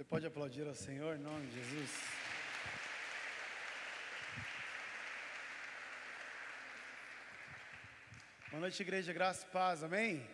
Você 0.00 0.04
pode 0.04 0.26
aplaudir 0.26 0.66
ao 0.66 0.74
Senhor 0.74 1.14
em 1.14 1.18
nome 1.18 1.46
de 1.48 1.56
Jesus? 1.62 1.90
Boa 8.50 8.60
noite, 8.62 8.80
igreja, 8.80 9.12
graça 9.12 9.46
e 9.46 9.50
paz, 9.50 9.82
amém? 9.84 10.26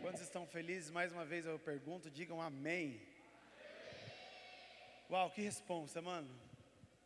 Quantos 0.00 0.22
estão 0.22 0.46
felizes? 0.46 0.92
Mais 0.92 1.12
uma 1.12 1.24
vez 1.24 1.44
eu 1.44 1.58
pergunto, 1.58 2.08
digam 2.08 2.40
amém. 2.40 3.02
Uau, 5.10 5.28
que 5.32 5.42
responsa, 5.42 6.00
mano. 6.00 6.32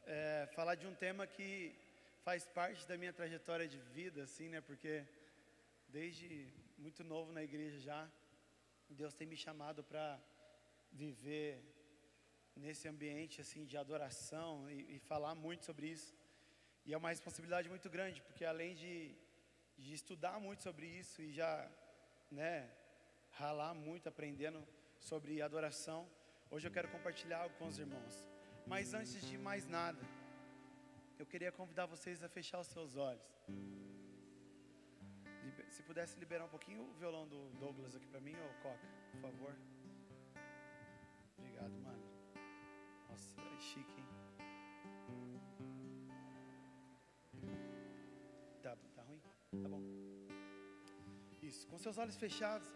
É, 0.06 0.50
falar 0.54 0.74
de 0.74 0.86
um 0.86 0.94
tema 0.94 1.26
que 1.26 1.74
faz 2.22 2.44
parte 2.44 2.86
da 2.86 2.98
minha 2.98 3.14
trajetória 3.14 3.66
de 3.66 3.78
vida, 3.78 4.24
assim, 4.24 4.50
né? 4.50 4.60
Porque 4.60 5.02
desde 5.88 6.52
muito 6.76 7.02
novo 7.02 7.32
na 7.32 7.42
igreja 7.42 7.80
já, 7.80 8.06
Deus 8.90 9.14
tem 9.14 9.26
me 9.26 9.38
chamado 9.38 9.82
para 9.82 10.20
viver 10.92 11.62
nesse 12.54 12.86
ambiente 12.86 13.40
assim 13.40 13.64
de 13.64 13.76
adoração 13.76 14.68
e, 14.70 14.96
e, 14.96 14.98
falar 14.98 15.34
muito 15.34 15.64
sobre 15.64 15.86
isso. 15.88 16.14
E 16.84 16.92
é 16.92 16.96
uma 16.96 17.08
responsabilidade 17.08 17.68
muito 17.68 17.88
grande, 17.88 18.20
porque 18.22 18.44
além 18.44 18.74
de, 18.74 19.14
de 19.78 19.94
estudar 19.94 20.38
muito 20.38 20.62
sobre 20.62 20.86
isso 20.86 21.22
e 21.22 21.32
já, 21.32 21.70
né, 22.30 22.70
ralar 23.30 23.74
muito 23.74 24.08
aprendendo 24.08 24.66
sobre 24.98 25.40
adoração, 25.40 26.08
hoje 26.50 26.66
eu 26.66 26.72
quero 26.72 26.88
compartilhar 26.88 27.38
algo 27.38 27.56
com 27.56 27.66
os 27.66 27.78
irmãos. 27.78 28.28
Mas 28.66 28.94
antes 28.94 29.20
de 29.28 29.38
mais 29.38 29.66
nada, 29.66 30.02
eu 31.18 31.26
queria 31.26 31.50
convidar 31.50 31.86
vocês 31.86 32.22
a 32.22 32.28
fechar 32.28 32.60
os 32.60 32.68
seus 32.68 32.96
olhos. 32.96 33.22
Se 35.70 35.82
pudesse 35.82 36.18
liberar 36.18 36.44
um 36.44 36.48
pouquinho 36.48 36.82
o 36.82 36.92
violão 36.94 37.26
do 37.26 37.50
Douglas 37.58 37.94
aqui 37.96 38.06
para 38.06 38.20
mim, 38.20 38.36
ou 38.36 38.54
Coca, 38.62 38.86
por 39.10 39.20
favor. 39.20 39.56
Obrigado, 41.62 41.78
mano. 41.84 42.02
Nossa, 43.08 43.34
é 43.40 43.60
chique, 43.60 44.00
hein? 44.00 44.08
Tá, 48.62 48.76
tá 48.96 49.02
ruim? 49.02 49.20
Tá 49.62 49.68
bom. 49.68 49.82
Isso, 51.40 51.66
com 51.68 51.78
seus 51.78 51.98
olhos 51.98 52.16
fechados. 52.16 52.68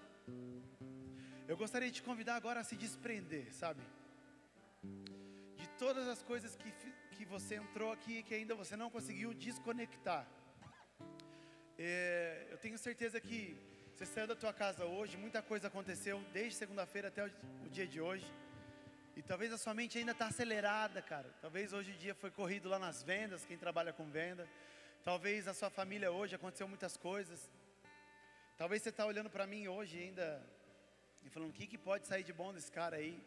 Eu 1.49 1.57
gostaria 1.57 1.89
de 1.89 1.97
te 1.97 2.03
convidar 2.03 2.37
agora 2.37 2.61
a 2.61 2.65
se 2.65 2.77
desprender, 2.77 3.53
sabe? 3.53 3.83
De 5.57 5.69
todas 5.79 6.07
as 6.09 6.23
coisas 6.23 6.55
que, 6.57 6.73
que 7.13 7.25
você 7.25 7.57
entrou 7.57 7.93
aqui 7.93 8.23
que 8.23 8.35
ainda 8.35 8.55
você 8.55 8.77
não 8.77 8.91
conseguiu 8.91 9.35
desconectar. 9.35 10.27
É, 11.79 12.49
eu 12.51 12.59
tenho 12.59 12.79
certeza 12.79 13.21
que 13.21 13.59
você 13.97 14.07
saiu 14.07 14.27
da 14.27 14.37
tua 14.37 14.53
casa 14.53 14.85
hoje, 14.85 15.17
muita 15.17 15.41
coisa 15.43 15.69
aconteceu 15.69 16.23
desde 16.33 16.55
segunda-feira 16.55 17.09
até 17.09 17.25
o, 17.25 17.31
o, 17.65 17.69
dia 17.69 17.87
de 17.87 18.01
hoje. 18.01 18.27
E 19.17 19.23
talvez 19.23 19.51
a 19.51 19.57
sua 19.57 19.73
mente 19.73 19.97
ainda 19.97 20.13
está 20.13 20.27
acelerada, 20.27 21.01
cara. 21.01 21.29
Talvez 21.41 21.73
hoje 21.73 21.91
o 21.93 21.97
dia 21.97 22.15
foi 22.15 22.31
corrido 22.31 22.69
lá 22.69 22.79
nas 22.79 23.03
vendas, 23.03 23.47
quem 23.47 23.57
trabalha 23.57 23.91
com 23.91 24.05
venda. 24.11 24.47
Talvez 25.03 25.49
a 25.49 25.55
sua 25.55 25.71
família 25.71 26.13
hoje 26.13 26.35
aconteceu 26.35 26.69
muitas 26.69 26.99
coisas. 26.99 27.49
Talvez 28.59 28.83
você 28.83 28.91
está 28.91 29.07
olhando 29.07 29.31
para 29.31 29.47
mim 29.47 29.69
hoje 29.69 29.99
ainda 29.99 30.47
e 31.25 31.31
falando, 31.31 31.49
o 31.49 31.53
que, 31.55 31.67
que 31.67 31.79
pode 31.79 32.07
sair 32.07 32.25
de 32.25 32.33
bom 32.33 32.53
desse 32.53 32.71
cara 32.71 32.97
aí? 32.97 33.19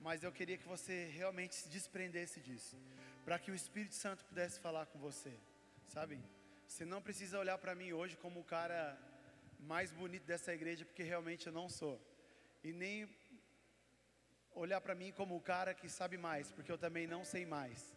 Mas 0.00 0.24
eu 0.24 0.32
queria 0.32 0.58
que 0.58 0.66
você 0.66 1.06
realmente 1.14 1.54
se 1.54 1.68
desprendesse 1.68 2.40
disso. 2.40 2.76
Para 3.24 3.38
que 3.38 3.52
o 3.52 3.54
Espírito 3.54 3.94
Santo 3.94 4.24
pudesse 4.24 4.58
falar 4.58 4.86
com 4.86 4.98
você, 4.98 5.32
sabe? 5.86 6.18
Você 6.66 6.84
não 6.84 7.00
precisa 7.00 7.38
olhar 7.38 7.56
para 7.58 7.74
mim 7.74 7.92
hoje 7.92 8.16
como 8.16 8.40
o 8.40 8.44
cara 8.44 8.98
mais 9.60 9.92
bonito 9.92 10.24
dessa 10.24 10.52
igreja, 10.52 10.84
porque 10.84 11.04
realmente 11.04 11.46
eu 11.46 11.52
não 11.52 11.68
sou. 11.68 12.00
E 12.64 12.72
nem 12.72 13.08
olhar 14.54 14.80
para 14.80 14.94
mim 14.94 15.12
como 15.12 15.36
o 15.36 15.40
cara 15.40 15.74
que 15.74 15.88
sabe 15.88 16.16
mais, 16.16 16.50
porque 16.52 16.70
eu 16.70 16.78
também 16.78 17.06
não 17.06 17.24
sei 17.24 17.46
mais. 17.46 17.94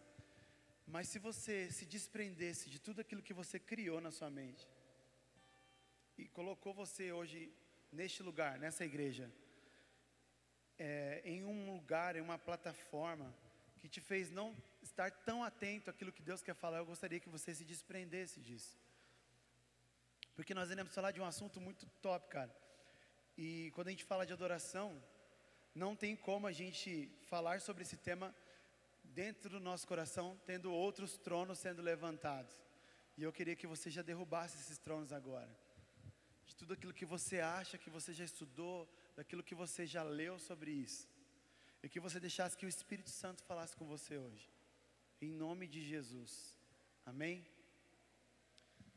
Mas 0.86 1.08
se 1.08 1.18
você 1.18 1.70
se 1.70 1.86
desprendesse 1.86 2.68
de 2.68 2.78
tudo 2.78 3.00
aquilo 3.00 3.22
que 3.22 3.32
você 3.32 3.58
criou 3.58 4.00
na 4.00 4.10
sua 4.10 4.30
mente 4.30 4.68
e 6.16 6.28
colocou 6.28 6.74
você 6.74 7.12
hoje 7.12 7.52
neste 7.90 8.22
lugar, 8.22 8.58
nessa 8.58 8.84
igreja, 8.84 9.30
é, 10.78 11.22
em 11.24 11.44
um 11.44 11.72
lugar, 11.72 12.16
em 12.16 12.20
uma 12.20 12.38
plataforma 12.38 13.34
que 13.78 13.88
te 13.88 14.00
fez 14.00 14.30
não 14.30 14.56
estar 14.82 15.10
tão 15.10 15.42
atento 15.42 15.90
àquilo 15.90 16.12
que 16.12 16.22
Deus 16.22 16.42
quer 16.42 16.54
falar, 16.54 16.78
eu 16.78 16.86
gostaria 16.86 17.20
que 17.20 17.28
você 17.28 17.54
se 17.54 17.64
desprendesse 17.64 18.40
disso. 18.40 18.78
Porque 20.34 20.54
nós 20.54 20.70
iremos 20.70 20.94
falar 20.94 21.12
de 21.12 21.20
um 21.20 21.24
assunto 21.24 21.60
muito 21.60 21.86
top, 22.02 22.28
cara. 22.28 22.54
E 23.36 23.70
quando 23.74 23.88
a 23.88 23.90
gente 23.90 24.04
fala 24.04 24.26
de 24.26 24.32
adoração, 24.32 25.00
não 25.74 25.96
tem 25.96 26.14
como 26.14 26.46
a 26.46 26.52
gente 26.52 27.10
falar 27.28 27.60
sobre 27.60 27.82
esse 27.82 27.96
tema 27.96 28.34
dentro 29.02 29.50
do 29.50 29.60
nosso 29.60 29.86
coração, 29.86 30.38
tendo 30.46 30.72
outros 30.72 31.18
tronos 31.18 31.58
sendo 31.58 31.82
levantados. 31.82 32.54
E 33.16 33.22
eu 33.22 33.32
queria 33.32 33.56
que 33.56 33.66
você 33.66 33.90
já 33.90 34.02
derrubasse 34.02 34.56
esses 34.58 34.78
tronos 34.78 35.12
agora. 35.12 35.50
De 36.46 36.54
tudo 36.54 36.74
aquilo 36.74 36.92
que 36.92 37.04
você 37.04 37.40
acha, 37.40 37.78
que 37.78 37.90
você 37.90 38.12
já 38.12 38.24
estudou, 38.24 38.88
daquilo 39.16 39.42
que 39.42 39.54
você 39.54 39.86
já 39.86 40.02
leu 40.02 40.38
sobre 40.38 40.70
isso. 40.70 41.08
E 41.82 41.88
que 41.88 42.00
você 42.00 42.18
deixasse 42.18 42.56
que 42.56 42.66
o 42.66 42.68
Espírito 42.68 43.10
Santo 43.10 43.42
falasse 43.44 43.76
com 43.76 43.84
você 43.84 44.16
hoje. 44.16 44.48
Em 45.20 45.30
nome 45.30 45.66
de 45.66 45.82
Jesus. 45.82 46.58
Amém? 47.06 47.46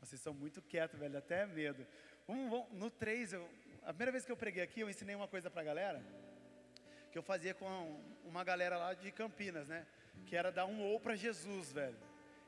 Vocês 0.00 0.20
são 0.20 0.32
muito 0.32 0.62
quietos, 0.62 0.98
velho, 0.98 1.18
até 1.18 1.46
medo. 1.46 1.86
Vamos, 2.26 2.72
no 2.72 2.90
3, 2.90 3.32
eu, 3.32 3.48
a 3.82 3.88
primeira 3.88 4.12
vez 4.12 4.24
que 4.24 4.32
eu 4.32 4.36
preguei 4.36 4.62
aqui, 4.62 4.80
eu 4.80 4.90
ensinei 4.90 5.14
uma 5.14 5.28
coisa 5.28 5.50
para 5.50 5.60
a 5.60 5.64
galera, 5.64 6.27
eu 7.18 7.22
fazia 7.22 7.52
com 7.52 8.00
uma 8.24 8.44
galera 8.44 8.78
lá 8.78 8.94
de 8.94 9.10
Campinas, 9.10 9.66
né? 9.68 9.84
Que 10.24 10.36
era 10.36 10.52
dar 10.52 10.66
um 10.66 10.80
ou 10.80 11.00
para 11.00 11.16
Jesus, 11.16 11.72
velho. 11.72 11.98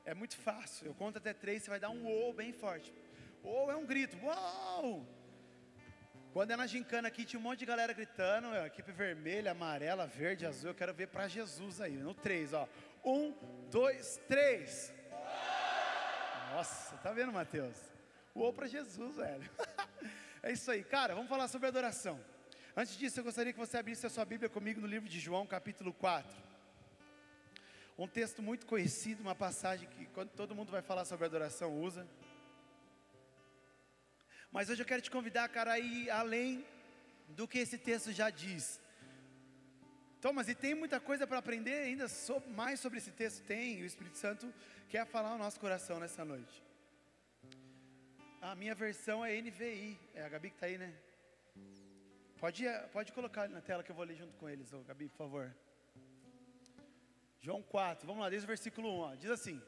É 0.04 0.14
muito 0.14 0.36
fácil. 0.36 0.86
Eu 0.86 0.94
conto 0.94 1.18
até 1.18 1.32
três, 1.32 1.62
você 1.62 1.70
vai 1.70 1.80
dar 1.80 1.90
um 1.90 2.06
ou 2.06 2.32
bem 2.32 2.52
forte. 2.52 2.94
Ou 3.42 3.70
é 3.70 3.74
um 3.76 3.84
grito, 3.84 4.16
uau! 4.24 5.04
Quando 6.32 6.52
é 6.52 6.56
na 6.56 6.68
gincana 6.68 7.08
aqui, 7.08 7.24
tinha 7.24 7.40
um 7.40 7.42
monte 7.42 7.58
de 7.60 7.66
galera 7.66 7.92
gritando, 7.92 8.54
equipe 8.64 8.92
vermelha, 8.92 9.50
amarela, 9.50 10.06
verde, 10.06 10.46
azul. 10.46 10.70
Eu 10.70 10.74
quero 10.74 10.94
ver 10.94 11.08
para 11.08 11.26
Jesus 11.26 11.80
aí. 11.80 11.96
No 11.96 12.14
3, 12.14 12.54
ó. 12.54 12.68
Um, 13.04 13.34
dois, 13.70 14.20
três. 14.28 14.94
Nossa, 16.52 16.96
tá 16.98 17.12
vendo, 17.12 17.32
Mateus? 17.32 17.76
Uou 18.34 18.52
para 18.52 18.68
Jesus, 18.68 19.16
velho. 19.16 19.50
é 20.44 20.52
isso 20.52 20.70
aí, 20.70 20.84
cara. 20.84 21.14
Vamos 21.14 21.28
falar 21.28 21.48
sobre 21.48 21.66
adoração. 21.66 22.20
Antes 22.80 22.96
disso, 22.96 23.20
eu 23.20 23.24
gostaria 23.24 23.52
que 23.52 23.58
você 23.58 23.76
abrisse 23.76 24.06
a 24.06 24.08
sua 24.08 24.24
Bíblia 24.24 24.48
comigo 24.48 24.80
no 24.80 24.86
livro 24.86 25.06
de 25.06 25.20
João, 25.20 25.46
capítulo 25.46 25.92
4. 25.92 26.34
Um 27.98 28.08
texto 28.08 28.40
muito 28.42 28.64
conhecido, 28.64 29.20
uma 29.20 29.34
passagem 29.34 29.86
que 29.86 30.06
quando 30.14 30.30
todo 30.30 30.54
mundo 30.54 30.72
vai 30.72 30.80
falar 30.80 31.04
sobre 31.04 31.26
adoração 31.26 31.78
usa. 31.78 32.08
Mas 34.50 34.70
hoje 34.70 34.80
eu 34.80 34.86
quero 34.86 35.02
te 35.02 35.10
convidar, 35.10 35.46
cara, 35.50 35.72
a 35.72 35.78
ir 35.78 36.08
além 36.08 36.64
do 37.28 37.46
que 37.46 37.58
esse 37.58 37.76
texto 37.76 38.12
já 38.12 38.30
diz. 38.30 38.80
Thomas, 40.18 40.48
e 40.48 40.54
tem 40.54 40.74
muita 40.74 40.98
coisa 40.98 41.26
para 41.26 41.36
aprender 41.36 41.82
ainda 41.82 42.08
sobre, 42.08 42.48
mais 42.48 42.80
sobre 42.80 42.96
esse 42.96 43.10
texto? 43.10 43.44
Tem, 43.44 43.82
o 43.82 43.84
Espírito 43.84 44.16
Santo 44.16 44.50
quer 44.88 45.04
falar 45.04 45.32
ao 45.32 45.38
nosso 45.38 45.60
coração 45.60 46.00
nessa 46.00 46.24
noite. 46.24 46.64
A 48.40 48.54
minha 48.54 48.74
versão 48.74 49.22
é 49.22 49.38
NVI, 49.38 50.00
é 50.14 50.24
a 50.24 50.30
Gabi 50.30 50.48
que 50.48 50.56
está 50.56 50.64
aí, 50.64 50.78
né? 50.78 50.94
Pode, 52.40 52.64
pode 52.90 53.12
colocar 53.12 53.50
na 53.50 53.60
tela 53.60 53.82
que 53.82 53.90
eu 53.90 53.94
vou 53.94 54.02
ler 54.02 54.16
junto 54.16 54.34
com 54.38 54.48
eles, 54.48 54.72
ô, 54.72 54.80
Gabi, 54.80 55.08
por 55.10 55.18
favor. 55.18 55.54
João 57.38 57.62
4, 57.62 58.06
vamos 58.06 58.22
lá, 58.22 58.30
desde 58.30 58.46
o 58.46 58.48
versículo 58.48 58.88
1, 58.88 58.98
ó, 58.98 59.14
diz 59.14 59.30
assim: 59.30 59.60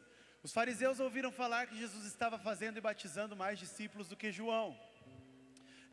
Os 0.42 0.54
fariseus 0.54 0.98
ouviram 0.98 1.30
falar 1.30 1.66
que 1.66 1.76
Jesus 1.76 2.06
estava 2.06 2.38
fazendo 2.38 2.78
e 2.78 2.80
batizando 2.80 3.36
mais 3.36 3.58
discípulos 3.58 4.08
do 4.08 4.16
que 4.16 4.32
João, 4.32 4.74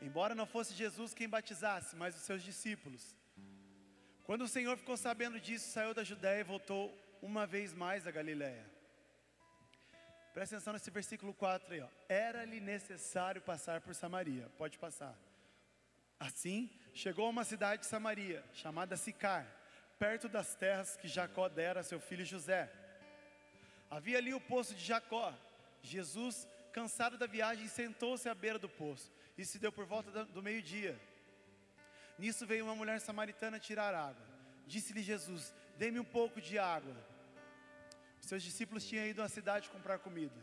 embora 0.00 0.34
não 0.34 0.46
fosse 0.46 0.72
Jesus 0.72 1.12
quem 1.12 1.28
batizasse, 1.28 1.94
mas 1.96 2.16
os 2.16 2.22
seus 2.22 2.42
discípulos. 2.42 3.14
Quando 4.24 4.42
o 4.42 4.48
Senhor 4.48 4.78
ficou 4.78 4.96
sabendo 4.96 5.38
disso, 5.38 5.70
saiu 5.70 5.92
da 5.92 6.02
Judéia 6.02 6.40
e 6.40 6.44
voltou 6.44 6.90
uma 7.20 7.46
vez 7.46 7.74
mais 7.74 8.06
a 8.06 8.10
Galiléia. 8.10 8.64
Presta 10.32 10.56
atenção 10.56 10.72
nesse 10.72 10.90
versículo 10.90 11.34
4 11.34 11.74
aí. 11.74 11.84
Era-lhe 12.08 12.58
necessário 12.58 13.42
passar 13.42 13.82
por 13.82 13.94
Samaria. 13.94 14.48
Pode 14.56 14.78
passar. 14.78 15.14
Assim, 16.20 16.68
chegou 16.92 17.26
a 17.26 17.30
uma 17.30 17.44
cidade 17.44 17.80
de 17.80 17.86
Samaria, 17.86 18.44
chamada 18.52 18.94
Sicar, 18.94 19.46
perto 19.98 20.28
das 20.28 20.54
terras 20.54 20.94
que 20.94 21.08
Jacó 21.08 21.48
dera 21.48 21.80
a 21.80 21.82
seu 21.82 21.98
filho 21.98 22.26
José. 22.26 22.70
Havia 23.90 24.18
ali 24.18 24.34
o 24.34 24.40
poço 24.40 24.74
de 24.74 24.84
Jacó. 24.84 25.34
Jesus, 25.82 26.46
cansado 26.74 27.16
da 27.16 27.26
viagem, 27.26 27.66
sentou-se 27.68 28.28
à 28.28 28.34
beira 28.34 28.58
do 28.58 28.68
poço. 28.68 29.10
E 29.38 29.46
se 29.46 29.58
deu 29.58 29.72
por 29.72 29.86
volta 29.86 30.26
do 30.26 30.42
meio-dia. 30.42 31.00
Nisso 32.18 32.46
veio 32.46 32.66
uma 32.66 32.74
mulher 32.74 33.00
samaritana 33.00 33.58
tirar 33.58 33.94
água. 33.94 34.26
Disse-lhe 34.66 35.02
Jesus: 35.02 35.54
Dê-me 35.78 35.98
um 35.98 36.04
pouco 36.04 36.38
de 36.38 36.58
água. 36.58 36.94
Seus 38.20 38.42
discípulos 38.42 38.86
tinham 38.86 39.06
ido 39.06 39.22
à 39.22 39.28
cidade 39.28 39.70
comprar 39.70 39.98
comida. 39.98 40.36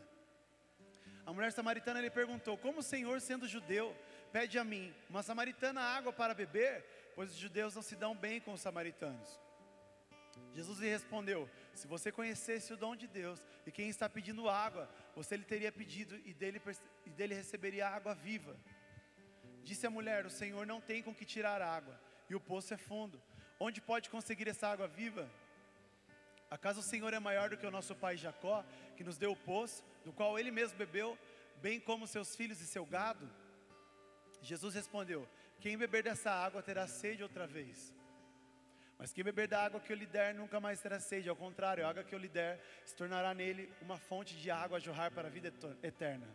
A 1.24 1.32
mulher 1.32 1.52
samaritana 1.52 2.00
lhe 2.00 2.10
perguntou: 2.10 2.58
Como 2.58 2.80
o 2.80 2.82
Senhor, 2.82 3.20
sendo 3.20 3.46
judeu, 3.46 3.96
pede 4.32 4.58
a 4.58 4.64
mim, 4.64 4.94
uma 5.08 5.22
samaritana, 5.22 5.80
água 5.80 6.12
para 6.12 6.34
beber? 6.34 6.84
Pois 7.14 7.30
os 7.30 7.36
judeus 7.36 7.74
não 7.74 7.82
se 7.82 7.96
dão 7.96 8.14
bem 8.14 8.40
com 8.40 8.52
os 8.52 8.60
samaritanos. 8.60 9.40
Jesus 10.52 10.78
lhe 10.78 10.88
respondeu: 10.88 11.48
Se 11.74 11.86
você 11.86 12.12
conhecesse 12.12 12.72
o 12.72 12.76
dom 12.76 12.94
de 12.94 13.06
Deus 13.06 13.44
e 13.66 13.72
quem 13.72 13.88
está 13.88 14.08
pedindo 14.08 14.48
água, 14.48 14.88
você 15.14 15.36
lhe 15.36 15.44
teria 15.44 15.72
pedido 15.72 16.16
e 16.24 16.32
dele, 16.32 16.60
e 17.06 17.10
dele 17.10 17.34
receberia 17.34 17.88
água 17.88 18.14
viva. 18.14 18.56
Disse 19.62 19.86
a 19.86 19.90
mulher: 19.90 20.26
O 20.26 20.30
Senhor 20.30 20.66
não 20.66 20.80
tem 20.80 21.02
com 21.02 21.14
que 21.14 21.24
tirar 21.24 21.60
água, 21.60 22.00
e 22.30 22.34
o 22.34 22.40
poço 22.40 22.72
é 22.74 22.76
fundo. 22.76 23.20
Onde 23.60 23.80
pode 23.80 24.08
conseguir 24.08 24.48
essa 24.48 24.68
água 24.68 24.86
viva? 24.86 25.28
Acaso 26.50 26.80
o 26.80 26.82
Senhor 26.82 27.12
é 27.12 27.18
maior 27.18 27.50
do 27.50 27.56
que 27.56 27.66
o 27.66 27.70
nosso 27.70 27.94
pai 27.94 28.16
Jacó, 28.16 28.64
que 28.96 29.04
nos 29.04 29.18
deu 29.18 29.32
o 29.32 29.36
poço, 29.36 29.84
do 30.04 30.12
qual 30.12 30.38
ele 30.38 30.50
mesmo 30.50 30.78
bebeu, 30.78 31.18
bem 31.60 31.78
como 31.78 32.06
seus 32.06 32.34
filhos 32.34 32.60
e 32.60 32.66
seu 32.66 32.86
gado? 32.86 33.28
Jesus 34.42 34.74
respondeu: 34.74 35.28
Quem 35.60 35.76
beber 35.76 36.02
dessa 36.02 36.30
água 36.30 36.62
terá 36.62 36.86
sede 36.86 37.22
outra 37.22 37.46
vez. 37.46 37.94
Mas 38.98 39.12
quem 39.12 39.22
beber 39.22 39.46
da 39.46 39.64
água 39.64 39.78
que 39.80 39.92
eu 39.92 39.96
lhe 39.96 40.06
der 40.06 40.34
nunca 40.34 40.58
mais 40.58 40.80
terá 40.80 40.98
sede, 40.98 41.28
ao 41.28 41.36
contrário, 41.36 41.86
a 41.86 41.88
água 41.88 42.02
que 42.02 42.14
eu 42.14 42.18
lhe 42.18 42.28
der 42.28 42.60
se 42.84 42.96
tornará 42.96 43.32
nele 43.32 43.72
uma 43.80 43.96
fonte 43.96 44.34
de 44.36 44.50
água 44.50 44.78
a 44.78 44.80
jorrar 44.80 45.12
para 45.12 45.28
a 45.28 45.30
vida 45.30 45.52
eterna. 45.82 46.26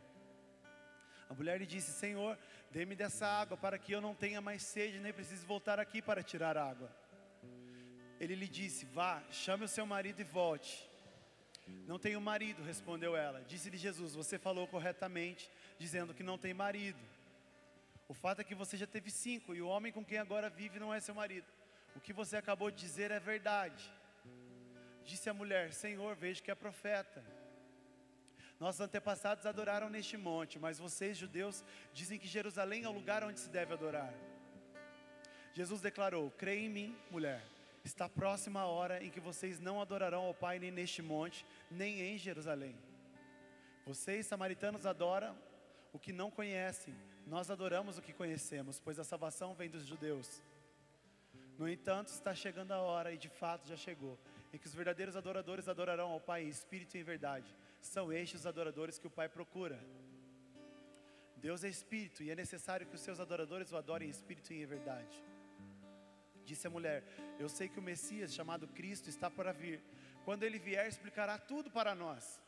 A 1.30 1.34
mulher 1.34 1.60
lhe 1.60 1.66
disse: 1.66 1.92
Senhor, 1.92 2.38
dê-me 2.72 2.96
dessa 2.96 3.28
água 3.28 3.58
para 3.58 3.78
que 3.78 3.92
eu 3.92 4.00
não 4.00 4.16
tenha 4.16 4.40
mais 4.40 4.64
sede, 4.64 5.00
nem 5.00 5.12
precise 5.12 5.46
voltar 5.46 5.80
aqui 5.80 6.02
para 6.02 6.24
tirar 6.24 6.58
água. 6.58 6.90
Ele 8.20 8.36
lhe 8.36 8.48
disse: 8.48 8.86
Vá, 8.86 9.22
chame 9.30 9.66
o 9.66 9.68
seu 9.68 9.86
marido 9.86 10.22
e 10.22 10.24
volte. 10.24 10.90
Não 11.88 11.98
tenho 12.00 12.22
marido, 12.22 12.64
respondeu 12.64 13.16
ela. 13.16 13.42
Disse-lhe 13.42 13.78
Jesus: 13.78 14.14
Você 14.14 14.40
falou 14.40 14.68
corretamente, 14.68 15.50
dizendo 15.78 16.14
que 16.14 16.24
não 16.24 16.38
tem 16.38 16.54
marido. 16.54 17.00
O 18.08 18.14
fato 18.14 18.42
é 18.42 18.44
que 18.44 18.56
você 18.56 18.76
já 18.78 18.88
teve 18.88 19.10
cinco, 19.10 19.56
e 19.56 19.62
o 19.62 19.68
homem 19.68 19.92
com 19.92 20.04
quem 20.04 20.18
agora 20.18 20.50
vive 20.50 20.80
não 20.80 20.94
é 20.94 21.00
seu 21.00 21.16
marido. 21.16 21.48
O 21.96 22.00
que 22.00 22.14
você 22.14 22.36
acabou 22.38 22.70
de 22.70 22.78
dizer 22.78 23.12
é 23.12 23.20
verdade. 23.20 23.92
Disse 25.04 25.30
a 25.30 25.34
mulher: 25.34 25.74
Senhor, 25.74 26.16
vejo 26.16 26.44
que 26.44 26.52
é 26.52 26.56
profeta. 26.56 27.24
Nossos 28.60 28.82
antepassados 28.82 29.46
adoraram 29.46 29.90
neste 29.90 30.16
monte, 30.16 30.58
mas 30.60 30.80
vocês, 30.80 31.18
judeus, 31.18 31.64
dizem 31.94 32.20
que 32.20 32.28
Jerusalém 32.28 32.84
é 32.84 32.90
o 32.90 32.94
lugar 32.94 33.24
onde 33.24 33.40
se 33.40 33.50
deve 33.50 33.74
adorar. 33.74 34.14
Jesus 35.54 35.82
declarou: 35.82 36.32
Creia 36.32 36.66
em 36.66 36.70
mim, 36.70 36.98
mulher. 37.12 37.44
Está 37.84 38.08
próxima 38.08 38.62
a 38.62 38.66
hora 38.66 39.04
em 39.04 39.10
que 39.10 39.20
vocês 39.20 39.60
não 39.60 39.82
adorarão 39.82 40.24
ao 40.24 40.34
Pai 40.34 40.58
nem 40.58 40.72
neste 40.72 41.02
monte, 41.02 41.46
nem 41.70 42.00
em 42.02 42.18
Jerusalém. 42.18 42.76
Vocês, 43.86 44.26
samaritanos, 44.26 44.86
adoram 44.86 45.38
o 45.92 46.00
que 46.00 46.14
não 46.14 46.32
conhecem, 46.32 46.96
nós 47.26 47.50
adoramos 47.50 47.98
o 47.98 48.02
que 48.02 48.14
conhecemos, 48.14 48.80
pois 48.80 49.00
a 49.00 49.04
salvação 49.04 49.54
vem 49.54 49.70
dos 49.70 49.86
judeus. 49.86 50.42
No 51.58 51.70
entanto, 51.70 52.10
está 52.10 52.34
chegando 52.34 52.72
a 52.72 52.80
hora, 52.80 53.12
e 53.14 53.18
de 53.18 53.30
fato 53.30 53.68
já 53.68 53.76
chegou, 53.76 54.18
em 54.52 54.58
que 54.58 54.68
os 54.68 54.74
verdadeiros 54.74 55.16
adoradores 55.16 55.68
adorarão 55.68 56.12
ao 56.12 56.20
Pai 56.20 56.44
em 56.44 56.50
espírito 56.50 56.96
e 56.96 57.00
em 57.00 57.04
verdade. 57.04 57.56
São 57.82 58.12
estes 58.12 58.42
os 58.42 58.48
adoradores 58.48 58.98
que 58.98 59.08
o 59.08 59.12
Pai 59.12 59.30
procura. 59.30 59.80
Deus 61.38 61.64
é 61.64 61.70
espírito 61.70 62.24
e 62.24 62.32
é 62.32 62.36
necessário 62.36 62.88
que 62.88 62.96
os 62.96 63.02
seus 63.02 63.20
adoradores 63.20 63.72
o 63.72 63.78
adorem 63.78 64.08
em 64.08 64.12
espírito 64.12 64.54
e 64.54 64.62
em 64.62 64.66
verdade. 64.66 65.24
Disse 66.46 66.68
a 66.68 66.70
mulher: 66.70 67.04
Eu 67.40 67.50
sei 67.50 67.68
que 67.68 67.80
o 67.80 67.84
Messias, 67.84 68.34
chamado 68.34 68.68
Cristo, 68.68 69.10
está 69.10 69.30
para 69.30 69.52
vir. 69.52 69.82
Quando 70.26 70.44
ele 70.44 70.58
vier, 70.58 70.88
explicará 70.88 71.38
tudo 71.38 71.70
para 71.70 71.94
nós. 71.94 72.42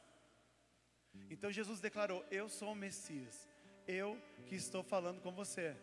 Então 1.29 1.51
Jesus 1.51 1.79
declarou: 1.79 2.25
Eu 2.31 2.47
sou 2.47 2.71
o 2.71 2.75
Messias, 2.75 3.47
eu 3.87 4.19
que 4.47 4.55
estou 4.55 4.83
falando 4.83 5.21
com 5.21 5.31
você. 5.31 5.75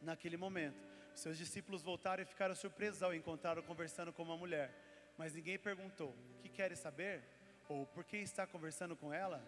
Naquele 0.00 0.36
momento, 0.36 0.78
seus 1.14 1.36
discípulos 1.36 1.82
voltaram 1.82 2.22
e 2.22 2.26
ficaram 2.26 2.54
surpresos 2.54 3.02
ao 3.02 3.14
encontrá-lo 3.14 3.62
conversando 3.62 4.12
com 4.12 4.22
uma 4.22 4.36
mulher. 4.36 4.72
Mas 5.16 5.34
ninguém 5.34 5.58
perguntou: 5.58 6.14
Que 6.40 6.48
queres 6.48 6.78
saber? 6.78 7.22
Ou 7.68 7.86
por 7.86 8.04
que 8.04 8.16
está 8.16 8.46
conversando 8.46 8.96
com 8.96 9.12
ela? 9.12 9.42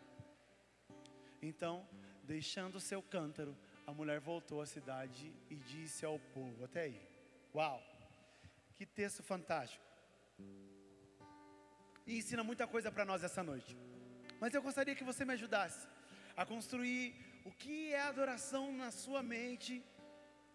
Então, 1.40 1.86
deixando 2.24 2.80
seu 2.80 3.02
cântaro, 3.02 3.56
a 3.86 3.92
mulher 3.92 4.20
voltou 4.20 4.60
à 4.60 4.66
cidade 4.66 5.32
e 5.48 5.54
disse 5.54 6.04
ao 6.04 6.18
povo: 6.18 6.64
Até 6.64 6.82
aí. 6.82 7.08
Uau! 7.54 7.80
Que 8.74 8.84
texto 8.84 9.22
fantástico. 9.22 9.84
E 12.06 12.18
ensina 12.18 12.42
muita 12.42 12.66
coisa 12.66 12.90
para 12.90 13.04
nós 13.04 13.22
essa 13.22 13.42
noite. 13.42 13.76
Mas 14.40 14.54
eu 14.54 14.62
gostaria 14.62 14.94
que 14.94 15.04
você 15.04 15.24
me 15.24 15.34
ajudasse 15.34 15.86
a 16.40 16.46
construir 16.46 17.14
o 17.44 17.50
que 17.62 17.92
é 17.92 18.00
adoração 18.00 18.72
na 18.72 18.90
sua 18.90 19.22
mente 19.22 19.84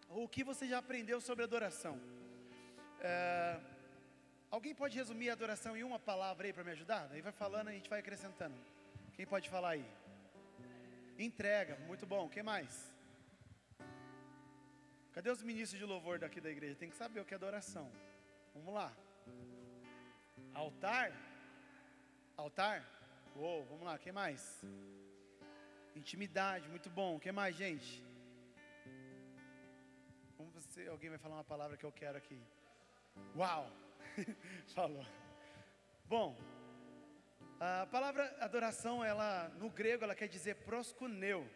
o 0.10 0.28
que 0.28 0.44
você 0.44 0.68
já 0.68 0.80
aprendeu 0.80 1.22
sobre 1.22 1.44
adoração? 1.44 2.00
É, 3.00 3.60
alguém 4.50 4.74
pode 4.74 4.98
resumir 4.98 5.30
a 5.30 5.34
adoração 5.34 5.78
em 5.78 5.84
uma 5.84 6.00
palavra 6.00 6.48
aí 6.48 6.54
para 6.54 6.64
me 6.64 6.72
ajudar? 6.72 7.08
Aí 7.12 7.22
vai 7.22 7.32
falando, 7.32 7.68
a 7.68 7.72
gente 7.72 7.88
vai 7.88 8.00
acrescentando. 8.00 8.56
Quem 9.14 9.28
pode 9.28 9.48
falar 9.48 9.72
aí? 9.72 9.86
Entrega, 11.20 11.78
muito 11.86 12.08
bom. 12.08 12.28
Quem 12.30 12.42
mais? 12.42 12.92
Cadê 15.14 15.30
os 15.30 15.44
ministros 15.44 15.80
de 15.80 15.86
louvor 15.86 16.18
daqui 16.18 16.42
da 16.42 16.50
igreja? 16.50 16.76
Tem 16.76 16.90
que 16.90 16.96
saber 16.96 17.20
o 17.20 17.26
que 17.26 17.36
é 17.36 17.38
adoração. 17.38 17.92
Vamos 18.56 18.74
lá. 18.74 18.92
Altar? 20.52 21.12
Altar? 22.36 22.84
Uou, 23.36 23.64
vamos 23.66 23.84
lá, 23.84 24.00
quem 24.00 24.12
mais? 24.12 24.66
Intimidade, 25.96 26.68
muito 26.68 26.90
bom. 26.90 27.20
Quem 27.20 27.32
mais, 27.32 27.56
gente? 27.56 28.04
você, 30.76 30.88
alguém 30.88 31.10
vai 31.10 31.18
falar 31.18 31.36
uma 31.36 31.44
palavra 31.44 31.78
que 31.78 31.86
eu 31.86 31.92
quero 31.92 32.18
aqui. 32.18 32.40
Uau! 33.36 33.72
Falou. 34.76 35.06
Bom, 36.06 36.38
a 37.60 37.86
palavra 37.88 38.36
adoração, 38.40 39.04
ela 39.04 39.50
no 39.58 39.70
grego, 39.70 40.04
ela 40.04 40.16
quer 40.16 40.28
dizer 40.28 40.56
proskuneu, 40.56 41.48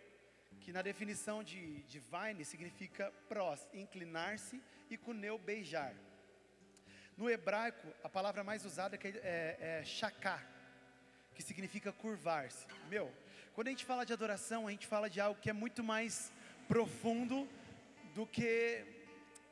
que 0.61 0.71
na 0.71 0.81
definição 0.81 1.43
de 1.43 1.81
divine 1.83 2.43
significa 2.45 3.11
pros, 3.27 3.67
inclinar-se, 3.73 4.61
e 4.89 4.97
kuneu, 4.97 5.37
beijar. 5.37 5.93
No 7.17 7.29
hebraico, 7.29 7.93
a 8.03 8.09
palavra 8.09 8.43
mais 8.43 8.63
usada 8.65 8.95
é, 8.95 9.07
é, 9.07 9.57
é 9.59 9.83
shaká, 9.83 10.41
que 11.35 11.43
significa 11.43 11.91
curvar-se. 11.91 12.65
Meu, 12.89 13.11
quando 13.59 13.67
a 13.67 13.71
gente 13.71 13.83
fala 13.83 14.05
de 14.05 14.13
adoração, 14.13 14.69
a 14.69 14.71
gente 14.71 14.87
fala 14.87 15.09
de 15.09 15.19
algo 15.19 15.41
que 15.41 15.49
é 15.49 15.51
muito 15.51 15.83
mais 15.83 16.31
profundo 16.65 17.45
do 18.15 18.25
que 18.25 18.85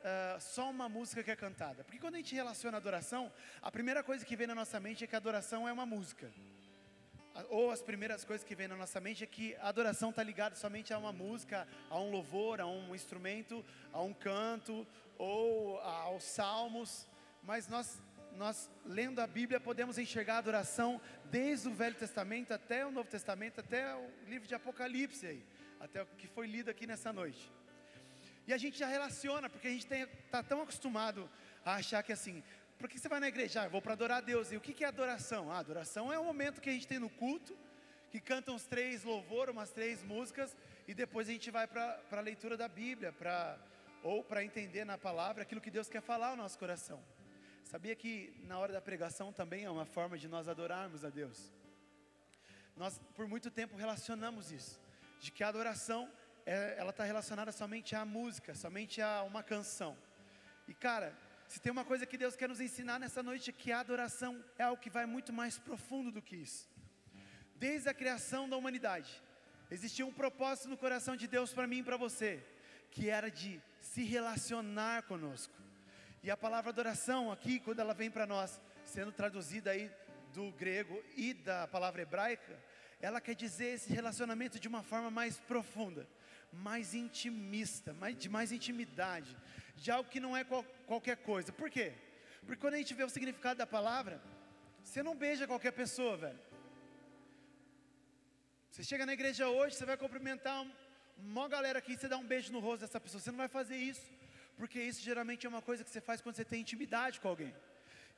uh, 0.00 0.40
só 0.40 0.70
uma 0.70 0.88
música 0.88 1.22
que 1.22 1.30
é 1.30 1.36
cantada. 1.36 1.84
Porque 1.84 1.98
quando 1.98 2.14
a 2.14 2.16
gente 2.16 2.34
relaciona 2.34 2.78
adoração, 2.78 3.30
a 3.60 3.70
primeira 3.70 4.02
coisa 4.02 4.24
que 4.24 4.34
vem 4.34 4.46
na 4.46 4.54
nossa 4.54 4.80
mente 4.80 5.04
é 5.04 5.06
que 5.06 5.14
adoração 5.14 5.68
é 5.68 5.72
uma 5.74 5.84
música. 5.84 6.32
Ou 7.50 7.70
as 7.70 7.82
primeiras 7.82 8.24
coisas 8.24 8.42
que 8.48 8.54
vem 8.54 8.66
na 8.66 8.76
nossa 8.76 8.98
mente 8.98 9.24
é 9.24 9.26
que 9.26 9.54
a 9.56 9.68
adoração 9.68 10.08
está 10.08 10.22
ligada 10.22 10.56
somente 10.56 10.90
a 10.90 10.96
uma 10.96 11.12
música, 11.12 11.68
a 11.90 12.00
um 12.00 12.10
louvor, 12.10 12.62
a 12.62 12.66
um 12.66 12.94
instrumento, 12.94 13.62
a 13.92 14.00
um 14.00 14.14
canto, 14.14 14.86
ou 15.18 15.78
aos 15.80 16.24
salmos. 16.24 17.06
Mas 17.42 17.68
nós, 17.68 18.00
nós 18.38 18.70
lendo 18.86 19.20
a 19.20 19.26
Bíblia, 19.26 19.58
podemos 19.58 19.98
enxergar 19.98 20.36
a 20.36 20.38
adoração 20.38 21.00
desde 21.24 21.68
o 21.68 21.74
Velho 21.74 21.96
Testamento 21.96 22.54
até 22.54 22.86
o 22.86 22.90
Novo 22.90 23.10
Testamento, 23.10 23.60
até 23.60 23.94
o 23.96 24.08
livro 24.28 24.46
de 24.46 24.54
Apocalipse, 24.54 25.26
aí, 25.26 25.44
até 25.80 26.02
o 26.02 26.06
que 26.06 26.28
foi 26.28 26.46
lido 26.46 26.70
aqui 26.70 26.86
nessa 26.86 27.12
noite. 27.12 27.52
E 28.46 28.52
a 28.52 28.56
gente 28.56 28.78
já 28.78 28.86
relaciona, 28.86 29.50
porque 29.50 29.66
a 29.66 29.70
gente 29.70 29.86
está 29.92 30.42
tão 30.42 30.62
acostumado 30.62 31.28
a 31.64 31.74
achar 31.74 32.02
que 32.02 32.12
assim, 32.12 32.42
por 32.78 32.88
que 32.88 32.98
você 32.98 33.08
vai 33.08 33.18
na 33.18 33.28
igreja? 33.28 33.62
Ah, 33.62 33.64
eu 33.64 33.70
vou 33.70 33.82
para 33.82 33.92
adorar 33.92 34.18
a 34.18 34.20
Deus. 34.20 34.52
E 34.52 34.56
o 34.56 34.60
que, 34.60 34.72
que 34.72 34.84
é 34.84 34.86
adoração? 34.88 35.50
Ah, 35.50 35.58
adoração 35.58 36.12
é 36.12 36.18
o 36.18 36.24
momento 36.24 36.60
que 36.60 36.70
a 36.70 36.72
gente 36.72 36.86
tem 36.86 37.00
no 37.00 37.10
culto, 37.10 37.58
que 38.10 38.20
canta 38.20 38.52
uns 38.52 38.64
três 38.64 39.02
louvor, 39.02 39.50
umas 39.50 39.70
três 39.70 40.02
músicas, 40.04 40.56
e 40.86 40.94
depois 40.94 41.28
a 41.28 41.32
gente 41.32 41.50
vai 41.50 41.66
para 41.66 42.00
a 42.12 42.20
leitura 42.20 42.56
da 42.56 42.68
Bíblia, 42.68 43.12
pra, 43.12 43.58
ou 44.02 44.22
para 44.22 44.44
entender 44.44 44.84
na 44.84 44.96
palavra 44.96 45.42
aquilo 45.42 45.60
que 45.60 45.72
Deus 45.72 45.88
quer 45.88 46.00
falar 46.00 46.28
ao 46.28 46.36
nosso 46.36 46.56
coração. 46.56 47.02
Sabia 47.70 47.94
que 47.94 48.32
na 48.44 48.58
hora 48.58 48.72
da 48.72 48.80
pregação 48.80 49.30
também 49.30 49.64
é 49.64 49.70
uma 49.70 49.84
forma 49.84 50.16
de 50.16 50.26
nós 50.26 50.48
adorarmos 50.48 51.04
a 51.04 51.10
Deus? 51.10 51.52
Nós, 52.74 52.98
por 53.14 53.28
muito 53.28 53.50
tempo, 53.50 53.76
relacionamos 53.76 54.50
isso, 54.50 54.80
de 55.20 55.30
que 55.30 55.44
a 55.44 55.48
adoração 55.48 56.10
é, 56.46 56.76
ela 56.78 56.92
está 56.92 57.04
relacionada 57.04 57.52
somente 57.52 57.94
à 57.94 58.06
música, 58.06 58.54
somente 58.54 59.02
a 59.02 59.22
uma 59.22 59.42
canção. 59.42 59.98
E 60.66 60.72
cara, 60.72 61.14
se 61.46 61.60
tem 61.60 61.70
uma 61.70 61.84
coisa 61.84 62.06
que 62.06 62.16
Deus 62.16 62.34
quer 62.34 62.48
nos 62.48 62.58
ensinar 62.58 62.98
nessa 62.98 63.22
noite, 63.22 63.50
é 63.50 63.52
que 63.52 63.70
a 63.70 63.80
adoração 63.80 64.42
é 64.56 64.62
algo 64.62 64.80
que 64.80 64.88
vai 64.88 65.04
muito 65.04 65.30
mais 65.30 65.58
profundo 65.58 66.10
do 66.10 66.22
que 66.22 66.36
isso. 66.36 66.66
Desde 67.54 67.86
a 67.90 67.92
criação 67.92 68.48
da 68.48 68.56
humanidade, 68.56 69.22
existia 69.70 70.06
um 70.06 70.18
propósito 70.22 70.70
no 70.70 70.78
coração 70.78 71.14
de 71.14 71.26
Deus 71.26 71.52
para 71.52 71.66
mim 71.66 71.80
e 71.80 71.82
para 71.82 71.98
você, 71.98 72.42
que 72.90 73.10
era 73.10 73.30
de 73.30 73.62
se 73.78 74.04
relacionar 74.04 75.02
conosco. 75.02 75.67
E 76.22 76.30
a 76.30 76.36
palavra 76.36 76.70
adoração 76.70 77.30
aqui, 77.30 77.60
quando 77.60 77.80
ela 77.80 77.94
vem 77.94 78.10
para 78.10 78.26
nós, 78.26 78.60
sendo 78.84 79.12
traduzida 79.12 79.70
aí 79.70 79.90
do 80.34 80.50
grego 80.52 81.02
e 81.16 81.32
da 81.32 81.66
palavra 81.68 82.02
hebraica, 82.02 82.58
ela 83.00 83.20
quer 83.20 83.34
dizer 83.34 83.74
esse 83.74 83.92
relacionamento 83.92 84.58
de 84.58 84.68
uma 84.68 84.82
forma 84.82 85.10
mais 85.10 85.38
profunda 85.38 86.06
mais 86.52 86.94
intimista, 86.94 87.92
mais, 87.92 88.16
de 88.16 88.28
mais 88.28 88.52
intimidade, 88.52 89.36
de 89.76 89.90
algo 89.90 90.10
que 90.10 90.20
não 90.20 90.36
é 90.36 90.44
qual, 90.44 90.64
qualquer 90.86 91.16
coisa. 91.18 91.52
Por 91.52 91.70
quê? 91.70 91.92
Porque 92.40 92.60
quando 92.60 92.74
a 92.74 92.78
gente 92.78 92.94
vê 92.94 93.04
o 93.04 93.10
significado 93.10 93.58
da 93.58 93.66
palavra, 93.66 94.20
você 94.82 95.02
não 95.02 95.14
beija 95.14 95.46
qualquer 95.46 95.72
pessoa, 95.72 96.16
velho. 96.16 96.38
Você 98.70 98.82
chega 98.82 99.04
na 99.04 99.12
igreja 99.12 99.48
hoje, 99.48 99.76
você 99.76 99.84
vai 99.84 99.96
cumprimentar 99.96 100.66
uma 101.16 101.48
galera 101.48 101.78
aqui, 101.78 101.96
você 101.96 102.08
dá 102.08 102.16
um 102.16 102.26
beijo 102.26 102.52
no 102.52 102.60
rosto 102.60 102.80
dessa 102.80 103.00
pessoa. 103.00 103.20
Você 103.20 103.30
não 103.30 103.38
vai 103.38 103.48
fazer 103.48 103.76
isso, 103.76 104.10
porque 104.58 104.80
isso 104.90 105.00
geralmente 105.00 105.46
é 105.46 105.48
uma 105.48 105.62
coisa 105.68 105.84
que 105.84 105.90
você 105.90 106.00
faz 106.08 106.20
quando 106.20 106.36
você 106.36 106.44
tem 106.44 106.60
intimidade 106.60 107.20
com 107.20 107.28
alguém. 107.28 107.54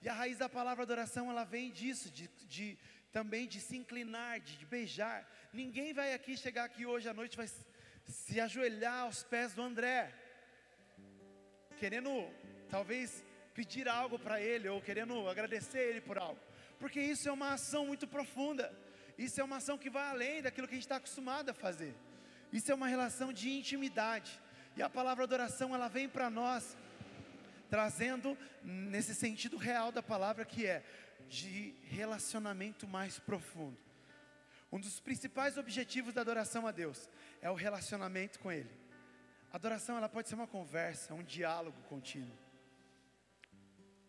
E 0.03 0.09
a 0.09 0.15
raiz 0.15 0.39
da 0.39 0.49
palavra 0.49 0.83
adoração, 0.83 1.31
ela 1.31 1.45
vem 1.45 1.71
disso, 1.71 2.11
de, 2.11 2.27
de 2.55 2.79
também 3.13 3.47
de 3.47 3.61
se 3.61 3.77
inclinar, 3.77 4.41
de, 4.41 4.57
de, 4.57 4.65
beijar. 4.65 5.19
Ninguém 5.53 5.93
vai 5.93 6.15
aqui 6.15 6.37
chegar 6.45 6.65
aqui 6.65 6.87
hoje 6.87 7.09
à 7.09 7.15
noite 7.15 7.37
vai 7.37 7.49
se 8.07 8.41
ajoelhar 8.41 9.01
aos 9.03 9.23
pés 9.23 9.53
do 9.53 9.63
André, 9.63 10.13
querendo 11.79 12.11
talvez 12.71 13.23
pedir 13.55 13.87
algo 13.89 14.19
para 14.19 14.41
ele 14.41 14.69
ou 14.69 14.81
querendo 14.81 15.29
agradecer 15.29 15.83
ele 15.91 16.01
por 16.01 16.17
algo, 16.19 16.41
porque 16.79 17.01
isso 17.01 17.29
é 17.29 17.33
uma 17.33 17.53
ação 17.53 17.87
muito 17.87 18.07
profunda. 18.09 18.67
Isso 19.19 19.39
é 19.39 19.45
uma 19.45 19.59
ação 19.59 19.77
que 19.77 19.91
vai 19.91 20.09
além 20.09 20.41
daquilo 20.41 20.67
que 20.67 20.73
a 20.73 20.79
gente 20.79 20.87
está 20.87 20.97
acostumado 20.97 21.51
a 21.51 21.55
fazer. 21.55 21.95
Isso 22.51 22.73
é 22.73 22.75
uma 22.75 22.89
relação 22.89 23.35
de 23.35 23.51
intimidade. 23.51 24.41
E 24.77 24.83
a 24.83 24.89
palavra 24.89 25.25
adoração, 25.25 25.75
ela 25.75 25.89
vem 25.89 26.09
para 26.09 26.31
nós 26.31 26.77
trazendo 27.69 28.37
nesse 28.63 29.15
sentido 29.15 29.57
real 29.57 29.93
da 29.93 30.03
palavra 30.03 30.45
que 30.45 30.67
é 30.67 30.85
de 31.29 31.75
relacionamento 31.85 32.87
mais 32.87 33.19
profundo. 33.19 33.79
Um 34.73 34.81
dos 34.81 35.01
principais 35.01 35.57
objetivos 35.57 36.13
da 36.13 36.21
adoração 36.21 36.67
a 36.67 36.73
Deus 36.73 37.09
é 37.41 37.51
o 37.51 37.55
relacionamento 37.55 38.39
com 38.39 38.51
Ele. 38.51 38.71
A 39.53 39.57
adoração 39.57 39.97
ela 39.97 40.09
pode 40.09 40.29
ser 40.29 40.35
uma 40.35 40.47
conversa, 40.47 41.15
um 41.15 41.23
diálogo 41.23 41.81
contínuo. 41.89 42.37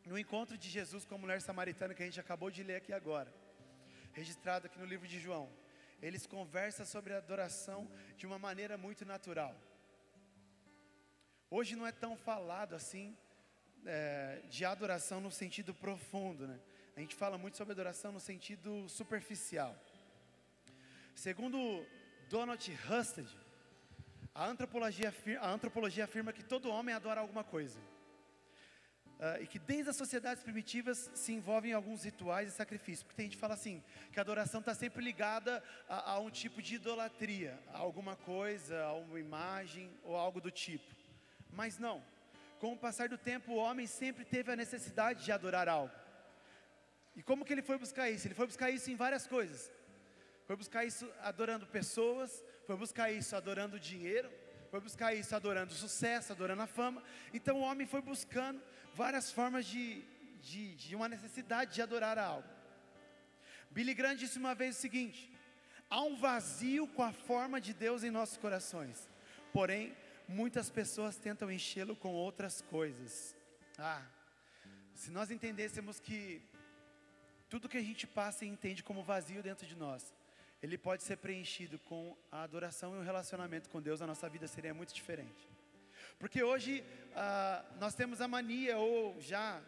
No 0.05 0.17
encontro 0.17 0.57
de 0.57 0.69
Jesus 0.69 1.05
com 1.05 1.15
a 1.15 1.17
mulher 1.17 1.41
samaritana 1.41 1.93
que 1.93 2.01
a 2.03 2.05
gente 2.05 2.19
acabou 2.19 2.49
de 2.49 2.63
ler 2.63 2.77
aqui 2.77 2.91
agora, 2.91 3.31
registrado 4.13 4.67
aqui 4.67 4.77
no 4.79 4.85
livro 4.85 5.07
de 5.07 5.19
João. 5.19 5.49
Eles 6.01 6.25
conversam 6.25 6.85
sobre 6.85 7.13
a 7.13 7.17
adoração 7.17 7.87
de 8.17 8.25
uma 8.25 8.39
maneira 8.39 8.77
muito 8.77 9.05
natural. 9.05 9.55
Hoje 11.53 11.75
não 11.75 11.85
é 11.85 11.91
tão 11.91 12.15
falado 12.15 12.73
assim 12.73 13.13
é, 13.85 14.41
de 14.49 14.63
adoração 14.63 15.19
no 15.19 15.29
sentido 15.29 15.73
profundo, 15.73 16.47
né? 16.47 16.57
A 16.95 17.01
gente 17.01 17.13
fala 17.13 17.37
muito 17.37 17.57
sobre 17.57 17.73
adoração 17.73 18.13
no 18.13 18.21
sentido 18.21 18.87
superficial. 18.87 19.75
Segundo 21.13 21.85
Donald 22.29 22.71
Husted, 22.89 23.27
a 24.33 24.45
antropologia, 24.45 25.13
a 25.41 25.51
antropologia 25.51 26.05
afirma 26.05 26.31
que 26.31 26.41
todo 26.41 26.71
homem 26.71 26.95
adora 26.95 27.19
alguma 27.19 27.43
coisa. 27.43 27.81
Uh, 29.19 29.43
e 29.43 29.45
que 29.45 29.59
desde 29.59 29.89
as 29.89 29.97
sociedades 29.97 30.41
primitivas 30.41 31.11
se 31.13 31.33
envolvem 31.33 31.71
em 31.71 31.73
alguns 31.73 32.05
rituais 32.05 32.47
e 32.47 32.55
sacrifícios. 32.55 33.03
Porque 33.03 33.17
tem 33.17 33.25
gente 33.25 33.35
que 33.35 33.41
fala 33.41 33.55
assim, 33.55 33.83
que 34.13 34.19
a 34.19 34.21
adoração 34.21 34.61
está 34.61 34.73
sempre 34.73 35.03
ligada 35.03 35.61
a, 35.89 36.11
a, 36.11 36.19
um 36.19 36.29
tipo 36.29 36.61
de 36.61 36.75
idolatria, 36.75 37.59
a 37.73 37.79
alguma 37.79 38.15
coisa, 38.15 38.81
a 38.83 38.93
uma 38.93 39.19
imagem 39.19 39.91
ou 40.05 40.15
algo 40.15 40.39
do 40.39 40.49
tipo. 40.49 41.00
Mas 41.51 41.77
não. 41.77 42.03
Com 42.59 42.73
o 42.73 42.77
passar 42.77 43.09
do 43.09 43.17
tempo, 43.17 43.53
o 43.53 43.57
homem 43.57 43.87
sempre 43.87 44.23
teve 44.23 44.51
a 44.51 44.55
necessidade 44.55 45.23
de 45.25 45.31
adorar 45.31 45.67
algo. 45.67 45.93
E 47.15 47.21
como 47.23 47.43
que 47.43 47.53
ele 47.53 47.61
foi 47.61 47.77
buscar 47.77 48.09
isso? 48.09 48.27
Ele 48.27 48.35
foi 48.35 48.45
buscar 48.45 48.69
isso 48.69 48.89
em 48.89 48.95
várias 48.95 49.27
coisas. 49.27 49.71
Foi 50.45 50.55
buscar 50.55 50.85
isso 50.85 51.09
adorando 51.21 51.65
pessoas, 51.65 52.43
foi 52.65 52.75
buscar 52.75 53.11
isso 53.11 53.35
adorando 53.35 53.79
dinheiro, 53.79 54.31
foi 54.69 54.79
buscar 54.79 55.13
isso 55.13 55.35
adorando 55.35 55.73
sucesso, 55.73 56.31
adorando 56.31 56.61
a 56.61 56.67
fama. 56.67 57.03
Então 57.33 57.57
o 57.57 57.61
homem 57.61 57.87
foi 57.87 58.01
buscando 58.01 58.61
várias 58.93 59.31
formas 59.31 59.65
de, 59.65 60.01
de, 60.41 60.75
de 60.75 60.95
uma 60.95 61.09
necessidade 61.09 61.73
de 61.73 61.81
adorar 61.81 62.17
algo. 62.17 62.47
Billy 63.69 63.93
Graham 63.93 64.15
disse 64.15 64.37
uma 64.37 64.53
vez 64.53 64.77
o 64.77 64.79
seguinte: 64.79 65.31
há 65.89 66.01
um 66.01 66.15
vazio 66.15 66.87
com 66.87 67.03
a 67.03 67.11
forma 67.11 67.59
de 67.59 67.73
Deus 67.73 68.03
em 68.03 68.11
nossos 68.11 68.37
corações, 68.37 69.09
porém, 69.53 69.95
muitas 70.31 70.69
pessoas 70.69 71.17
tentam 71.17 71.51
enchê-lo 71.51 71.95
com 71.95 72.13
outras 72.13 72.61
coisas. 72.61 73.35
Ah, 73.77 74.03
se 74.93 75.11
nós 75.11 75.29
entendêssemos 75.29 75.99
que 75.99 76.41
tudo 77.49 77.67
que 77.67 77.77
a 77.77 77.83
gente 77.83 78.07
passa 78.07 78.45
e 78.45 78.47
entende 78.47 78.81
como 78.81 79.03
vazio 79.03 79.43
dentro 79.43 79.67
de 79.67 79.75
nós, 79.75 80.13
ele 80.63 80.77
pode 80.77 81.03
ser 81.03 81.17
preenchido 81.17 81.77
com 81.79 82.15
a 82.31 82.43
adoração 82.43 82.95
e 82.95 82.99
o 82.99 83.03
relacionamento 83.03 83.69
com 83.69 83.81
Deus, 83.81 84.01
a 84.01 84.07
nossa 84.07 84.29
vida 84.29 84.47
seria 84.47 84.73
muito 84.73 84.93
diferente. 84.93 85.49
Porque 86.17 86.41
hoje 86.41 86.83
ah, 87.15 87.65
nós 87.79 87.93
temos 87.93 88.21
a 88.21 88.27
mania, 88.27 88.77
ou 88.77 89.19
já 89.19 89.61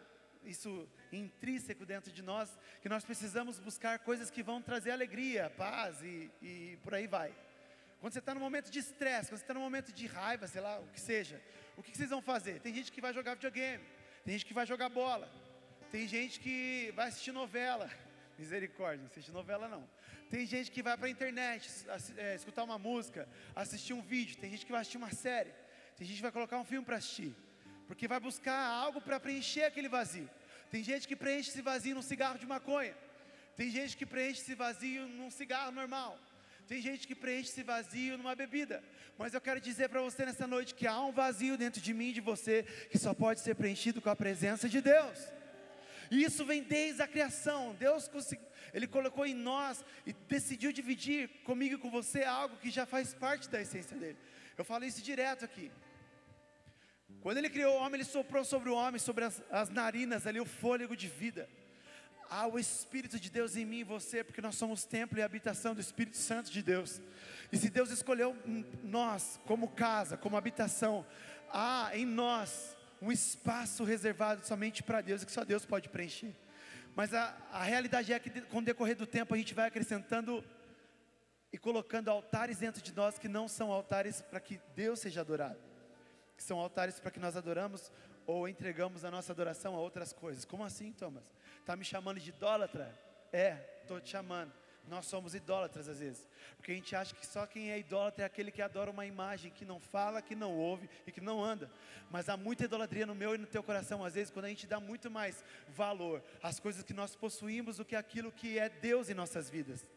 isso 0.44 0.88
intrínseco 1.12 1.84
dentro 1.84 2.12
de 2.12 2.22
nós, 2.22 2.48
que 2.80 2.88
nós 2.88 3.04
precisamos 3.04 3.58
buscar 3.58 3.98
coisas 3.98 4.30
que 4.30 4.42
vão 4.42 4.62
trazer 4.62 4.90
alegria, 4.90 5.50
paz 5.56 6.00
e, 6.02 6.30
e 6.42 6.78
por 6.82 6.94
aí 6.94 7.06
vai. 7.06 7.34
Quando 8.04 8.12
você 8.12 8.18
está 8.18 8.34
no 8.34 8.40
momento 8.40 8.70
de 8.70 8.80
estresse, 8.80 9.30
quando 9.30 9.38
você 9.38 9.44
está 9.44 9.54
no 9.54 9.60
momento 9.60 9.90
de 9.90 10.06
raiva, 10.06 10.46
sei 10.46 10.60
lá, 10.60 10.78
o 10.78 10.86
que 10.88 11.00
seja, 11.00 11.40
o 11.74 11.82
que 11.82 11.96
vocês 11.96 12.10
vão 12.10 12.20
fazer? 12.20 12.60
Tem 12.60 12.74
gente 12.74 12.92
que 12.92 13.00
vai 13.00 13.14
jogar 13.14 13.32
videogame, 13.32 13.82
tem 14.22 14.34
gente 14.34 14.44
que 14.44 14.52
vai 14.52 14.66
jogar 14.66 14.90
bola, 14.90 15.26
tem 15.90 16.06
gente 16.06 16.38
que 16.38 16.92
vai 16.94 17.08
assistir 17.08 17.32
novela. 17.32 17.90
Misericórdia, 18.38 18.98
não 18.98 19.06
assiste 19.06 19.32
novela 19.32 19.68
não. 19.68 19.88
Tem 20.28 20.44
gente 20.44 20.70
que 20.70 20.82
vai 20.82 20.98
para 20.98 21.06
a 21.06 21.10
internet, 21.10 21.70
é, 22.18 22.34
escutar 22.34 22.64
uma 22.64 22.78
música, 22.78 23.26
assistir 23.56 23.94
um 23.94 24.02
vídeo, 24.02 24.36
tem 24.36 24.50
gente 24.50 24.66
que 24.66 24.72
vai 24.72 24.82
assistir 24.82 24.98
uma 24.98 25.10
série. 25.10 25.54
Tem 25.96 26.06
gente 26.06 26.16
que 26.16 26.22
vai 26.28 26.32
colocar 26.32 26.58
um 26.58 26.64
filme 26.66 26.84
para 26.84 26.96
assistir, 26.96 27.34
porque 27.86 28.06
vai 28.06 28.20
buscar 28.20 28.66
algo 28.66 29.00
para 29.00 29.18
preencher 29.18 29.64
aquele 29.64 29.88
vazio. 29.88 30.28
Tem 30.70 30.84
gente 30.84 31.08
que 31.08 31.16
preenche 31.16 31.48
esse 31.48 31.62
vazio 31.62 31.94
num 31.94 32.02
cigarro 32.02 32.38
de 32.38 32.46
maconha. 32.46 32.94
Tem 33.56 33.70
gente 33.70 33.96
que 33.96 34.04
preenche 34.04 34.42
esse 34.42 34.54
vazio 34.54 35.08
num 35.08 35.30
cigarro 35.30 35.72
normal. 35.72 36.20
Tem 36.66 36.80
gente 36.80 37.06
que 37.06 37.14
preenche 37.14 37.50
esse 37.50 37.62
vazio 37.62 38.16
numa 38.16 38.34
bebida. 38.34 38.82
Mas 39.18 39.34
eu 39.34 39.40
quero 39.40 39.60
dizer 39.60 39.88
para 39.88 40.00
você 40.00 40.24
nessa 40.24 40.46
noite 40.46 40.74
que 40.74 40.86
há 40.86 41.00
um 41.02 41.12
vazio 41.12 41.58
dentro 41.58 41.80
de 41.80 41.92
mim 41.92 42.08
e 42.08 42.14
de 42.14 42.20
você 42.20 42.62
que 42.90 42.98
só 42.98 43.12
pode 43.12 43.40
ser 43.40 43.54
preenchido 43.54 44.00
com 44.00 44.08
a 44.08 44.16
presença 44.16 44.68
de 44.68 44.80
Deus. 44.80 45.18
E 46.10 46.22
isso 46.22 46.44
vem 46.44 46.62
desde 46.62 47.02
a 47.02 47.08
criação. 47.08 47.74
Deus 47.78 48.10
ele 48.72 48.86
colocou 48.86 49.26
em 49.26 49.34
nós 49.34 49.84
e 50.06 50.12
decidiu 50.12 50.72
dividir 50.72 51.28
comigo 51.44 51.74
e 51.74 51.78
com 51.78 51.90
você 51.90 52.24
algo 52.24 52.56
que 52.56 52.70
já 52.70 52.86
faz 52.86 53.14
parte 53.14 53.48
da 53.48 53.60
essência 53.60 53.96
dele. 53.96 54.18
Eu 54.56 54.64
falo 54.64 54.84
isso 54.84 55.02
direto 55.02 55.44
aqui. 55.44 55.70
Quando 57.20 57.38
ele 57.38 57.50
criou 57.50 57.74
o 57.74 57.78
homem, 57.78 57.94
ele 58.00 58.04
soprou 58.04 58.44
sobre 58.44 58.68
o 58.68 58.74
homem, 58.74 58.98
sobre 58.98 59.24
as, 59.24 59.42
as 59.50 59.70
narinas 59.70 60.26
ali, 60.26 60.40
o 60.40 60.44
fôlego 60.44 60.96
de 60.96 61.08
vida. 61.08 61.48
Há 62.30 62.46
o 62.46 62.58
Espírito 62.58 63.18
de 63.18 63.30
Deus 63.30 63.56
em 63.56 63.64
mim 63.64 63.78
e 63.78 63.84
você, 63.84 64.24
porque 64.24 64.40
nós 64.40 64.56
somos 64.56 64.84
templo 64.84 65.18
e 65.18 65.22
habitação 65.22 65.74
do 65.74 65.80
Espírito 65.80 66.16
Santo 66.16 66.50
de 66.50 66.62
Deus. 66.62 67.00
E 67.52 67.56
se 67.56 67.70
Deus 67.70 67.90
escolheu 67.90 68.36
nós 68.82 69.40
como 69.46 69.68
casa, 69.68 70.16
como 70.16 70.36
habitação, 70.36 71.06
há 71.50 71.90
em 71.94 72.04
nós 72.04 72.76
um 73.00 73.12
espaço 73.12 73.84
reservado 73.84 74.46
somente 74.46 74.82
para 74.82 75.00
Deus 75.00 75.24
que 75.24 75.32
só 75.32 75.44
Deus 75.44 75.64
pode 75.64 75.88
preencher. 75.88 76.34
Mas 76.96 77.12
a, 77.12 77.36
a 77.52 77.62
realidade 77.62 78.12
é 78.12 78.18
que 78.18 78.40
com 78.42 78.58
o 78.58 78.62
decorrer 78.62 78.96
do 78.96 79.06
tempo 79.06 79.34
a 79.34 79.36
gente 79.36 79.54
vai 79.54 79.68
acrescentando 79.68 80.44
e 81.52 81.58
colocando 81.58 82.08
altares 82.08 82.58
dentro 82.58 82.82
de 82.82 82.94
nós 82.94 83.18
que 83.18 83.28
não 83.28 83.46
são 83.46 83.70
altares 83.70 84.22
para 84.22 84.40
que 84.40 84.60
Deus 84.74 85.00
seja 85.00 85.20
adorado 85.20 85.74
que 86.36 86.42
são 86.42 86.58
altares 86.58 87.00
para 87.00 87.10
que 87.10 87.20
nós 87.20 87.36
adoramos 87.36 87.90
ou 88.26 88.48
entregamos 88.48 89.04
a 89.04 89.10
nossa 89.10 89.32
adoração 89.32 89.74
a 89.74 89.80
outras 89.80 90.12
coisas. 90.12 90.44
Como 90.44 90.64
assim, 90.64 90.92
Thomas? 90.92 91.24
Está 91.64 91.74
me 91.76 91.84
chamando 91.84 92.20
de 92.20 92.28
idólatra? 92.28 92.94
É, 93.32 93.56
estou 93.80 93.98
te 93.98 94.10
chamando. 94.10 94.52
Nós 94.86 95.06
somos 95.06 95.34
idólatras 95.34 95.88
às 95.88 95.98
vezes, 95.98 96.28
porque 96.58 96.72
a 96.72 96.74
gente 96.74 96.94
acha 96.94 97.14
que 97.14 97.26
só 97.26 97.46
quem 97.46 97.72
é 97.72 97.78
idólatra 97.78 98.22
é 98.22 98.26
aquele 98.26 98.50
que 98.50 98.60
adora 98.60 98.90
uma 98.90 99.06
imagem, 99.06 99.50
que 99.50 99.64
não 99.64 99.80
fala, 99.80 100.20
que 100.20 100.34
não 100.34 100.54
ouve 100.54 100.90
e 101.06 101.10
que 101.10 101.22
não 101.22 101.42
anda. 101.42 101.70
Mas 102.10 102.28
há 102.28 102.36
muita 102.36 102.64
idolatria 102.64 103.06
no 103.06 103.14
meu 103.14 103.34
e 103.34 103.38
no 103.38 103.46
teu 103.46 103.62
coração, 103.62 104.04
às 104.04 104.12
vezes, 104.12 104.30
quando 104.30 104.44
a 104.44 104.50
gente 104.50 104.66
dá 104.66 104.78
muito 104.78 105.10
mais 105.10 105.42
valor 105.68 106.22
às 106.42 106.60
coisas 106.60 106.82
que 106.82 106.92
nós 106.92 107.16
possuímos 107.16 107.78
do 107.78 107.84
que 107.86 107.96
aquilo 107.96 108.30
que 108.30 108.58
é 108.58 108.68
Deus 108.68 109.08
em 109.08 109.14
nossas 109.14 109.48
vidas. 109.48 109.88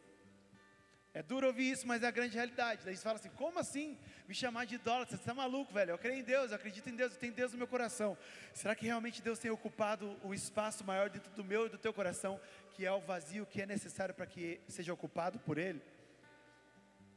É 1.17 1.23
duro 1.23 1.47
ouvir 1.47 1.71
isso, 1.71 1.87
mas 1.87 2.03
é 2.03 2.07
a 2.07 2.11
grande 2.11 2.35
realidade. 2.35 2.85
Daí 2.85 2.95
você 2.95 3.01
fala 3.01 3.15
assim: 3.17 3.29
como 3.29 3.57
assim 3.57 3.97
me 4.27 4.35
chamar 4.35 4.65
de 4.65 4.75
idólatra? 4.75 5.15
Você 5.15 5.23
está 5.23 5.33
maluco, 5.33 5.73
velho? 5.73 5.89
Eu 5.89 5.97
creio 5.97 6.19
em 6.19 6.23
Deus, 6.23 6.51
eu 6.51 6.55
acredito 6.55 6.87
em 6.91 6.95
Deus, 6.95 7.13
eu 7.13 7.17
tenho 7.17 7.33
Deus 7.33 7.53
no 7.53 7.57
meu 7.57 7.65
coração. 7.65 8.15
Será 8.53 8.75
que 8.75 8.85
realmente 8.85 9.19
Deus 9.19 9.39
tem 9.39 9.49
ocupado 9.49 10.15
o 10.23 10.31
espaço 10.31 10.83
maior 10.83 11.09
dentro 11.09 11.31
do 11.31 11.43
meu 11.43 11.65
e 11.65 11.69
do 11.69 11.77
teu 11.79 11.91
coração, 11.91 12.39
que 12.75 12.85
é 12.85 12.91
o 12.91 13.01
vazio 13.01 13.47
que 13.47 13.59
é 13.59 13.65
necessário 13.65 14.13
para 14.13 14.27
que 14.27 14.61
seja 14.67 14.93
ocupado 14.93 15.39
por 15.39 15.57
Ele? 15.57 15.81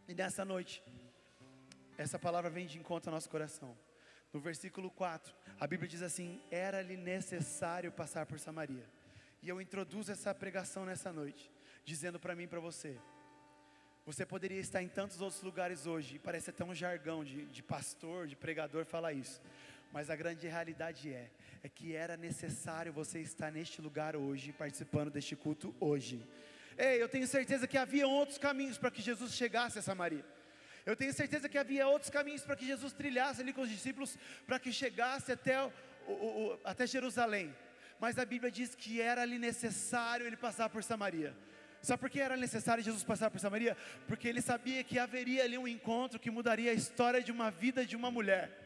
E 0.08 0.14
nessa 0.14 0.46
noite, 0.46 0.82
essa 1.98 2.18
palavra 2.18 2.48
vem 2.48 2.66
de 2.66 2.78
encontro 2.78 3.10
ao 3.10 3.14
nosso 3.14 3.28
coração. 3.28 3.76
No 4.32 4.40
versículo 4.40 4.90
4, 4.90 5.34
a 5.60 5.66
Bíblia 5.66 5.86
diz 5.90 6.00
assim: 6.00 6.40
Era-lhe 6.50 6.96
necessário 6.96 7.92
passar 7.92 8.24
por 8.24 8.38
Samaria. 8.38 8.86
E 9.42 9.48
eu 9.50 9.60
introduzo 9.60 10.10
essa 10.10 10.34
pregação 10.34 10.86
nessa 10.86 11.12
noite, 11.12 11.52
dizendo 11.84 12.18
para 12.18 12.34
mim 12.34 12.44
e 12.44 12.48
para 12.48 12.60
você 12.60 12.98
você 14.04 14.24
poderia 14.24 14.58
estar 14.58 14.82
em 14.82 14.88
tantos 14.88 15.20
outros 15.20 15.42
lugares 15.42 15.86
hoje, 15.86 16.18
parece 16.18 16.50
até 16.50 16.64
um 16.64 16.74
jargão 16.74 17.22
de, 17.22 17.46
de 17.46 17.62
pastor, 17.62 18.26
de 18.26 18.36
pregador 18.36 18.84
falar 18.84 19.12
isso. 19.12 19.40
Mas 19.92 20.08
a 20.08 20.16
grande 20.16 20.46
realidade 20.46 21.12
é, 21.12 21.30
é 21.62 21.68
que 21.68 21.94
era 21.94 22.16
necessário 22.16 22.92
você 22.92 23.20
estar 23.20 23.50
neste 23.50 23.82
lugar 23.82 24.16
hoje, 24.16 24.52
participando 24.52 25.10
deste 25.10 25.36
culto 25.36 25.74
hoje. 25.80 26.24
Ei, 26.78 27.02
eu 27.02 27.08
tenho 27.08 27.26
certeza 27.26 27.66
que 27.66 27.76
havia 27.76 28.06
outros 28.06 28.38
caminhos 28.38 28.78
para 28.78 28.90
que 28.90 29.02
Jesus 29.02 29.34
chegasse 29.34 29.78
a 29.78 29.82
Samaria. 29.82 30.24
Eu 30.86 30.96
tenho 30.96 31.12
certeza 31.12 31.48
que 31.48 31.58
havia 31.58 31.86
outros 31.86 32.10
caminhos 32.10 32.42
para 32.42 32.56
que 32.56 32.66
Jesus 32.66 32.92
trilhasse 32.92 33.42
ali 33.42 33.52
com 33.52 33.62
os 33.62 33.68
discípulos, 33.68 34.16
para 34.46 34.58
que 34.58 34.72
chegasse 34.72 35.30
até, 35.30 35.62
o, 35.62 35.72
o, 36.06 36.12
o, 36.12 36.60
até 36.64 36.86
Jerusalém. 36.86 37.54
Mas 38.00 38.18
a 38.18 38.24
Bíblia 38.24 38.50
diz 38.50 38.74
que 38.74 39.00
era 39.00 39.22
ali 39.22 39.38
necessário 39.38 40.26
ele 40.26 40.36
passar 40.36 40.70
por 40.70 40.82
Samaria. 40.82 41.36
Sabe 41.82 42.00
por 42.00 42.10
que 42.10 42.20
era 42.20 42.36
necessário 42.36 42.84
Jesus 42.84 43.02
passar 43.02 43.30
por 43.30 43.40
Samaria? 43.40 43.76
Porque 44.06 44.28
ele 44.28 44.42
sabia 44.42 44.84
que 44.84 44.98
haveria 44.98 45.44
ali 45.44 45.56
um 45.56 45.66
encontro 45.66 46.18
que 46.18 46.30
mudaria 46.30 46.70
a 46.70 46.74
história 46.74 47.22
de 47.22 47.32
uma 47.32 47.50
vida 47.50 47.86
de 47.86 47.96
uma 47.96 48.10
mulher. 48.10 48.59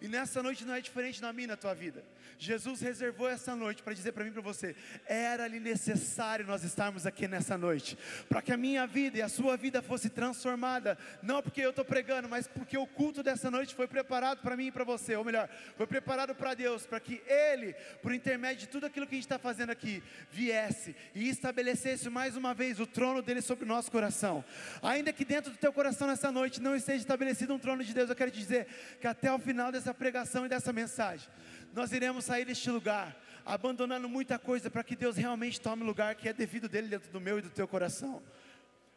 E 0.00 0.08
nessa 0.08 0.42
noite 0.42 0.64
não 0.64 0.74
é 0.74 0.80
diferente 0.80 1.22
na 1.22 1.32
minha, 1.32 1.48
na 1.48 1.56
tua 1.56 1.74
vida. 1.74 2.04
Jesus 2.38 2.80
reservou 2.80 3.28
essa 3.28 3.56
noite 3.56 3.82
para 3.82 3.94
dizer 3.94 4.12
para 4.12 4.24
mim 4.24 4.30
e 4.30 4.32
para 4.32 4.42
você: 4.42 4.76
era-lhe 5.06 5.58
necessário 5.58 6.46
nós 6.46 6.62
estarmos 6.64 7.06
aqui 7.06 7.26
nessa 7.26 7.56
noite, 7.56 7.96
para 8.28 8.42
que 8.42 8.52
a 8.52 8.56
minha 8.56 8.86
vida 8.86 9.18
e 9.18 9.22
a 9.22 9.28
sua 9.28 9.56
vida 9.56 9.80
fosse 9.80 10.10
transformada, 10.10 10.98
não 11.22 11.42
porque 11.42 11.60
eu 11.60 11.70
estou 11.70 11.84
pregando, 11.84 12.28
mas 12.28 12.46
porque 12.46 12.76
o 12.76 12.86
culto 12.86 13.22
dessa 13.22 13.50
noite 13.50 13.74
foi 13.74 13.86
preparado 13.86 14.42
para 14.42 14.56
mim 14.56 14.66
e 14.66 14.72
para 14.72 14.84
você, 14.84 15.16
ou 15.16 15.24
melhor, 15.24 15.48
foi 15.76 15.86
preparado 15.86 16.34
para 16.34 16.54
Deus, 16.54 16.84
para 16.84 17.00
que 17.00 17.22
Ele, 17.26 17.74
por 18.02 18.12
intermédio 18.12 18.60
de 18.60 18.68
tudo 18.68 18.86
aquilo 18.86 19.06
que 19.06 19.14
a 19.14 19.16
gente 19.16 19.24
está 19.24 19.38
fazendo 19.38 19.70
aqui, 19.70 20.02
viesse 20.30 20.94
e 21.14 21.28
estabelecesse 21.28 22.08
mais 22.10 22.36
uma 22.36 22.52
vez 22.52 22.80
o 22.80 22.86
trono 22.86 23.22
dele 23.22 23.40
sobre 23.40 23.64
o 23.64 23.68
nosso 23.68 23.90
coração. 23.90 24.44
Ainda 24.82 25.12
que 25.12 25.24
dentro 25.24 25.50
do 25.50 25.56
teu 25.56 25.72
coração 25.72 26.06
nessa 26.06 26.30
noite 26.30 26.60
não 26.60 26.76
esteja 26.76 26.98
estabelecido 26.98 27.54
um 27.54 27.58
trono 27.58 27.82
de 27.82 27.94
Deus, 27.94 28.10
eu 28.10 28.16
quero 28.16 28.30
te 28.30 28.38
dizer 28.38 28.66
que 29.00 29.06
até 29.06 29.32
o 29.32 29.38
final 29.38 29.72
dessa 29.72 29.85
pregação 29.94 30.46
e 30.46 30.48
dessa 30.48 30.72
mensagem, 30.72 31.28
nós 31.72 31.92
iremos 31.92 32.24
sair 32.24 32.44
deste 32.44 32.70
lugar, 32.70 33.16
abandonando 33.44 34.08
muita 34.08 34.38
coisa 34.38 34.70
para 34.70 34.82
que 34.82 34.96
Deus 34.96 35.16
realmente 35.16 35.60
tome 35.60 35.82
o 35.82 35.86
lugar 35.86 36.14
que 36.14 36.28
é 36.28 36.32
devido 36.32 36.68
dele 36.68 36.88
dentro 36.88 37.10
do 37.10 37.20
meu 37.20 37.38
e 37.38 37.42
do 37.42 37.50
teu 37.50 37.68
coração. 37.68 38.22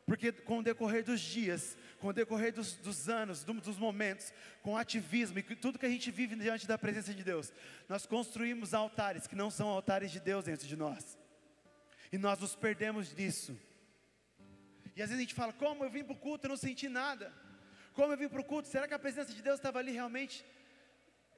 Porque 0.05 0.31
com 0.31 0.58
o 0.58 0.63
decorrer 0.63 1.03
dos 1.03 1.22
dias, 1.22 1.77
com 2.00 2.08
o 2.08 2.13
decorrer 2.13 2.51
dos, 2.51 2.74
dos 2.74 3.08
anos, 3.08 3.43
do, 3.43 3.53
dos 3.53 3.77
momentos, 3.77 4.34
com 4.63 4.74
o 4.74 4.77
ativismo 4.77 5.38
e 5.38 5.43
tudo 5.43 5.77
que 5.77 5.86
a 5.86 5.89
gente 5.89 6.10
vive 6.10 6.36
diante 6.36 6.65
da 6.65 6.79
presença 6.79 7.13
de 7.13 7.24
Deus, 7.24 7.53
nós 7.88 8.08
construímos 8.08 8.74
altares 8.74 9.27
que 9.27 9.36
não 9.36 9.51
são 9.51 9.67
altares 9.67 10.10
de 10.10 10.19
Deus 10.19 10.46
dentro 10.46 10.67
de 10.67 10.75
nós. 10.75 11.15
E 12.12 12.17
nós 12.17 12.39
nos 12.39 12.55
perdemos 12.55 13.13
disso. 13.13 13.55
E 14.96 15.01
às 15.01 15.10
vezes 15.10 15.17
a 15.17 15.22
gente 15.22 15.36
fala: 15.36 15.53
como 15.53 15.84
eu 15.84 15.91
vim 15.91 16.03
para 16.03 16.13
o 16.13 16.19
culto 16.19 16.48
e 16.48 16.50
não 16.50 16.58
senti 16.58 16.89
nada? 16.89 17.31
Como 17.93 18.12
eu 18.12 18.17
vim 18.17 18.27
para 18.27 18.41
o 18.41 18.43
culto? 18.43 18.67
Será 18.67 18.88
que 18.88 18.93
a 18.93 19.00
presença 19.00 19.31
de 19.31 19.41
Deus 19.41 19.60
estava 19.60 19.77
ali 19.77 19.91
realmente? 19.91 20.43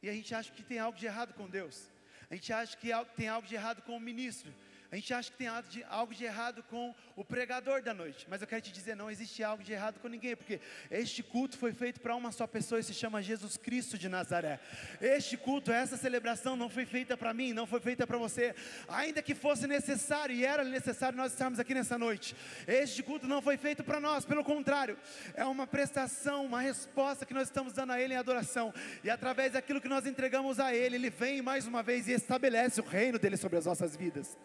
E 0.01 0.09
a 0.09 0.13
gente 0.13 0.33
acha 0.33 0.51
que 0.51 0.63
tem 0.63 0.79
algo 0.79 0.97
de 0.97 1.05
errado 1.05 1.33
com 1.33 1.47
Deus. 1.47 1.89
A 2.29 2.35
gente 2.35 2.51
acha 2.51 2.77
que 2.77 2.89
tem 3.15 3.27
algo 3.27 3.47
de 3.47 3.55
errado 3.55 3.81
com 3.81 3.95
o 3.95 3.99
ministro. 3.99 4.53
A 4.91 4.97
gente 4.97 5.13
acha 5.13 5.31
que 5.31 5.37
tem 5.37 5.47
algo 5.47 6.13
de, 6.13 6.25
errado 6.25 6.61
com 6.63 6.93
o 7.15 7.23
pregador 7.23 7.81
da 7.81 7.93
noite, 7.93 8.27
mas 8.29 8.41
eu 8.41 8.47
quero 8.47 8.61
te 8.61 8.73
dizer: 8.73 8.93
não 8.93 9.09
existe 9.09 9.41
algo 9.41 9.63
de 9.63 9.71
errado 9.71 10.01
com 10.01 10.09
ninguém, 10.09 10.35
porque 10.35 10.59
este 10.89 11.23
culto 11.23 11.57
foi 11.57 11.71
feito 11.71 12.01
para 12.01 12.13
uma 12.13 12.29
só 12.29 12.45
pessoa 12.45 12.77
e 12.77 12.83
se 12.83 12.93
chama 12.93 13.21
Jesus 13.21 13.55
Cristo 13.55 13.97
de 13.97 14.09
Nazaré. 14.09 14.59
Este 14.99 15.37
culto, 15.37 15.71
essa 15.71 15.95
celebração 15.95 16.57
não 16.57 16.69
foi 16.69 16.85
feita 16.85 17.15
para 17.15 17.33
mim, 17.33 17.53
não 17.53 17.65
foi 17.65 17.79
feita 17.79 18.05
para 18.05 18.17
você, 18.17 18.53
ainda 18.89 19.21
que 19.21 19.33
fosse 19.33 19.65
necessário 19.65 20.35
e 20.35 20.43
era 20.43 20.61
necessário 20.65 21.17
nós 21.17 21.31
estarmos 21.31 21.57
aqui 21.57 21.73
nessa 21.73 21.97
noite. 21.97 22.35
Este 22.67 23.01
culto 23.01 23.25
não 23.25 23.41
foi 23.41 23.55
feito 23.55 23.85
para 23.85 23.97
nós, 23.97 24.25
pelo 24.25 24.43
contrário, 24.43 24.99
é 25.35 25.45
uma 25.45 25.65
prestação, 25.65 26.45
uma 26.45 26.59
resposta 26.59 27.25
que 27.25 27.33
nós 27.33 27.47
estamos 27.47 27.71
dando 27.71 27.93
a 27.93 28.01
Ele 28.01 28.13
em 28.13 28.17
adoração, 28.17 28.73
e 29.05 29.09
através 29.09 29.53
daquilo 29.53 29.79
que 29.79 29.87
nós 29.87 30.05
entregamos 30.05 30.59
a 30.59 30.75
Ele, 30.75 30.97
Ele 30.97 31.09
vem 31.09 31.41
mais 31.41 31.65
uma 31.65 31.81
vez 31.81 32.09
e 32.09 32.11
estabelece 32.11 32.81
o 32.81 32.83
reino 32.83 33.17
dele 33.17 33.37
sobre 33.37 33.57
as 33.57 33.65
nossas 33.65 33.95
vidas. 33.95 34.37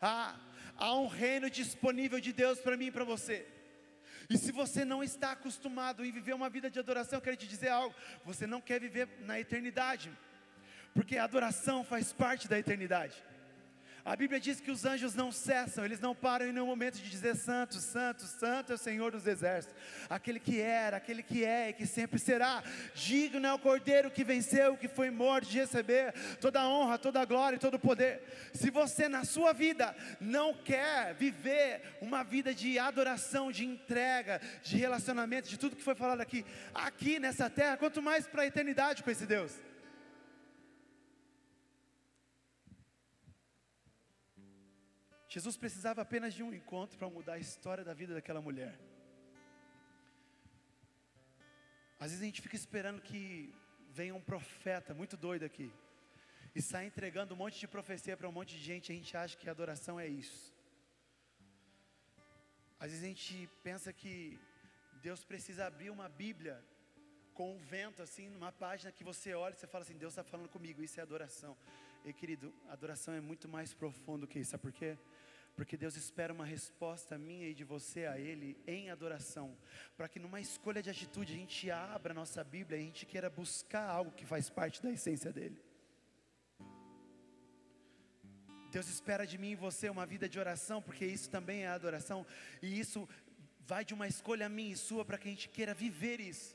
Há, 0.00 0.34
há 0.76 0.94
um 0.94 1.06
reino 1.06 1.50
disponível 1.50 2.20
de 2.20 2.32
Deus 2.32 2.58
para 2.60 2.76
mim 2.76 2.86
e 2.86 2.90
para 2.90 3.04
você. 3.04 3.46
E 4.28 4.38
se 4.38 4.52
você 4.52 4.84
não 4.84 5.02
está 5.02 5.32
acostumado 5.32 6.04
em 6.04 6.12
viver 6.12 6.34
uma 6.34 6.48
vida 6.48 6.70
de 6.70 6.78
adoração, 6.78 7.18
eu 7.18 7.22
quero 7.22 7.36
te 7.36 7.48
dizer 7.48 7.68
algo: 7.68 7.94
você 8.24 8.46
não 8.46 8.60
quer 8.60 8.80
viver 8.80 9.08
na 9.20 9.40
eternidade, 9.40 10.10
porque 10.94 11.16
a 11.16 11.24
adoração 11.24 11.82
faz 11.82 12.12
parte 12.12 12.48
da 12.48 12.58
eternidade. 12.58 13.14
A 14.04 14.16
Bíblia 14.16 14.40
diz 14.40 14.60
que 14.60 14.70
os 14.70 14.84
anjos 14.84 15.14
não 15.14 15.30
cessam, 15.30 15.84
eles 15.84 16.00
não 16.00 16.14
param 16.14 16.46
em 16.46 16.52
nenhum 16.52 16.66
momento 16.66 16.96
de 16.96 17.10
dizer: 17.10 17.36
Santo, 17.36 17.76
Santo, 17.76 18.24
Santo 18.24 18.72
é 18.72 18.74
o 18.74 18.78
Senhor 18.78 19.12
dos 19.12 19.26
exércitos, 19.26 19.76
aquele 20.08 20.40
que 20.40 20.60
era, 20.60 20.96
aquele 20.96 21.22
que 21.22 21.44
é 21.44 21.70
e 21.70 21.72
que 21.72 21.86
sempre 21.86 22.18
será. 22.18 22.62
Digno 22.94 23.46
é 23.46 23.52
o 23.52 23.58
cordeiro 23.58 24.10
que 24.10 24.24
venceu, 24.24 24.76
que 24.76 24.88
foi 24.88 25.10
morto, 25.10 25.48
de 25.48 25.58
receber 25.58 26.12
toda 26.40 26.60
a 26.60 26.68
honra, 26.68 26.98
toda 26.98 27.20
a 27.20 27.24
glória 27.24 27.56
e 27.56 27.60
todo 27.60 27.74
o 27.74 27.78
poder. 27.78 28.22
Se 28.54 28.70
você 28.70 29.08
na 29.08 29.24
sua 29.24 29.52
vida 29.52 29.94
não 30.20 30.54
quer 30.54 31.14
viver 31.14 31.98
uma 32.00 32.22
vida 32.22 32.54
de 32.54 32.78
adoração, 32.78 33.52
de 33.52 33.64
entrega, 33.64 34.40
de 34.62 34.76
relacionamento, 34.76 35.48
de 35.48 35.58
tudo 35.58 35.76
que 35.76 35.82
foi 35.82 35.94
falado 35.94 36.20
aqui, 36.20 36.44
aqui 36.74 37.18
nessa 37.18 37.50
terra, 37.50 37.76
quanto 37.76 38.00
mais 38.00 38.26
para 38.26 38.42
a 38.42 38.46
eternidade 38.46 39.02
com 39.02 39.10
esse 39.10 39.26
Deus. 39.26 39.69
Jesus 45.34 45.56
precisava 45.56 46.02
apenas 46.02 46.34
de 46.34 46.42
um 46.42 46.52
encontro 46.52 46.98
para 46.98 47.08
mudar 47.08 47.34
a 47.34 47.38
história 47.38 47.84
da 47.84 47.94
vida 47.94 48.12
daquela 48.14 48.40
mulher. 48.40 48.74
Às 52.00 52.08
vezes 52.10 52.22
a 52.22 52.26
gente 52.26 52.42
fica 52.42 52.56
esperando 52.56 53.00
que 53.00 53.54
venha 53.90 54.12
um 54.12 54.20
profeta 54.20 54.92
muito 54.92 55.16
doido 55.16 55.44
aqui 55.44 55.72
e 56.52 56.60
sai 56.60 56.86
entregando 56.86 57.32
um 57.34 57.36
monte 57.36 57.60
de 57.60 57.68
profecia 57.68 58.16
para 58.16 58.28
um 58.28 58.32
monte 58.32 58.56
de 58.56 58.64
gente, 58.70 58.90
a 58.90 58.94
gente 58.94 59.16
acha 59.16 59.36
que 59.36 59.48
adoração 59.48 60.00
é 60.00 60.08
isso. 60.08 60.52
Às 62.80 62.90
vezes 62.90 63.04
a 63.04 63.08
gente 63.08 63.48
pensa 63.62 63.92
que 63.92 64.36
Deus 65.00 65.22
precisa 65.22 65.66
abrir 65.66 65.90
uma 65.90 66.08
Bíblia 66.08 66.60
com 67.34 67.54
um 67.54 67.58
vento 67.58 68.02
assim, 68.02 68.28
numa 68.28 68.50
página 68.50 68.90
que 68.90 69.04
você 69.04 69.32
olha 69.32 69.54
e 69.54 69.56
você 69.56 69.68
fala 69.68 69.84
assim: 69.84 69.96
Deus 69.96 70.12
está 70.12 70.24
falando 70.24 70.48
comigo, 70.48 70.82
isso 70.82 70.98
é 70.98 71.04
adoração. 71.04 71.56
E 72.04 72.12
querido, 72.12 72.52
adoração 72.68 73.14
é 73.14 73.20
muito 73.20 73.46
mais 73.48 73.72
profundo 73.72 74.26
que 74.26 74.40
isso, 74.40 74.50
sabe 74.50 74.62
por 74.62 74.72
quê? 74.72 74.98
Porque 75.56 75.76
Deus 75.76 75.96
espera 75.96 76.32
uma 76.32 76.44
resposta 76.44 77.18
minha 77.18 77.48
e 77.48 77.54
de 77.54 77.64
você 77.64 78.06
a 78.06 78.18
Ele 78.18 78.56
em 78.66 78.90
adoração, 78.90 79.56
para 79.96 80.08
que 80.08 80.18
numa 80.18 80.40
escolha 80.40 80.82
de 80.82 80.90
atitude 80.90 81.32
a 81.32 81.36
gente 81.36 81.70
abra 81.70 82.12
a 82.12 82.14
nossa 82.14 82.42
Bíblia 82.42 82.78
e 82.78 82.82
a 82.82 82.84
gente 82.84 83.04
queira 83.04 83.28
buscar 83.28 83.88
algo 83.88 84.12
que 84.12 84.24
faz 84.24 84.48
parte 84.48 84.82
da 84.82 84.90
essência 84.90 85.32
dele. 85.32 85.60
Deus 88.70 88.88
espera 88.88 89.26
de 89.26 89.36
mim 89.36 89.50
e 89.50 89.56
você 89.56 89.90
uma 89.90 90.06
vida 90.06 90.28
de 90.28 90.38
oração, 90.38 90.80
porque 90.80 91.04
isso 91.04 91.28
também 91.28 91.64
é 91.64 91.68
adoração, 91.68 92.24
e 92.62 92.78
isso 92.78 93.08
vai 93.60 93.84
de 93.84 93.94
uma 93.94 94.06
escolha 94.06 94.48
minha 94.48 94.72
e 94.72 94.76
sua 94.76 95.04
para 95.04 95.18
que 95.18 95.28
a 95.28 95.30
gente 95.30 95.48
queira 95.48 95.74
viver 95.74 96.20
isso. 96.20 96.54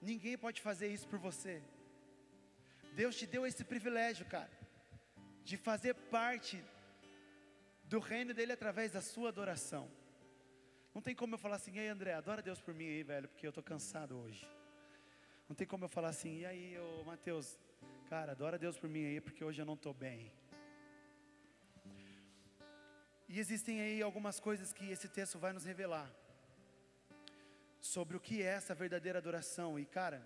Ninguém 0.00 0.36
pode 0.36 0.60
fazer 0.60 0.88
isso 0.88 1.08
por 1.08 1.18
você. 1.18 1.62
Deus 2.94 3.16
te 3.16 3.26
deu 3.26 3.46
esse 3.46 3.64
privilégio, 3.64 4.26
cara, 4.26 4.50
de 5.42 5.56
fazer 5.56 5.94
parte 5.94 6.62
do 7.94 8.00
reino 8.00 8.34
dele 8.34 8.52
através 8.52 8.90
da 8.90 9.00
sua 9.00 9.28
adoração. 9.28 9.88
Não 10.92 11.00
tem 11.00 11.14
como 11.14 11.34
eu 11.34 11.38
falar 11.38 11.56
assim, 11.56 11.78
ei 11.78 11.86
André, 11.86 12.12
adora 12.12 12.42
Deus 12.42 12.60
por 12.60 12.74
mim 12.74 12.86
aí, 12.86 13.04
velho, 13.04 13.28
porque 13.28 13.46
eu 13.46 13.50
estou 13.50 13.62
cansado 13.62 14.18
hoje. 14.18 14.44
Não 15.48 15.54
tem 15.54 15.64
como 15.64 15.84
eu 15.84 15.88
falar 15.88 16.08
assim, 16.08 16.40
e 16.40 16.44
aí, 16.44 16.76
ô 16.76 17.04
Mateus, 17.04 17.56
cara, 18.08 18.32
adora 18.32 18.58
Deus 18.58 18.76
por 18.76 18.90
mim 18.90 19.04
aí, 19.04 19.20
porque 19.20 19.44
hoje 19.44 19.62
eu 19.62 19.66
não 19.70 19.74
estou 19.74 19.94
bem. 19.94 20.32
E 23.28 23.38
existem 23.38 23.80
aí 23.80 24.02
algumas 24.02 24.40
coisas 24.40 24.72
que 24.72 24.90
esse 24.90 25.08
texto 25.08 25.38
vai 25.38 25.52
nos 25.52 25.64
revelar 25.64 26.10
sobre 27.80 28.16
o 28.16 28.20
que 28.20 28.42
é 28.42 28.46
essa 28.46 28.74
verdadeira 28.74 29.20
adoração. 29.20 29.78
E 29.78 29.86
cara, 29.86 30.20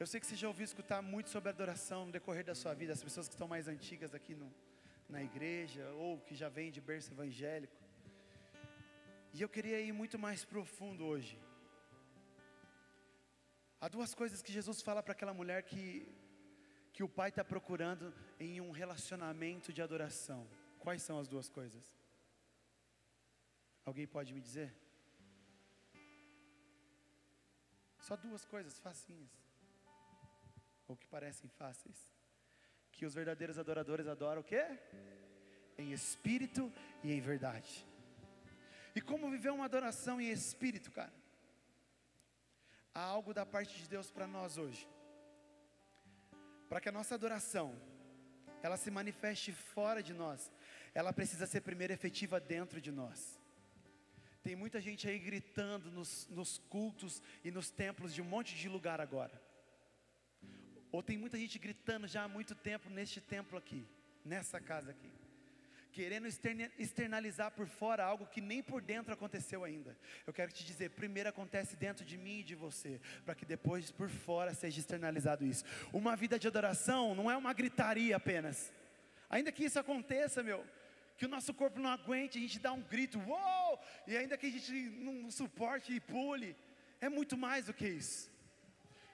eu 0.00 0.06
sei 0.06 0.18
que 0.18 0.26
você 0.26 0.34
já 0.34 0.48
ouviu 0.48 0.64
escutar 0.64 1.02
muito 1.02 1.28
sobre 1.28 1.50
adoração 1.50 2.06
no 2.06 2.12
decorrer 2.12 2.42
da 2.42 2.54
sua 2.54 2.72
vida, 2.72 2.94
as 2.94 3.02
pessoas 3.02 3.28
que 3.28 3.34
estão 3.34 3.46
mais 3.46 3.68
antigas 3.68 4.14
aqui 4.14 4.34
no, 4.34 4.50
na 5.08 5.22
igreja 5.22 5.88
ou 5.92 6.20
que 6.20 6.34
já 6.34 6.48
vem 6.48 6.70
de 6.70 6.80
berço 6.80 7.12
evangélico. 7.12 7.82
E 9.32 9.42
eu 9.42 9.48
queria 9.48 9.80
ir 9.80 9.92
muito 9.92 10.18
mais 10.18 10.44
profundo 10.44 11.04
hoje. 11.04 11.38
Há 13.80 13.88
duas 13.88 14.14
coisas 14.14 14.40
que 14.40 14.52
Jesus 14.52 14.80
fala 14.80 15.02
para 15.02 15.12
aquela 15.12 15.34
mulher 15.34 15.62
que, 15.62 16.08
que 16.92 17.02
o 17.02 17.08
pai 17.08 17.28
está 17.28 17.44
procurando 17.44 18.14
em 18.38 18.60
um 18.60 18.70
relacionamento 18.70 19.72
de 19.72 19.82
adoração. 19.82 20.48
Quais 20.78 21.02
são 21.02 21.18
as 21.18 21.28
duas 21.28 21.48
coisas? 21.48 21.84
Alguém 23.84 24.06
pode 24.06 24.32
me 24.32 24.40
dizer? 24.40 24.74
Só 27.98 28.16
duas 28.16 28.44
coisas 28.44 28.78
facinhas, 28.78 29.32
ou 30.86 30.94
que 30.96 31.06
parecem 31.08 31.48
fáceis 31.48 32.13
que 32.96 33.06
os 33.06 33.14
verdadeiros 33.14 33.58
adoradores 33.58 34.06
adoram 34.06 34.40
o 34.40 34.44
quê? 34.44 34.64
Em 35.76 35.92
espírito 35.92 36.72
e 37.02 37.12
em 37.12 37.20
verdade. 37.20 37.86
E 38.94 39.00
como 39.00 39.30
viver 39.30 39.50
uma 39.50 39.64
adoração 39.64 40.20
em 40.20 40.30
espírito, 40.30 40.90
cara? 40.90 41.12
Há 42.94 43.00
algo 43.00 43.34
da 43.34 43.44
parte 43.44 43.76
de 43.80 43.88
Deus 43.88 44.10
para 44.10 44.26
nós 44.26 44.56
hoje. 44.56 44.88
para 46.68 46.80
que 46.80 46.88
a 46.88 46.92
nossa 46.92 47.14
adoração 47.14 47.78
ela 48.62 48.76
se 48.76 48.90
manifeste 48.90 49.52
fora 49.52 50.02
de 50.02 50.14
nós, 50.14 50.50
ela 50.94 51.12
precisa 51.12 51.46
ser 51.46 51.60
primeiro 51.60 51.92
efetiva 51.92 52.40
dentro 52.40 52.80
de 52.80 52.90
nós. 52.90 53.38
Tem 54.42 54.56
muita 54.56 54.80
gente 54.80 55.06
aí 55.08 55.18
gritando 55.18 55.90
nos, 55.90 56.26
nos 56.28 56.58
cultos 56.68 57.22
e 57.44 57.50
nos 57.50 57.70
templos 57.70 58.14
de 58.14 58.22
um 58.22 58.24
monte 58.24 58.54
de 58.54 58.68
lugar 58.68 59.00
agora. 59.00 59.43
Ou 60.94 61.02
tem 61.02 61.18
muita 61.18 61.36
gente 61.36 61.58
gritando 61.58 62.06
já 62.06 62.22
há 62.22 62.28
muito 62.28 62.54
tempo 62.54 62.88
neste 62.88 63.20
templo 63.20 63.58
aqui, 63.58 63.84
nessa 64.24 64.60
casa 64.60 64.92
aqui 64.92 65.10
querendo 65.92 66.26
externalizar 66.26 67.52
por 67.52 67.68
fora 67.68 68.04
algo 68.04 68.26
que 68.26 68.40
nem 68.40 68.60
por 68.60 68.82
dentro 68.82 69.14
aconteceu 69.14 69.62
ainda. 69.62 69.96
Eu 70.26 70.32
quero 70.32 70.50
te 70.50 70.64
dizer, 70.64 70.90
primeiro 70.90 71.28
acontece 71.28 71.76
dentro 71.76 72.04
de 72.04 72.18
mim 72.18 72.40
e 72.40 72.42
de 72.42 72.56
você, 72.56 73.00
para 73.24 73.32
que 73.32 73.44
depois 73.44 73.92
por 73.92 74.08
fora 74.08 74.52
seja 74.54 74.80
externalizado 74.80 75.46
isso. 75.46 75.64
Uma 75.92 76.16
vida 76.16 76.36
de 76.36 76.48
adoração 76.48 77.14
não 77.14 77.30
é 77.30 77.36
uma 77.36 77.52
gritaria 77.52 78.16
apenas. 78.16 78.72
Ainda 79.30 79.52
que 79.52 79.64
isso 79.64 79.78
aconteça, 79.78 80.42
meu, 80.42 80.66
que 81.16 81.26
o 81.26 81.28
nosso 81.28 81.54
corpo 81.54 81.78
não 81.78 81.90
aguente, 81.90 82.38
a 82.38 82.40
gente 82.40 82.58
dá 82.58 82.72
um 82.72 82.82
grito, 82.82 83.20
uou! 83.20 83.78
E 84.08 84.16
ainda 84.16 84.36
que 84.36 84.46
a 84.46 84.50
gente 84.50 84.72
não 84.72 85.30
suporte 85.30 85.94
e 85.94 86.00
pule, 86.00 86.56
é 87.00 87.08
muito 87.08 87.36
mais 87.36 87.66
do 87.66 87.72
que 87.72 87.86
isso. 87.86 88.33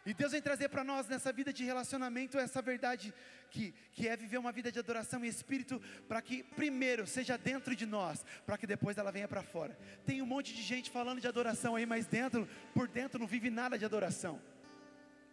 E 0.07 0.15
Deus 0.15 0.33
vem 0.33 0.41
trazer 0.41 0.69
para 0.71 0.83
nós 0.83 1.07
nessa 1.09 1.31
vida 1.31 1.53
de 1.53 1.63
relacionamento 1.63 2.39
essa 2.39 2.63
verdade 2.63 3.13
que, 3.51 3.75
que 3.93 4.09
é 4.09 4.17
viver 4.17 4.39
uma 4.39 4.51
vida 4.51 4.73
de 4.73 4.79
adoração 4.79 5.23
em 5.25 5.29
espírito, 5.29 5.81
para 6.09 6.23
que 6.23 6.43
primeiro 6.43 7.07
seja 7.07 7.37
dentro 7.37 7.77
de 7.77 7.85
nós, 7.85 8.25
para 8.47 8.57
que 8.57 8.67
depois 8.67 8.97
ela 8.97 9.13
venha 9.13 9.29
para 9.29 9.43
fora. 9.43 9.79
Tem 10.07 10.23
um 10.23 10.27
monte 10.27 10.55
de 10.55 10.63
gente 10.63 10.91
falando 10.91 11.21
de 11.21 11.29
adoração 11.29 11.77
aí, 11.77 11.85
mas 11.85 12.07
dentro, 12.07 12.49
por 12.73 12.89
dentro 12.89 13.19
não 13.19 13.27
vive 13.27 13.51
nada 13.51 13.79
de 13.79 13.85
adoração. 13.85 14.41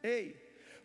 Ei, 0.04 0.36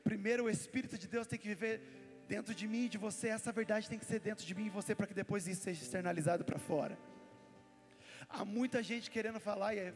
primeiro 0.04 0.44
o 0.44 0.50
Espírito 0.50 0.96
de 0.96 1.08
Deus 1.08 1.26
tem 1.26 1.38
que 1.38 1.48
viver 1.48 1.80
dentro 2.28 2.54
de 2.54 2.68
mim 2.68 2.84
e 2.84 2.88
de 2.88 2.98
você, 2.98 3.28
essa 3.28 3.50
verdade 3.50 3.88
tem 3.88 3.98
que 3.98 4.06
ser 4.06 4.20
dentro 4.20 4.46
de 4.46 4.54
mim 4.54 4.66
e 4.66 4.70
você, 4.70 4.94
para 4.94 5.08
que 5.08 5.14
depois 5.14 5.48
isso 5.48 5.62
seja 5.62 5.82
externalizado 5.82 6.44
para 6.44 6.58
fora. 6.58 6.96
Há 8.28 8.44
muita 8.44 8.80
gente 8.82 9.10
querendo 9.10 9.40
falar 9.40 9.74
e, 9.74 9.92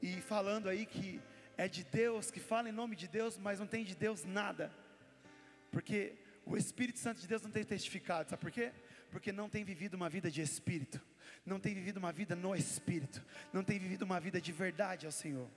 e 0.00 0.20
falando 0.20 0.68
aí 0.68 0.86
que 0.86 1.20
é 1.56 1.68
de 1.68 1.84
Deus, 1.84 2.30
que 2.30 2.40
fala 2.40 2.68
em 2.68 2.72
nome 2.72 2.94
de 2.96 3.08
Deus, 3.08 3.38
mas 3.38 3.58
não 3.58 3.66
tem 3.66 3.84
de 3.84 3.94
Deus 3.94 4.24
nada. 4.24 4.72
Porque 5.70 6.14
o 6.44 6.56
Espírito 6.56 6.98
Santo 6.98 7.20
de 7.20 7.26
Deus 7.26 7.42
não 7.42 7.50
tem 7.50 7.64
testificado, 7.64 8.30
sabe 8.30 8.40
por 8.40 8.50
quê? 8.50 8.72
Porque 9.10 9.32
não 9.32 9.48
tem 9.48 9.64
vivido 9.64 9.94
uma 9.94 10.08
vida 10.08 10.30
de 10.30 10.40
espírito, 10.42 11.00
não 11.44 11.58
tem 11.58 11.74
vivido 11.74 11.96
uma 11.96 12.12
vida 12.12 12.36
no 12.36 12.54
espírito, 12.54 13.24
não 13.52 13.64
tem 13.64 13.78
vivido 13.78 14.02
uma 14.02 14.20
vida 14.20 14.40
de 14.40 14.52
verdade 14.52 15.06
ao 15.06 15.12
Senhor. 15.12 15.48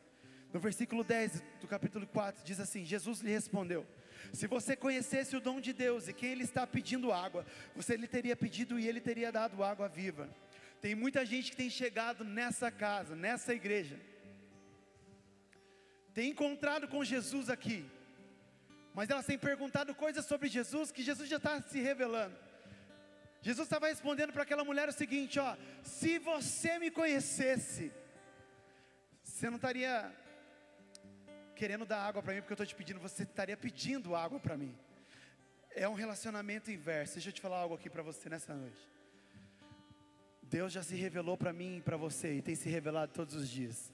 No 0.54 0.60
versículo 0.60 1.04
10 1.04 1.44
do 1.62 1.68
capítulo 1.68 2.08
4 2.08 2.44
diz 2.44 2.60
assim: 2.60 2.84
Jesus 2.84 3.22
lhe 3.22 3.32
respondeu: 3.32 3.86
Se 4.34 4.48
você 4.48 4.76
conhecesse 4.76 5.36
o 5.36 5.42
dom 5.42 5.60
de 5.60 5.74
Deus 5.74 6.08
e 6.08 6.14
quem 6.14 6.32
ele 6.32 6.44
está 6.44 6.66
pedindo 6.66 7.12
água, 7.12 7.46
você 7.76 7.96
lhe 7.96 8.08
teria 8.08 8.36
pedido 8.36 8.80
e 8.80 8.88
ele 8.88 9.00
teria 9.00 9.32
dado 9.32 9.64
água 9.64 9.88
viva. 9.88 10.30
Tem 10.82 10.96
muita 10.96 11.26
gente 11.26 11.52
que 11.52 11.58
tem 11.58 11.70
chegado 11.70 12.24
nessa 12.24 12.72
casa, 12.72 13.16
nessa 13.16 13.54
igreja, 13.54 14.00
tem 16.14 16.32
encontrado 16.32 16.88
com 16.88 17.04
Jesus 17.04 17.50
aqui, 17.50 17.86
mas 18.94 19.10
elas 19.10 19.26
têm 19.26 19.38
perguntado 19.38 19.94
coisas 19.96 20.26
sobre 20.26 20.48
Jesus 20.50 20.92
que 20.92 21.04
Jesus 21.04 21.30
já 21.30 21.38
está 21.38 21.62
se 21.62 21.80
revelando. 21.80 22.36
Jesus 23.42 23.68
estava 23.68 23.88
respondendo 23.88 24.34
para 24.34 24.44
aquela 24.44 24.66
mulher 24.66 24.90
o 24.90 24.92
seguinte: 24.92 25.40
ó, 25.40 25.56
se 25.84 26.20
você 26.20 26.78
me 26.80 26.92
conhecesse, 26.92 27.92
você 29.24 29.50
não 29.50 29.56
estaria 29.56 30.14
querendo 31.56 31.86
dar 31.86 32.04
água 32.04 32.22
para 32.22 32.34
mim 32.34 32.42
porque 32.42 32.54
eu 32.54 32.56
estou 32.56 32.66
te 32.66 32.76
pedindo, 32.76 33.00
você 33.00 33.24
estaria 33.24 33.56
pedindo 33.56 34.16
água 34.16 34.40
para 34.40 34.58
mim. 34.58 34.78
É 35.72 35.88
um 35.88 35.94
relacionamento 35.94 36.72
inverso. 36.72 37.14
Deixa 37.14 37.30
eu 37.30 37.34
te 37.34 37.42
falar 37.42 37.58
algo 37.60 37.76
aqui 37.76 37.90
para 37.90 38.02
você 38.02 38.28
nessa 38.28 38.54
noite. 38.54 38.90
Deus 40.42 40.74
já 40.74 40.82
se 40.82 40.96
revelou 40.96 41.38
para 41.38 41.54
mim 41.54 41.78
e 41.78 41.82
para 41.82 41.96
você 41.96 42.34
e 42.34 42.42
tem 42.42 42.56
se 42.56 42.68
revelado 42.68 43.14
todos 43.14 43.36
os 43.36 43.48
dias. 43.48 43.94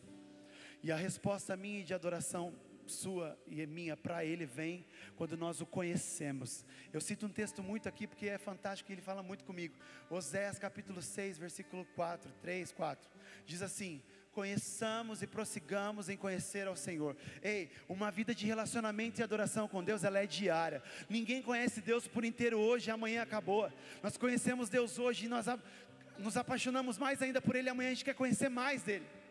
E 0.86 0.92
a 0.92 0.96
resposta 0.96 1.58
minha 1.58 1.84
de 1.84 1.96
adoração 1.96 2.54
sua 2.86 3.36
e 3.48 3.66
minha 3.66 3.98
para 3.98 4.24
Ele 4.24 4.46
vem 4.46 4.86
quando 5.16 5.36
nós 5.36 5.60
o 5.60 5.66
conhecemos. 5.66 6.64
Eu 6.94 7.02
cito 7.02 7.26
um 7.26 7.30
texto 7.30 7.64
muito 7.64 7.90
aqui 7.90 8.06
porque 8.06 8.28
é 8.28 8.38
fantástico 8.38 8.92
e 8.92 8.94
ele 8.94 9.02
fala 9.02 9.24
muito 9.24 9.44
comigo. 9.46 9.74
Oséias 10.12 10.60
capítulo 10.60 11.02
6, 11.02 11.40
versículo 11.40 11.86
4, 11.96 12.32
3, 12.40 12.72
4. 12.72 13.10
Diz 13.48 13.64
assim: 13.64 14.00
conheçamos 14.32 15.24
e 15.24 15.26
prossigamos 15.26 16.08
em 16.08 16.16
conhecer 16.16 16.68
ao 16.68 16.76
Senhor. 16.76 17.18
Ei, 17.42 17.72
uma 17.90 18.12
vida 18.12 18.36
de 18.36 18.46
relacionamento 18.46 19.20
e 19.20 19.24
adoração 19.24 19.68
com 19.68 19.84
Deus, 19.84 20.04
ela 20.04 20.20
é 20.20 20.28
diária. 20.28 20.84
Ninguém 21.10 21.42
conhece 21.42 21.82
Deus 21.82 22.08
por 22.08 22.24
inteiro 22.24 22.60
hoje 22.60 22.92
e 22.92 22.94
amanhã 22.94 23.24
acabou. 23.24 23.74
Nós 24.04 24.18
conhecemos 24.18 24.70
Deus 24.70 25.00
hoje 25.00 25.26
e 25.26 25.30
nós 25.30 25.48
nos 26.20 26.38
apaixonamos 26.38 27.00
mais 27.00 27.24
ainda 27.24 27.42
por 27.42 27.56
Ele, 27.56 27.70
amanhã 27.70 27.90
a 27.90 27.94
gente 27.96 28.06
quer 28.06 28.14
conhecer 28.14 28.50
mais 28.50 28.84
dEle. 28.84 29.25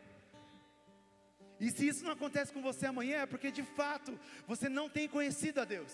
E 1.64 1.70
se 1.70 1.88
isso 1.88 2.04
não 2.04 2.12
acontece 2.12 2.52
com 2.52 2.60
você 2.60 2.84
amanhã, 2.84 3.22
é 3.22 3.26
porque 3.26 3.50
de 3.50 3.62
fato 3.62 4.20
você 4.46 4.68
não 4.68 4.86
tem 4.86 5.08
conhecido 5.08 5.62
a 5.62 5.64
Deus. 5.64 5.92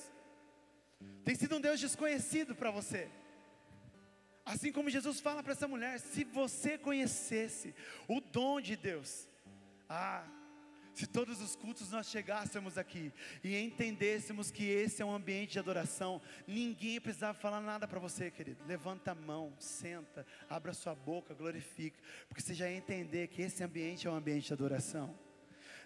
Tem 1.25 1.37
sido 1.37 1.57
um 1.57 1.61
Deus 1.61 1.79
desconhecido 1.79 2.57
para 2.57 2.73
você. 2.73 3.09
Assim 4.45 4.73
como 4.73 4.91
Jesus 4.91 5.21
fala 5.21 5.45
para 5.45 5.53
essa 5.53 5.69
mulher: 5.69 6.01
se 6.01 6.25
você 6.25 6.77
conhecesse 6.77 7.73
o 8.09 8.21
dom 8.21 8.61
de 8.61 8.75
Deus, 8.75 9.29
ah, 9.89 10.27
se 10.93 11.07
todos 11.07 11.41
os 11.41 11.55
cultos 11.55 11.93
nós 11.93 12.09
chegássemos 12.09 12.77
aqui 12.77 13.13
e 13.45 13.57
entendêssemos 13.57 14.51
que 14.51 14.65
esse 14.65 15.01
é 15.01 15.05
um 15.05 15.15
ambiente 15.15 15.53
de 15.53 15.61
adoração, 15.61 16.21
ninguém 16.49 17.01
precisava 17.01 17.39
falar 17.39 17.61
nada 17.61 17.87
para 17.87 18.01
você, 18.01 18.29
querido. 18.29 18.65
Levanta 18.67 19.13
a 19.13 19.15
mão, 19.15 19.55
senta, 19.61 20.27
abra 20.49 20.75
sua 20.75 20.97
boca, 20.97 21.33
glorifica, 21.33 21.97
porque 22.29 22.43
você 22.43 22.55
já 22.55 22.69
ia 22.69 22.77
entender 22.77 23.29
que 23.29 23.41
esse 23.41 23.63
ambiente 23.63 24.09
é 24.09 24.11
um 24.11 24.17
ambiente 24.17 24.49
de 24.49 24.53
adoração. 24.53 25.30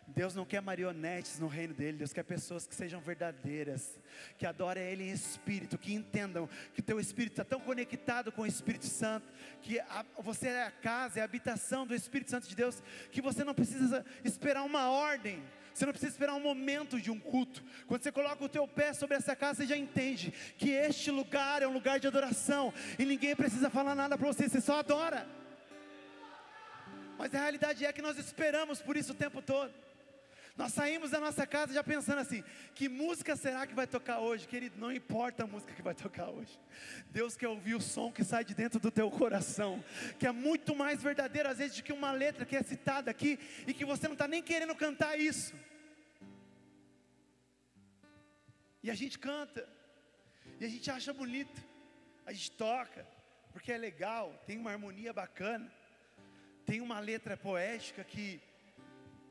Deus 0.06 0.34
não 0.34 0.44
quer 0.44 0.60
marionetes 0.60 1.38
no 1.40 1.46
reino 1.46 1.72
dele, 1.72 1.98
Deus 1.98 2.12
quer 2.12 2.22
pessoas 2.22 2.66
que 2.66 2.74
sejam 2.74 3.00
verdadeiras, 3.00 3.98
que 4.36 4.46
adorem 4.46 4.82
Ele 4.82 5.04
em 5.04 5.12
espírito, 5.12 5.78
que 5.78 5.94
entendam 5.94 6.48
que 6.74 6.82
teu 6.82 7.00
espírito 7.00 7.32
está 7.32 7.44
tão 7.44 7.60
conectado 7.60 8.30
com 8.30 8.42
o 8.42 8.46
Espírito 8.46 8.86
Santo, 8.86 9.26
que 9.62 9.80
a, 9.80 10.04
você 10.18 10.48
é 10.48 10.64
a 10.64 10.70
casa, 10.70 11.18
é 11.18 11.22
a 11.22 11.24
habitação 11.24 11.86
do 11.86 11.94
Espírito 11.94 12.30
Santo 12.30 12.48
de 12.48 12.54
Deus, 12.54 12.82
que 13.10 13.22
você 13.22 13.42
não 13.42 13.54
precisa 13.54 14.04
esperar 14.22 14.62
uma 14.62 14.90
ordem, 14.90 15.42
você 15.72 15.86
não 15.86 15.92
precisa 15.92 16.12
esperar 16.12 16.34
um 16.34 16.40
momento 16.40 17.00
de 17.00 17.10
um 17.10 17.18
culto. 17.18 17.64
Quando 17.86 18.02
você 18.02 18.12
coloca 18.12 18.44
o 18.44 18.48
teu 18.48 18.68
pé 18.68 18.92
sobre 18.92 19.16
essa 19.16 19.34
casa, 19.34 19.62
você 19.62 19.66
já 19.66 19.76
entende 19.76 20.32
que 20.56 20.70
este 20.70 21.10
lugar 21.10 21.62
é 21.62 21.66
um 21.66 21.72
lugar 21.72 21.98
de 21.98 22.06
adoração 22.06 22.72
e 22.98 23.04
ninguém 23.04 23.34
precisa 23.34 23.68
falar 23.70 23.94
nada 23.94 24.16
para 24.16 24.26
você, 24.26 24.48
você 24.48 24.60
só 24.60 24.78
adora. 24.78 25.26
Mas 27.18 27.34
a 27.34 27.38
realidade 27.38 27.84
é 27.84 27.92
que 27.92 28.02
nós 28.02 28.18
esperamos 28.18 28.80
por 28.82 28.96
isso 28.96 29.12
o 29.12 29.16
tempo 29.16 29.40
todo. 29.42 29.72
Nós 30.56 30.72
saímos 30.72 31.10
da 31.10 31.18
nossa 31.18 31.44
casa 31.46 31.74
já 31.74 31.82
pensando 31.82 32.20
assim: 32.20 32.44
que 32.74 32.88
música 32.88 33.34
será 33.34 33.66
que 33.66 33.74
vai 33.74 33.86
tocar 33.86 34.20
hoje? 34.20 34.46
Querido, 34.46 34.78
não 34.78 34.92
importa 34.92 35.42
a 35.42 35.46
música 35.46 35.72
que 35.72 35.82
vai 35.82 35.94
tocar 35.94 36.28
hoje. 36.28 36.60
Deus 37.10 37.36
quer 37.36 37.48
ouvir 37.48 37.74
o 37.74 37.80
som 37.80 38.12
que 38.12 38.22
sai 38.22 38.44
de 38.44 38.54
dentro 38.54 38.78
do 38.78 38.90
teu 38.90 39.10
coração, 39.10 39.82
que 40.18 40.26
é 40.26 40.32
muito 40.32 40.74
mais 40.76 41.02
verdadeiro 41.02 41.48
às 41.48 41.58
vezes 41.58 41.76
do 41.76 41.82
que 41.82 41.92
uma 41.92 42.12
letra 42.12 42.44
que 42.44 42.54
é 42.54 42.62
citada 42.62 43.10
aqui 43.10 43.38
e 43.66 43.74
que 43.74 43.84
você 43.84 44.06
não 44.06 44.14
está 44.14 44.28
nem 44.28 44.42
querendo 44.42 44.74
cantar 44.76 45.18
isso. 45.18 45.54
E 48.80 48.90
a 48.90 48.94
gente 48.94 49.18
canta, 49.18 49.68
e 50.60 50.64
a 50.64 50.68
gente 50.68 50.88
acha 50.88 51.12
bonito, 51.12 51.60
a 52.24 52.32
gente 52.32 52.52
toca, 52.52 53.04
porque 53.52 53.72
é 53.72 53.78
legal, 53.78 54.40
tem 54.46 54.56
uma 54.58 54.70
harmonia 54.70 55.12
bacana, 55.12 55.72
tem 56.64 56.80
uma 56.80 57.00
letra 57.00 57.36
poética 57.36 58.04
que 58.04 58.40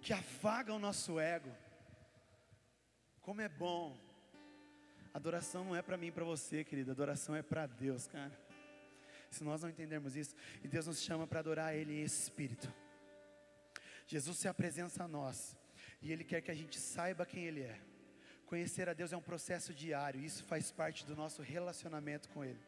que 0.03 0.11
afaga 0.11 0.73
o 0.73 0.77
nosso 0.77 1.17
ego. 1.17 1.49
Como 3.21 3.39
é 3.39 3.47
bom. 3.47 3.97
Adoração 5.13 5.63
não 5.63 5.75
é 5.75 5.81
para 5.81 5.95
mim 5.95 6.07
e 6.07 6.11
para 6.11 6.25
você, 6.25 6.63
querido. 6.63 6.91
Adoração 6.91 7.33
é 7.33 7.41
para 7.41 7.65
Deus, 7.65 8.05
cara. 8.05 8.37
Se 9.31 9.43
nós 9.43 9.61
não 9.61 9.69
entendermos 9.69 10.15
isso, 10.15 10.35
e 10.61 10.67
Deus 10.67 10.85
nos 10.87 11.01
chama 11.01 11.25
para 11.25 11.39
adorar 11.39 11.73
Ele 11.73 11.93
em 11.93 12.03
espírito. 12.03 12.71
Jesus 14.05 14.37
se 14.37 14.47
apresenta 14.47 15.05
a 15.05 15.07
nós, 15.07 15.57
e 16.01 16.11
Ele 16.11 16.23
quer 16.23 16.41
que 16.41 16.51
a 16.51 16.53
gente 16.53 16.77
saiba 16.77 17.25
quem 17.25 17.45
Ele 17.45 17.61
é. 17.61 17.79
Conhecer 18.45 18.89
a 18.89 18.93
Deus 18.93 19.13
é 19.13 19.17
um 19.17 19.21
processo 19.21 19.73
diário, 19.73 20.21
isso 20.21 20.43
faz 20.43 20.71
parte 20.71 21.05
do 21.05 21.15
nosso 21.15 21.41
relacionamento 21.41 22.29
com 22.29 22.43
Ele. 22.43 22.61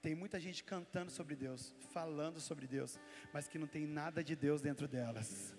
Tem 0.00 0.14
muita 0.14 0.40
gente 0.40 0.64
cantando 0.64 1.12
sobre 1.12 1.36
Deus, 1.36 1.72
falando 1.92 2.40
sobre 2.40 2.66
Deus, 2.66 2.98
mas 3.32 3.46
que 3.46 3.58
não 3.58 3.68
tem 3.68 3.86
nada 3.86 4.24
de 4.24 4.34
Deus 4.34 4.60
dentro 4.60 4.88
delas. 4.88 5.54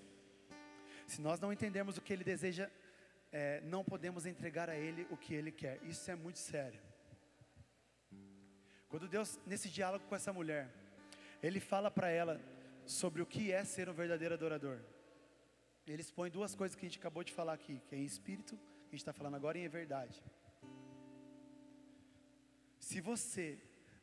Se 1.08 1.22
nós 1.22 1.40
não 1.40 1.52
entendermos 1.52 1.98
o 1.98 2.02
que 2.02 2.14
Ele 2.14 2.24
deseja, 2.24 2.70
é, 3.32 3.62
não 3.62 3.84
podemos 3.84 4.26
entregar 4.26 4.70
a 4.70 4.76
Ele 4.76 5.08
o 5.10 5.18
que 5.18 5.34
Ele 5.34 5.52
quer. 5.52 5.82
Isso 5.84 6.10
é 6.10 6.16
muito 6.16 6.40
sério. 6.40 6.80
Quando 8.90 9.08
Deus, 9.08 9.40
nesse 9.46 9.70
diálogo 9.70 10.06
com 10.06 10.16
essa 10.16 10.32
mulher, 10.32 10.70
Ele 11.42 11.60
fala 11.60 11.90
para 11.90 12.10
ela 12.10 12.40
sobre 12.86 13.22
o 13.22 13.26
que 13.26 13.52
é 13.52 13.64
ser 13.64 13.90
um 13.90 13.94
verdadeiro 13.94 14.34
adorador. 14.36 14.80
Ele 15.88 16.02
expõe 16.02 16.30
duas 16.30 16.56
coisas 16.56 16.76
que 16.76 16.86
a 16.86 16.90
gente 16.90 17.00
acabou 17.00 17.24
de 17.24 17.34
falar 17.34 17.54
aqui, 17.54 17.82
que 17.88 17.96
é 17.96 17.98
em 17.98 18.06
espírito, 18.06 18.56
que 18.56 18.90
a 18.90 18.92
gente 18.92 19.00
está 19.00 19.14
falando 19.14 19.36
agora, 19.36 19.58
e 19.58 19.66
em 19.66 19.68
verdade. 19.68 20.24
Se 22.80 23.02
você 23.02 23.58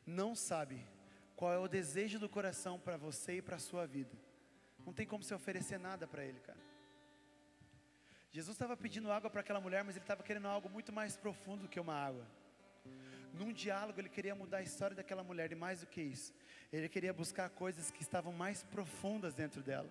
não 0.05 0.35
sabe 0.35 0.85
qual 1.35 1.53
é 1.53 1.57
o 1.57 1.67
desejo 1.67 2.19
do 2.19 2.29
coração 2.29 2.79
para 2.79 2.97
você 2.97 3.37
e 3.37 3.41
para 3.41 3.55
a 3.55 3.59
sua 3.59 3.85
vida, 3.87 4.15
não 4.85 4.93
tem 4.93 5.07
como 5.07 5.23
se 5.23 5.33
oferecer 5.33 5.79
nada 5.79 6.07
para 6.07 6.25
Ele, 6.25 6.39
cara. 6.39 6.59
Jesus 8.31 8.55
estava 8.55 8.77
pedindo 8.77 9.11
água 9.11 9.29
para 9.29 9.41
aquela 9.41 9.59
mulher, 9.59 9.83
mas 9.83 9.95
ele 9.95 10.03
estava 10.03 10.23
querendo 10.23 10.47
algo 10.47 10.69
muito 10.69 10.93
mais 10.93 11.17
profundo 11.17 11.63
do 11.63 11.67
que 11.67 11.79
uma 11.79 11.93
água. 11.93 12.25
Num 13.33 13.51
diálogo, 13.51 13.99
ele 13.99 14.07
queria 14.07 14.33
mudar 14.33 14.57
a 14.57 14.63
história 14.63 14.95
daquela 14.95 15.23
mulher, 15.23 15.51
e 15.51 15.55
mais 15.55 15.81
do 15.81 15.87
que 15.87 16.01
isso, 16.01 16.33
ele 16.71 16.87
queria 16.87 17.13
buscar 17.13 17.49
coisas 17.49 17.91
que 17.91 18.01
estavam 18.01 18.31
mais 18.31 18.63
profundas 18.63 19.33
dentro 19.33 19.61
dela. 19.61 19.89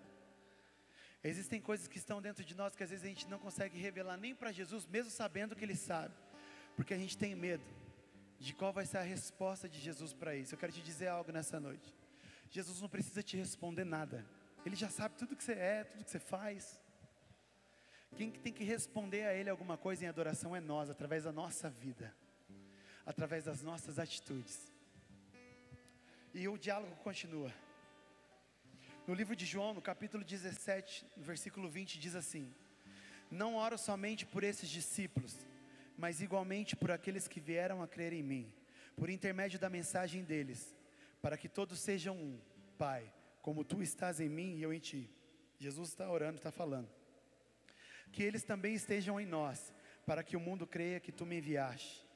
Existem 1.22 1.61
coisas 1.61 1.87
que 1.87 1.98
estão 1.98 2.22
dentro 2.22 2.42
de 2.42 2.55
nós 2.55 2.74
que 2.74 2.83
às 2.83 2.88
vezes 2.88 3.05
a 3.05 3.09
gente 3.09 3.29
não 3.29 3.38
consegue 3.38 3.79
revelar 3.79 4.16
nem 4.16 4.35
para 4.35 4.50
Jesus, 4.50 4.87
mesmo 4.87 5.11
sabendo 5.11 5.55
que 5.55 5.62
Ele 5.62 5.76
sabe, 5.76 6.14
porque 6.74 6.94
a 6.94 6.98
gente 6.98 7.18
tem 7.18 7.35
medo 7.35 7.64
de 8.38 8.55
qual 8.55 8.72
vai 8.72 8.87
ser 8.87 8.96
a 8.96 9.03
resposta 9.03 9.68
de 9.68 9.79
Jesus 9.79 10.14
para 10.14 10.35
isso. 10.35 10.55
Eu 10.55 10.59
quero 10.59 10.72
te 10.72 10.81
dizer 10.81 11.09
algo 11.09 11.31
nessa 11.31 11.61
noite. 11.61 11.94
Jesus 12.50 12.81
não 12.81 12.88
precisa 12.88 13.22
te 13.22 13.37
responder 13.37 13.85
nada, 13.85 14.26
Ele 14.64 14.74
já 14.74 14.88
sabe 14.88 15.14
tudo 15.16 15.37
que 15.37 15.44
você 15.44 15.53
é, 15.53 15.85
tudo 15.85 16.05
que 16.05 16.11
você 16.11 16.18
faz. 16.18 16.81
Quem 18.16 18.31
tem 18.31 18.53
que 18.53 18.64
responder 18.64 19.25
a 19.25 19.35
Ele 19.35 19.49
alguma 19.49 19.77
coisa 19.77 20.05
em 20.05 20.09
adoração 20.09 20.55
é 20.55 20.61
nós, 20.61 20.90
através 20.90 21.25
da 21.25 21.33
nossa 21.33 21.70
vida, 21.70 22.14
através 23.07 23.44
das 23.44 23.62
nossas 23.62 23.99
atitudes. 23.99 24.73
E 26.35 26.46
o 26.49 26.59
diálogo 26.59 26.94
continua. 26.96 27.53
No 29.07 29.14
livro 29.14 29.35
de 29.35 29.44
João, 29.46 29.75
no 29.75 29.83
capítulo 29.83 30.23
17, 30.23 31.07
no 31.16 31.25
versículo 31.25 31.68
20, 31.68 31.99
diz 31.99 32.14
assim: 32.14 32.55
Não 33.31 33.57
oro 33.57 33.79
somente 33.79 34.27
por 34.27 34.44
esses 34.44 34.68
discípulos, 34.68 35.37
mas 35.96 36.20
igualmente 36.20 36.77
por 36.77 36.90
aqueles 36.90 37.27
que 37.27 37.40
vieram 37.40 37.83
a 37.83 37.88
crer 37.88 38.12
em 38.12 38.23
mim, 38.23 38.53
por 38.96 39.11
intermédio 39.11 39.59
da 39.59 39.70
mensagem 39.70 40.23
deles, 40.23 40.77
para 41.20 41.37
que 41.37 41.49
todos 41.49 41.81
sejam 41.81 42.16
um, 42.16 42.38
Pai, 42.79 43.12
como 43.42 43.64
tu 43.64 43.83
estás 43.83 44.20
em 44.20 44.29
mim 44.29 44.57
e 44.57 44.62
eu 44.62 44.73
em 44.73 44.79
ti. 44.79 45.11
Jesus 45.59 45.90
está 45.90 46.11
orando, 46.11 46.37
está 46.37 46.51
falando. 46.51 46.88
Que 48.12 48.23
eles 48.23 48.42
também 48.42 48.75
estejam 48.75 49.20
em 49.20 49.27
nós, 49.27 49.73
para 50.07 50.23
que 50.23 50.37
o 50.37 50.40
mundo 50.40 50.66
creia 50.66 51.01
que 51.01 51.12
tu 51.12 51.25
me 51.25 51.38
enviaste. 51.38 52.07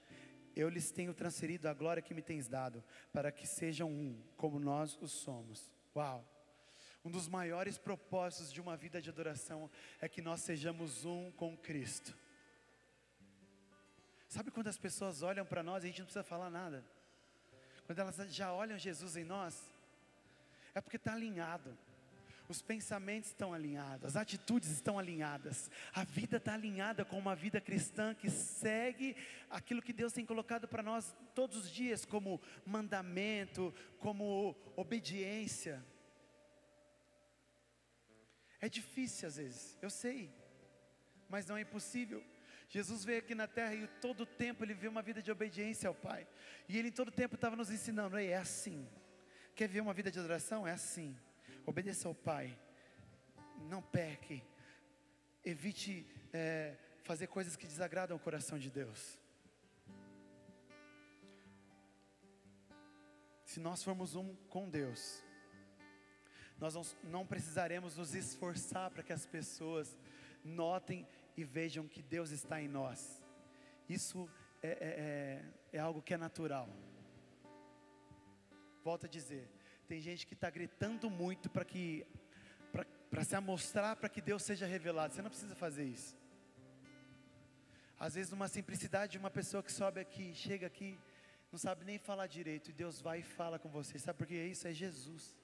Eu 0.56 0.68
lhes 0.68 0.90
tenho 0.90 1.12
transferido 1.12 1.68
a 1.68 1.74
glória 1.74 2.02
que 2.02 2.14
me 2.14 2.22
tens 2.22 2.46
dado, 2.46 2.82
para 3.12 3.32
que 3.32 3.46
sejam 3.46 3.90
um, 3.90 4.22
como 4.36 4.58
nós 4.58 4.96
os 5.00 5.12
somos. 5.12 5.70
Uau! 5.94 6.24
Um 7.04 7.10
dos 7.10 7.28
maiores 7.28 7.76
propósitos 7.76 8.52
de 8.52 8.60
uma 8.60 8.76
vida 8.76 9.00
de 9.02 9.10
adoração 9.10 9.70
é 10.00 10.08
que 10.08 10.22
nós 10.22 10.40
sejamos 10.40 11.04
um 11.04 11.30
com 11.32 11.56
Cristo. 11.56 12.16
Sabe 14.28 14.50
quando 14.50 14.68
as 14.68 14.78
pessoas 14.78 15.22
olham 15.22 15.44
para 15.44 15.62
nós 15.62 15.84
e 15.84 15.86
a 15.86 15.90
gente 15.90 15.98
não 15.98 16.06
precisa 16.06 16.24
falar 16.24 16.50
nada? 16.50 16.84
Quando 17.86 17.98
elas 17.98 18.16
já 18.34 18.52
olham 18.52 18.78
Jesus 18.78 19.16
em 19.16 19.24
nós, 19.24 19.62
é 20.74 20.80
porque 20.80 20.96
está 20.96 21.12
alinhado. 21.12 21.76
Os 22.48 22.60
pensamentos 22.60 23.30
estão 23.30 23.54
alinhados, 23.54 24.04
as 24.04 24.16
atitudes 24.16 24.70
estão 24.70 24.98
alinhadas, 24.98 25.70
a 25.94 26.04
vida 26.04 26.36
está 26.36 26.52
alinhada 26.52 27.04
com 27.04 27.18
uma 27.18 27.34
vida 27.34 27.60
cristã 27.60 28.14
que 28.14 28.28
segue 28.28 29.16
aquilo 29.48 29.80
que 29.80 29.92
Deus 29.92 30.12
tem 30.12 30.26
colocado 30.26 30.68
para 30.68 30.82
nós 30.82 31.14
todos 31.34 31.56
os 31.56 31.70
dias, 31.70 32.04
como 32.04 32.40
mandamento, 32.66 33.74
como 33.98 34.54
obediência. 34.76 35.82
É 38.60 38.68
difícil 38.68 39.28
às 39.28 39.36
vezes, 39.36 39.78
eu 39.80 39.88
sei, 39.88 40.30
mas 41.28 41.46
não 41.46 41.56
é 41.56 41.62
impossível. 41.62 42.22
Jesus 42.68 43.04
veio 43.04 43.20
aqui 43.20 43.34
na 43.34 43.46
terra 43.46 43.74
e 43.74 43.86
todo 44.00 44.22
o 44.22 44.26
tempo 44.26 44.64
ele 44.64 44.74
viveu 44.74 44.90
uma 44.90 45.02
vida 45.02 45.22
de 45.22 45.30
obediência 45.30 45.88
ao 45.88 45.94
Pai. 45.94 46.26
E 46.68 46.76
ele 46.76 46.88
em 46.88 46.92
todo 46.92 47.08
o 47.08 47.12
tempo 47.12 47.36
estava 47.36 47.56
nos 47.56 47.70
ensinando, 47.70 48.18
é 48.18 48.34
assim. 48.34 48.88
Quer 49.54 49.68
ver 49.68 49.80
uma 49.80 49.94
vida 49.94 50.10
de 50.10 50.18
adoração? 50.18 50.66
É 50.66 50.72
assim. 50.72 51.16
Obedeça 51.66 52.08
ao 52.08 52.14
Pai. 52.14 52.58
Não 53.68 53.80
peque. 53.80 54.42
Evite 55.44 56.06
é, 56.32 56.76
fazer 57.02 57.26
coisas 57.26 57.56
que 57.56 57.66
desagradam 57.66 58.16
o 58.16 58.20
coração 58.20 58.58
de 58.58 58.70
Deus. 58.70 59.18
Se 63.44 63.60
nós 63.60 63.82
formos 63.82 64.14
um 64.14 64.34
com 64.48 64.68
Deus, 64.68 65.22
nós 66.58 66.96
não, 67.02 67.26
precisaremos 67.26 67.96
nos 67.96 68.14
esforçar 68.14 68.90
para 68.90 69.02
que 69.02 69.12
as 69.12 69.26
pessoas 69.26 69.96
notem 70.44 71.06
e 71.36 71.44
vejam 71.44 71.86
que 71.86 72.02
Deus 72.02 72.30
está 72.30 72.60
em 72.60 72.68
nós. 72.68 73.22
Isso 73.88 74.28
é, 74.62 74.68
é, 74.68 74.74
é, 74.80 75.44
é 75.72 75.78
algo 75.78 76.02
que 76.02 76.14
é 76.14 76.16
natural. 76.16 76.68
Volto 78.82 79.06
a 79.06 79.08
dizer, 79.08 79.48
tem 79.84 80.00
gente 80.00 80.26
que 80.26 80.34
está 80.34 80.50
gritando 80.50 81.10
muito 81.10 81.48
para 81.50 81.64
que 81.64 82.06
para 83.10 83.22
se 83.22 83.36
amostrar 83.36 83.94
para 83.94 84.08
que 84.08 84.20
Deus 84.20 84.42
seja 84.42 84.66
revelado. 84.66 85.14
Você 85.14 85.22
não 85.22 85.30
precisa 85.30 85.54
fazer 85.54 85.84
isso. 85.84 86.16
Às 87.96 88.16
vezes, 88.16 88.30
numa 88.30 88.48
simplicidade 88.48 89.12
de 89.12 89.18
uma 89.18 89.30
pessoa 89.30 89.62
que 89.62 89.70
sobe 89.70 90.00
aqui, 90.00 90.34
chega 90.34 90.66
aqui, 90.66 90.98
não 91.52 91.58
sabe 91.58 91.84
nem 91.84 91.96
falar 91.96 92.26
direito, 92.26 92.70
e 92.70 92.72
Deus 92.72 93.00
vai 93.00 93.20
e 93.20 93.22
fala 93.22 93.56
com 93.56 93.68
você. 93.68 93.96
Sabe 94.00 94.18
por 94.18 94.26
que 94.26 94.34
isso? 94.34 94.66
É 94.66 94.74
Jesus. 94.74 95.36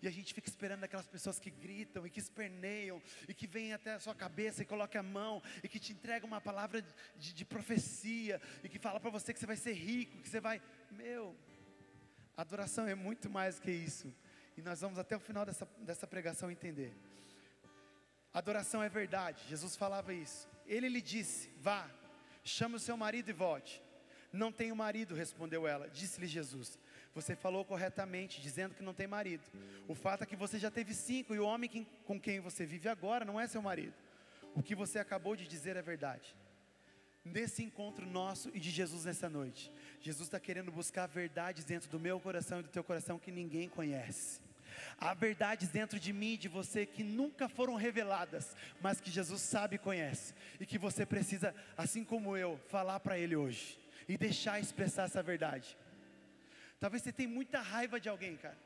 E 0.00 0.08
a 0.08 0.10
gente 0.10 0.34
fica 0.34 0.48
esperando 0.48 0.82
aquelas 0.82 1.06
pessoas 1.06 1.38
que 1.38 1.50
gritam 1.50 2.04
e 2.04 2.10
que 2.10 2.18
esperneiam 2.18 3.00
e 3.28 3.34
que 3.34 3.46
vêm 3.46 3.72
até 3.72 3.92
a 3.92 4.00
sua 4.00 4.14
cabeça 4.14 4.62
e 4.62 4.64
colocam 4.64 5.00
a 5.00 5.04
mão 5.04 5.40
e 5.62 5.68
que 5.68 5.78
te 5.78 5.92
entregam 5.92 6.26
uma 6.26 6.40
palavra 6.40 6.82
de, 7.16 7.32
de 7.32 7.44
profecia 7.44 8.40
e 8.64 8.68
que 8.68 8.80
fala 8.80 8.98
para 8.98 9.10
você 9.10 9.32
que 9.32 9.38
você 9.38 9.46
vai 9.46 9.56
ser 9.56 9.74
rico, 9.74 10.20
que 10.22 10.28
você 10.28 10.40
vai. 10.40 10.60
Meu, 10.90 11.36
adoração 12.36 12.86
é 12.86 12.94
muito 12.94 13.28
mais 13.30 13.58
que 13.58 13.70
isso. 13.70 14.12
E 14.56 14.62
nós 14.62 14.80
vamos 14.80 14.98
até 14.98 15.16
o 15.16 15.20
final 15.20 15.44
dessa, 15.44 15.66
dessa 15.78 16.06
pregação 16.06 16.50
entender. 16.50 16.94
Adoração 18.32 18.82
é 18.82 18.88
verdade, 18.88 19.44
Jesus 19.48 19.76
falava 19.76 20.12
isso. 20.12 20.48
Ele 20.66 20.88
lhe 20.88 21.02
disse: 21.02 21.50
Vá, 21.58 21.88
chame 22.44 22.76
o 22.76 22.80
seu 22.80 22.96
marido 22.96 23.28
e 23.28 23.32
volte. 23.32 23.82
Não 24.32 24.50
tenho 24.50 24.74
marido, 24.74 25.14
respondeu 25.14 25.66
ela. 25.66 25.88
Disse-lhe 25.88 26.26
Jesus: 26.26 26.78
você 27.14 27.36
falou 27.36 27.64
corretamente, 27.64 28.40
dizendo 28.40 28.74
que 28.74 28.82
não 28.82 28.94
tem 28.94 29.06
marido. 29.06 29.44
O 29.86 29.94
fato 29.94 30.22
é 30.22 30.26
que 30.26 30.34
você 30.34 30.58
já 30.58 30.70
teve 30.70 30.94
cinco 30.94 31.34
e 31.34 31.38
o 31.38 31.44
homem 31.44 31.86
com 32.06 32.18
quem 32.18 32.40
você 32.40 32.64
vive 32.64 32.88
agora 32.88 33.24
não 33.24 33.38
é 33.38 33.46
seu 33.46 33.60
marido. 33.60 33.94
O 34.54 34.62
que 34.62 34.74
você 34.74 34.98
acabou 34.98 35.36
de 35.36 35.46
dizer 35.46 35.76
é 35.76 35.82
verdade. 35.82 36.34
Nesse 37.24 37.62
encontro 37.62 38.04
nosso 38.04 38.50
e 38.52 38.58
de 38.58 38.70
Jesus 38.70 39.04
nessa 39.04 39.28
noite, 39.28 39.70
Jesus 40.00 40.26
está 40.26 40.40
querendo 40.40 40.72
buscar 40.72 41.06
verdades 41.06 41.64
dentro 41.64 41.88
do 41.88 42.00
meu 42.00 42.18
coração 42.18 42.60
e 42.60 42.62
do 42.64 42.68
teu 42.68 42.82
coração 42.82 43.18
que 43.18 43.30
ninguém 43.30 43.68
conhece. 43.68 44.40
Há 44.98 45.14
verdades 45.14 45.68
dentro 45.68 46.00
de 46.00 46.12
mim 46.12 46.32
e 46.32 46.36
de 46.36 46.48
você 46.48 46.84
que 46.84 47.04
nunca 47.04 47.48
foram 47.48 47.76
reveladas, 47.76 48.56
mas 48.80 49.00
que 49.00 49.10
Jesus 49.10 49.40
sabe 49.42 49.76
e 49.76 49.78
conhece, 49.78 50.34
e 50.58 50.66
que 50.66 50.78
você 50.78 51.06
precisa, 51.06 51.54
assim 51.76 52.02
como 52.02 52.36
eu, 52.36 52.58
falar 52.68 52.98
para 53.00 53.18
Ele 53.18 53.36
hoje 53.36 53.78
e 54.08 54.16
deixar 54.16 54.58
expressar 54.58 55.04
essa 55.04 55.22
verdade. 55.22 55.76
Talvez 56.80 57.02
você 57.02 57.12
tenha 57.12 57.28
muita 57.28 57.60
raiva 57.60 58.00
de 58.00 58.08
alguém, 58.08 58.36
cara. 58.36 58.58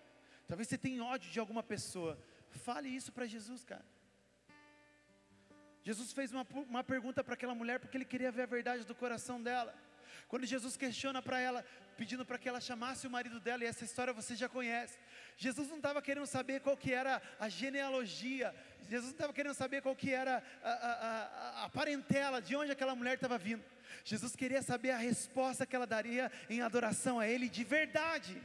Talvez 0.48 0.68
você 0.68 0.78
tenha 0.78 1.04
ódio 1.04 1.30
de 1.30 1.38
alguma 1.38 1.62
pessoa. 1.62 2.18
Fale 2.50 2.88
isso 2.88 3.12
para 3.12 3.26
Jesus, 3.26 3.62
cara. 3.64 3.84
Jesus 5.86 6.12
fez 6.12 6.32
uma, 6.32 6.44
uma 6.68 6.82
pergunta 6.82 7.22
para 7.22 7.34
aquela 7.34 7.54
mulher 7.54 7.78
porque 7.78 7.96
ele 7.96 8.04
queria 8.04 8.32
ver 8.32 8.42
a 8.42 8.46
verdade 8.46 8.82
do 8.84 8.92
coração 8.92 9.40
dela. 9.40 9.72
Quando 10.26 10.44
Jesus 10.44 10.76
questiona 10.76 11.22
para 11.22 11.38
ela, 11.38 11.64
pedindo 11.96 12.26
para 12.26 12.38
que 12.38 12.48
ela 12.48 12.60
chamasse 12.60 13.06
o 13.06 13.10
marido 13.10 13.38
dela, 13.38 13.62
e 13.62 13.68
essa 13.68 13.84
história 13.84 14.12
você 14.12 14.34
já 14.34 14.48
conhece. 14.48 14.98
Jesus 15.36 15.68
não 15.68 15.76
estava 15.76 16.02
querendo 16.02 16.26
saber 16.26 16.58
qual 16.58 16.76
que 16.76 16.92
era 16.92 17.22
a 17.38 17.48
genealogia, 17.48 18.52
Jesus 18.88 19.10
não 19.10 19.12
estava 19.12 19.32
querendo 19.32 19.54
saber 19.54 19.80
qual 19.80 19.94
que 19.94 20.12
era 20.12 20.42
a, 20.60 20.70
a, 20.70 20.92
a, 21.62 21.64
a 21.66 21.68
parentela, 21.68 22.42
de 22.42 22.56
onde 22.56 22.72
aquela 22.72 22.96
mulher 22.96 23.14
estava 23.14 23.38
vindo. 23.38 23.62
Jesus 24.04 24.34
queria 24.34 24.62
saber 24.62 24.90
a 24.90 24.98
resposta 24.98 25.64
que 25.64 25.76
ela 25.76 25.86
daria 25.86 26.32
em 26.50 26.62
adoração 26.62 27.20
a 27.20 27.28
Ele 27.28 27.48
de 27.48 27.62
verdade. 27.62 28.42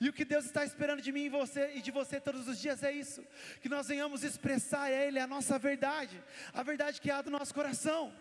E 0.00 0.08
o 0.08 0.12
que 0.12 0.24
Deus 0.24 0.44
está 0.44 0.64
esperando 0.64 1.00
de 1.00 1.12
mim 1.12 1.24
e, 1.24 1.28
você, 1.28 1.72
e 1.74 1.80
de 1.80 1.90
você 1.90 2.20
todos 2.20 2.46
os 2.48 2.58
dias 2.58 2.82
é 2.82 2.92
isso: 2.92 3.24
que 3.60 3.68
nós 3.68 3.88
venhamos 3.88 4.22
expressar 4.22 4.82
a 4.82 4.90
Ele 4.90 5.18
a 5.18 5.26
nossa 5.26 5.58
verdade, 5.58 6.22
a 6.52 6.62
verdade 6.62 7.00
que 7.00 7.10
há 7.10 7.22
do 7.22 7.30
nosso 7.30 7.54
coração. 7.54 8.12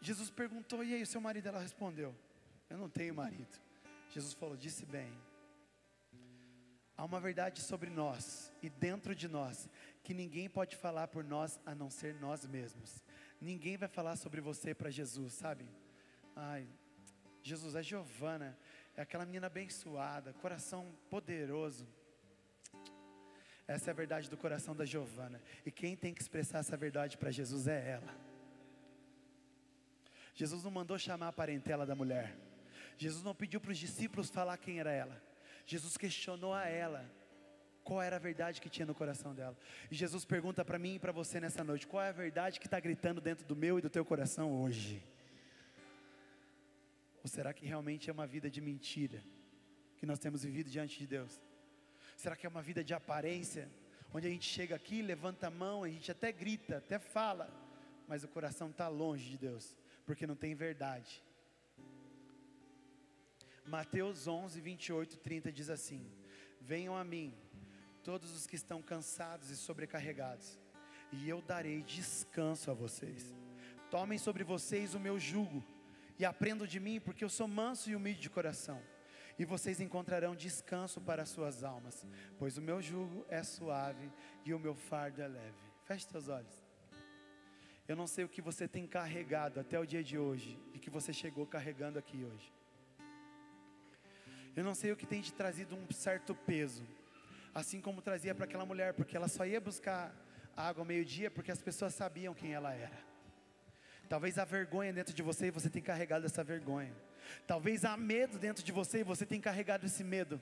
Jesus 0.00 0.30
perguntou, 0.30 0.82
e 0.82 0.94
aí, 0.94 1.02
o 1.02 1.06
seu 1.06 1.20
marido? 1.20 1.48
Ela 1.48 1.60
respondeu: 1.60 2.14
Eu 2.68 2.78
não 2.78 2.88
tenho 2.88 3.14
marido. 3.14 3.56
Jesus 4.10 4.34
falou: 4.34 4.56
Disse 4.56 4.84
bem. 4.84 5.12
Há 6.96 7.04
uma 7.04 7.20
verdade 7.20 7.60
sobre 7.60 7.90
nós 7.90 8.52
e 8.62 8.68
dentro 8.68 9.14
de 9.14 9.26
nós 9.26 9.68
que 10.04 10.12
ninguém 10.12 10.48
pode 10.48 10.76
falar 10.76 11.08
por 11.08 11.24
nós 11.24 11.58
a 11.64 11.74
não 11.74 11.90
ser 11.90 12.14
nós 12.14 12.46
mesmos. 12.46 13.02
Ninguém 13.40 13.76
vai 13.76 13.88
falar 13.88 14.16
sobre 14.16 14.40
você 14.40 14.74
para 14.74 14.90
Jesus, 14.90 15.32
sabe? 15.32 15.66
Ai, 16.34 16.66
Jesus, 17.42 17.74
é 17.74 17.82
Giovana, 17.82 18.56
é 18.96 19.02
aquela 19.02 19.26
menina 19.26 19.46
abençoada, 19.46 20.32
coração 20.34 20.94
poderoso. 21.10 21.86
Essa 23.66 23.90
é 23.90 23.92
a 23.92 23.94
verdade 23.94 24.28
do 24.28 24.36
coração 24.36 24.74
da 24.74 24.84
Giovana. 24.84 25.40
E 25.64 25.70
quem 25.70 25.96
tem 25.96 26.12
que 26.12 26.20
expressar 26.20 26.58
essa 26.58 26.76
verdade 26.76 27.16
para 27.16 27.30
Jesus 27.30 27.66
é 27.66 27.90
ela. 27.90 28.14
Jesus 30.34 30.64
não 30.64 30.70
mandou 30.70 30.98
chamar 30.98 31.28
a 31.28 31.32
parentela 31.32 31.86
da 31.86 31.94
mulher. 31.94 32.36
Jesus 32.96 33.22
não 33.22 33.34
pediu 33.34 33.60
para 33.60 33.72
os 33.72 33.78
discípulos 33.78 34.30
falar 34.30 34.56
quem 34.56 34.78
era 34.78 34.92
ela. 34.92 35.22
Jesus 35.66 35.96
questionou 35.96 36.52
a 36.52 36.66
ela 36.66 37.08
qual 37.84 38.00
era 38.00 38.16
a 38.16 38.18
verdade 38.18 38.60
que 38.60 38.70
tinha 38.70 38.86
no 38.86 38.94
coração 38.94 39.34
dela. 39.34 39.56
E 39.90 39.94
Jesus 39.94 40.24
pergunta 40.24 40.64
para 40.64 40.78
mim 40.78 40.94
e 40.94 40.98
para 40.98 41.12
você 41.12 41.40
nessa 41.40 41.62
noite: 41.62 41.86
qual 41.86 42.02
é 42.02 42.08
a 42.08 42.12
verdade 42.12 42.60
que 42.60 42.66
está 42.66 42.80
gritando 42.80 43.20
dentro 43.20 43.46
do 43.46 43.56
meu 43.56 43.78
e 43.78 43.82
do 43.82 43.90
teu 43.90 44.04
coração 44.04 44.52
hoje? 44.52 45.02
Ou 47.22 47.28
será 47.28 47.52
que 47.52 47.64
realmente 47.64 48.10
é 48.10 48.12
uma 48.12 48.26
vida 48.26 48.50
de 48.50 48.60
mentira 48.60 49.22
que 49.96 50.04
nós 50.04 50.18
temos 50.18 50.42
vivido 50.42 50.68
diante 50.68 50.98
de 50.98 51.06
Deus? 51.06 51.40
Será 52.16 52.34
que 52.34 52.44
é 52.46 52.48
uma 52.48 52.62
vida 52.62 52.82
de 52.82 52.92
aparência, 52.92 53.70
onde 54.12 54.26
a 54.26 54.30
gente 54.30 54.48
chega 54.48 54.74
aqui, 54.74 55.00
levanta 55.02 55.46
a 55.46 55.50
mão, 55.50 55.84
a 55.84 55.88
gente 55.88 56.10
até 56.10 56.32
grita, 56.32 56.78
até 56.78 56.98
fala, 56.98 57.48
mas 58.08 58.24
o 58.24 58.28
coração 58.28 58.70
está 58.70 58.88
longe 58.88 59.30
de 59.30 59.38
Deus, 59.38 59.76
porque 60.04 60.26
não 60.26 60.34
tem 60.34 60.54
verdade. 60.54 61.22
Mateus 63.64 64.26
11, 64.26 64.60
28, 64.60 65.18
30 65.18 65.52
diz 65.52 65.70
assim: 65.70 66.04
Venham 66.60 66.96
a 66.96 67.04
mim, 67.04 67.32
todos 68.02 68.32
os 68.32 68.46
que 68.46 68.56
estão 68.56 68.82
cansados 68.82 69.50
e 69.50 69.56
sobrecarregados, 69.56 70.58
e 71.12 71.28
eu 71.28 71.40
darei 71.40 71.82
descanso 71.82 72.70
a 72.70 72.74
vocês. 72.74 73.32
Tomem 73.90 74.18
sobre 74.18 74.42
vocês 74.42 74.94
o 74.94 75.00
meu 75.00 75.20
jugo 75.20 75.64
e 76.18 76.24
aprendam 76.24 76.66
de 76.66 76.78
mim, 76.78 77.00
porque 77.00 77.24
eu 77.24 77.28
sou 77.28 77.48
manso 77.48 77.90
e 77.90 77.96
humilde 77.96 78.20
de 78.20 78.30
coração. 78.30 78.80
E 79.38 79.44
vocês 79.44 79.80
encontrarão 79.80 80.36
descanso 80.36 81.00
para 81.00 81.22
as 81.22 81.30
suas 81.30 81.64
almas, 81.64 82.06
pois 82.38 82.58
o 82.58 82.62
meu 82.62 82.82
jugo 82.82 83.24
é 83.28 83.42
suave 83.42 84.10
e 84.44 84.52
o 84.52 84.58
meu 84.58 84.74
fardo 84.74 85.22
é 85.22 85.28
leve. 85.28 85.72
Feche 85.84 86.06
seus 86.06 86.28
olhos. 86.28 86.64
Eu 87.88 87.96
não 87.96 88.06
sei 88.06 88.24
o 88.24 88.28
que 88.28 88.40
você 88.40 88.68
tem 88.68 88.86
carregado 88.86 89.58
até 89.58 89.78
o 89.78 89.86
dia 89.86 90.02
de 90.02 90.16
hoje 90.16 90.58
e 90.72 90.78
que 90.78 90.90
você 90.90 91.12
chegou 91.12 91.46
carregando 91.46 91.98
aqui 91.98 92.24
hoje. 92.24 92.52
Eu 94.54 94.62
não 94.62 94.74
sei 94.74 94.92
o 94.92 94.96
que 94.96 95.06
tem 95.06 95.20
te 95.20 95.32
trazido 95.32 95.74
um 95.74 95.90
certo 95.90 96.34
peso, 96.34 96.86
assim 97.54 97.80
como 97.80 98.02
trazia 98.02 98.34
para 98.34 98.44
aquela 98.44 98.66
mulher, 98.66 98.92
porque 98.92 99.16
ela 99.16 99.28
só 99.28 99.46
ia 99.46 99.60
buscar 99.60 100.14
água 100.56 100.82
ao 100.82 100.86
meio-dia 100.86 101.30
porque 101.30 101.50
as 101.50 101.62
pessoas 101.62 101.94
sabiam 101.94 102.34
quem 102.34 102.52
ela 102.52 102.72
era. 102.72 103.11
Talvez 104.12 104.36
há 104.36 104.44
vergonha 104.44 104.92
dentro 104.92 105.14
de 105.14 105.22
você 105.22 105.46
e 105.46 105.50
você 105.50 105.70
tem 105.70 105.80
carregado 105.80 106.26
essa 106.26 106.44
vergonha. 106.44 106.92
Talvez 107.46 107.82
há 107.82 107.96
medo 107.96 108.38
dentro 108.38 108.62
de 108.62 108.70
você 108.70 108.98
e 108.98 109.02
você 109.02 109.24
tem 109.24 109.40
carregado 109.40 109.86
esse 109.86 110.04
medo. 110.04 110.38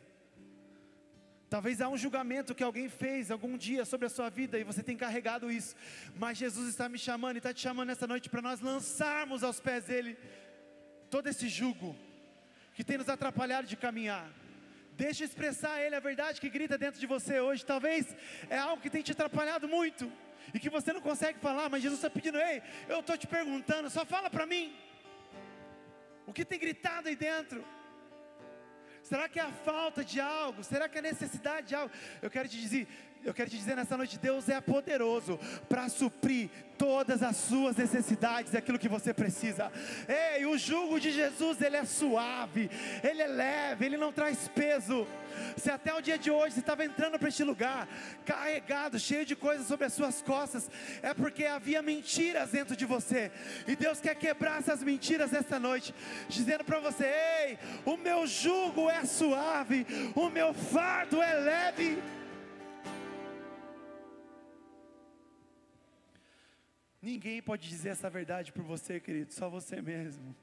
Talvez 1.49 1.81
há 1.81 1.89
um 1.89 1.97
julgamento 1.97 2.53
que 2.53 2.65
alguém 2.65 2.89
fez 2.89 3.31
algum 3.31 3.57
dia 3.57 3.85
sobre 3.85 4.09
a 4.09 4.11
sua 4.11 4.29
vida 4.29 4.59
e 4.59 4.65
você 4.65 4.83
tem 4.83 4.97
carregado 4.97 5.53
isso. 5.53 5.77
Mas 6.17 6.37
Jesus 6.37 6.69
está 6.69 6.89
me 6.89 6.99
chamando 6.99 7.37
e 7.37 7.39
está 7.39 7.55
te 7.55 7.61
chamando 7.61 7.87
nessa 7.87 8.09
noite 8.09 8.29
para 8.29 8.43
nós 8.43 8.61
lançarmos 8.61 9.45
aos 9.45 9.61
pés 9.61 9.85
dele 9.85 10.19
todo 11.09 11.29
esse 11.29 11.49
jugo 11.49 11.95
que 12.75 12.83
tem 12.83 12.99
nos 12.99 13.09
atrapalhado 13.09 13.69
de 13.69 13.77
caminhar. 13.77 14.29
Deixa 14.97 15.23
expressar 15.23 15.75
a 15.75 15.81
ele 15.81 15.95
a 15.95 16.01
verdade 16.01 16.41
que 16.41 16.51
grita 16.51 16.77
dentro 16.77 16.99
de 16.99 17.07
você 17.07 17.39
hoje. 17.39 17.65
Talvez 17.65 18.17
é 18.49 18.59
algo 18.59 18.83
que 18.83 18.91
tem 18.91 19.01
te 19.01 19.13
atrapalhado 19.13 19.69
muito 19.69 20.11
e 20.55 20.61
que 20.61 20.71
você 20.71 20.93
não 20.93 21.01
consegue 21.01 21.39
falar, 21.39 21.69
mas 21.69 21.83
Jesus 21.83 21.99
está 21.99 22.11
pedindo: 22.11 22.39
ei, 22.39 22.63
eu 22.89 23.01
estou 23.01 23.17
te 23.17 23.27
perguntando, 23.27 23.91
só 23.91 24.05
fala 24.05 24.31
para 24.31 24.47
mim. 24.47 24.77
O 26.27 26.33
que 26.33 26.45
tem 26.45 26.59
gritado 26.59 27.09
aí 27.09 27.17
dentro? 27.17 27.65
Será 29.03 29.29
que 29.29 29.41
é 29.41 29.43
a 29.43 29.51
falta 29.51 30.05
de 30.05 30.21
algo? 30.21 30.63
Será 30.63 30.89
que 30.89 30.97
é 30.97 31.01
a 31.01 31.03
necessidade 31.03 31.69
de 31.69 31.75
algo? 31.75 31.93
Eu 32.21 32.31
quero 32.31 32.49
te 32.49 32.61
dizer, 32.61 32.87
eu 33.25 33.35
quero 33.35 33.51
te 33.51 33.57
dizer 33.57 33.77
nessa 33.77 33.97
noite, 33.97 34.19
Deus 34.19 34.49
é 34.49 34.61
poderoso 34.61 35.39
para 35.69 35.89
suprir 35.89 36.49
todas 36.79 37.23
as 37.23 37.37
suas 37.37 37.77
necessidades, 37.77 38.55
aquilo 38.55 38.79
que 38.79 38.89
você 38.89 39.13
precisa. 39.13 39.71
Ei, 40.09 40.47
o 40.47 40.57
jugo 40.57 40.99
de 40.99 41.11
Jesus, 41.11 41.61
ele 41.61 41.77
é 41.77 41.85
suave, 41.85 42.71
ele 43.03 43.21
é 43.21 43.27
leve, 43.27 43.85
ele 43.85 43.99
não 43.99 44.11
traz 44.11 44.49
peso. 44.49 45.07
Se 45.59 45.71
até 45.71 45.93
o 45.93 46.01
dia 46.01 46.17
de 46.17 46.31
hoje 46.31 46.55
você 46.55 46.61
estava 46.61 46.83
entrando 46.83 47.19
para 47.19 47.29
este 47.29 47.45
lugar, 47.45 47.87
carregado, 48.25 48.99
cheio 48.99 49.27
de 49.27 49.37
coisas 49.37 49.67
sobre 49.67 49.85
as 49.85 49.93
suas 49.93 50.23
costas, 50.23 50.71
é 51.03 51.13
porque 51.13 51.45
havia 51.45 51.83
mentiras 51.83 52.51
dentro 52.51 52.75
de 52.75 52.87
você, 52.87 53.31
e 53.67 53.77
Deus 53.77 54.01
quer 54.01 54.15
quebrar 54.15 54.61
essas 54.61 54.83
mentiras 54.83 55.35
esta 55.35 55.59
noite, 55.59 55.95
dizendo 56.29 56.65
para 56.65 56.81
você: 56.81 57.05
ei, 57.05 57.59
o 57.85 57.99
meu 57.99 58.27
jugo 58.27 58.89
é 58.89 59.05
suave, 59.05 59.87
o 60.15 60.31
meu 60.31 60.55
fardo 60.55 61.23
é 61.23 61.35
leve. 61.35 62.03
Ninguém 67.03 67.43
pode 67.43 67.67
dizer 67.67 67.91
essa 67.91 68.11
verdade 68.11 68.53
por 68.53 68.63
você, 68.63 69.01
querido, 69.01 69.33
só 69.33 69.49
você 69.49 69.81
mesmo. 69.81 70.37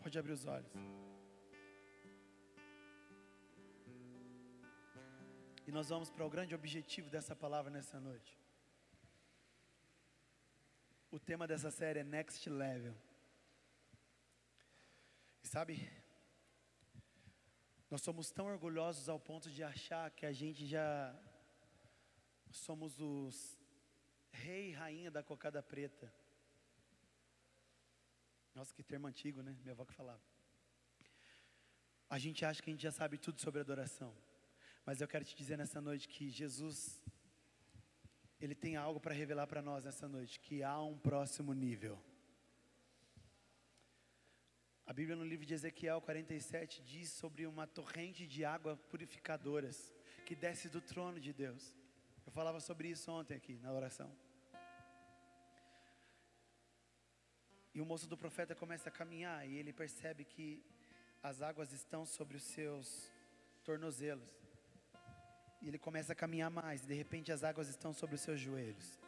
Pode 0.00 0.18
abrir 0.18 0.32
os 0.32 0.44
olhos. 0.44 0.72
E 5.66 5.70
nós 5.70 5.88
vamos 5.88 6.10
para 6.10 6.26
o 6.26 6.28
grande 6.28 6.54
objetivo 6.54 7.08
dessa 7.08 7.36
palavra 7.36 7.70
nessa 7.70 8.00
noite. 8.00 8.36
O 11.10 11.18
tema 11.18 11.46
dessa 11.46 11.70
série 11.70 12.00
é 12.00 12.04
Next 12.04 12.50
Level. 12.50 12.96
E 15.42 15.46
sabe, 15.46 15.88
nós 17.88 18.02
somos 18.02 18.32
tão 18.32 18.46
orgulhosos 18.46 19.08
ao 19.08 19.20
ponto 19.20 19.48
de 19.50 19.62
achar 19.62 20.10
que 20.10 20.26
a 20.26 20.32
gente 20.32 20.66
já 20.66 21.14
somos 22.56 23.00
os 23.00 23.58
rei 24.30 24.70
e 24.70 24.72
rainha 24.72 25.10
da 25.10 25.22
cocada 25.22 25.62
preta. 25.62 26.12
Nossa, 28.54 28.72
que 28.72 28.82
termo 28.82 29.06
antigo, 29.06 29.42
né? 29.42 29.56
Minha 29.62 29.72
avó 29.72 29.84
que 29.84 29.92
falava. 29.92 30.22
A 32.08 32.18
gente 32.18 32.44
acha 32.44 32.62
que 32.62 32.70
a 32.70 32.72
gente 32.72 32.82
já 32.82 32.92
sabe 32.92 33.18
tudo 33.18 33.40
sobre 33.40 33.60
adoração. 33.60 34.14
Mas 34.86 35.00
eu 35.00 35.08
quero 35.08 35.24
te 35.24 35.34
dizer 35.34 35.56
nessa 35.56 35.80
noite 35.80 36.06
que 36.08 36.30
Jesus, 36.30 37.02
Ele 38.40 38.54
tem 38.54 38.76
algo 38.76 39.00
para 39.00 39.14
revelar 39.14 39.46
para 39.46 39.62
nós 39.62 39.84
nessa 39.84 40.06
noite, 40.06 40.38
que 40.38 40.62
há 40.62 40.80
um 40.80 40.98
próximo 40.98 41.52
nível. 41.52 42.00
A 44.86 44.92
Bíblia 44.92 45.16
no 45.16 45.24
livro 45.24 45.46
de 45.46 45.54
Ezequiel 45.54 46.00
47 46.02 46.82
diz 46.82 47.10
sobre 47.10 47.46
uma 47.46 47.66
torrente 47.66 48.26
de 48.26 48.44
água 48.44 48.76
purificadoras 48.76 49.92
que 50.26 50.36
desce 50.36 50.68
do 50.68 50.80
trono 50.80 51.18
de 51.18 51.32
Deus. 51.32 51.74
Falava 52.34 52.58
sobre 52.58 52.88
isso 52.88 53.12
ontem 53.12 53.36
aqui 53.36 53.60
na 53.62 53.72
oração. 53.72 54.10
E 57.72 57.80
o 57.80 57.86
moço 57.86 58.08
do 58.08 58.16
profeta 58.16 58.56
começa 58.56 58.88
a 58.88 58.92
caminhar 58.92 59.48
e 59.48 59.54
ele 59.54 59.72
percebe 59.72 60.24
que 60.24 60.60
as 61.22 61.40
águas 61.40 61.72
estão 61.72 62.04
sobre 62.04 62.36
os 62.36 62.42
seus 62.42 63.08
tornozelos. 63.62 64.28
E 65.62 65.68
ele 65.68 65.78
começa 65.78 66.12
a 66.12 66.16
caminhar 66.16 66.50
mais, 66.50 66.82
e 66.82 66.88
de 66.88 66.94
repente 66.94 67.30
as 67.30 67.44
águas 67.44 67.68
estão 67.68 67.92
sobre 67.92 68.16
os 68.16 68.20
seus 68.20 68.40
joelhos. 68.40 69.00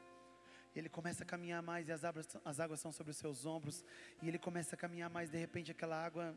Ele 0.73 0.89
começa 0.89 1.25
a 1.25 1.27
caminhar 1.27 1.61
mais 1.65 1.89
e 1.89 1.93
as 1.93 2.05
águas, 2.05 2.29
as 2.45 2.61
águas 2.61 2.79
são 2.79 2.93
sobre 2.93 3.11
os 3.11 3.17
seus 3.17 3.45
ombros. 3.45 3.85
E 4.23 4.29
ele 4.29 4.39
começa 4.39 4.77
a 4.77 4.79
caminhar 4.79 5.11
mais, 5.11 5.31
de 5.31 5.37
repente 5.37 5.73
aquela 5.73 6.01
água 6.01 6.33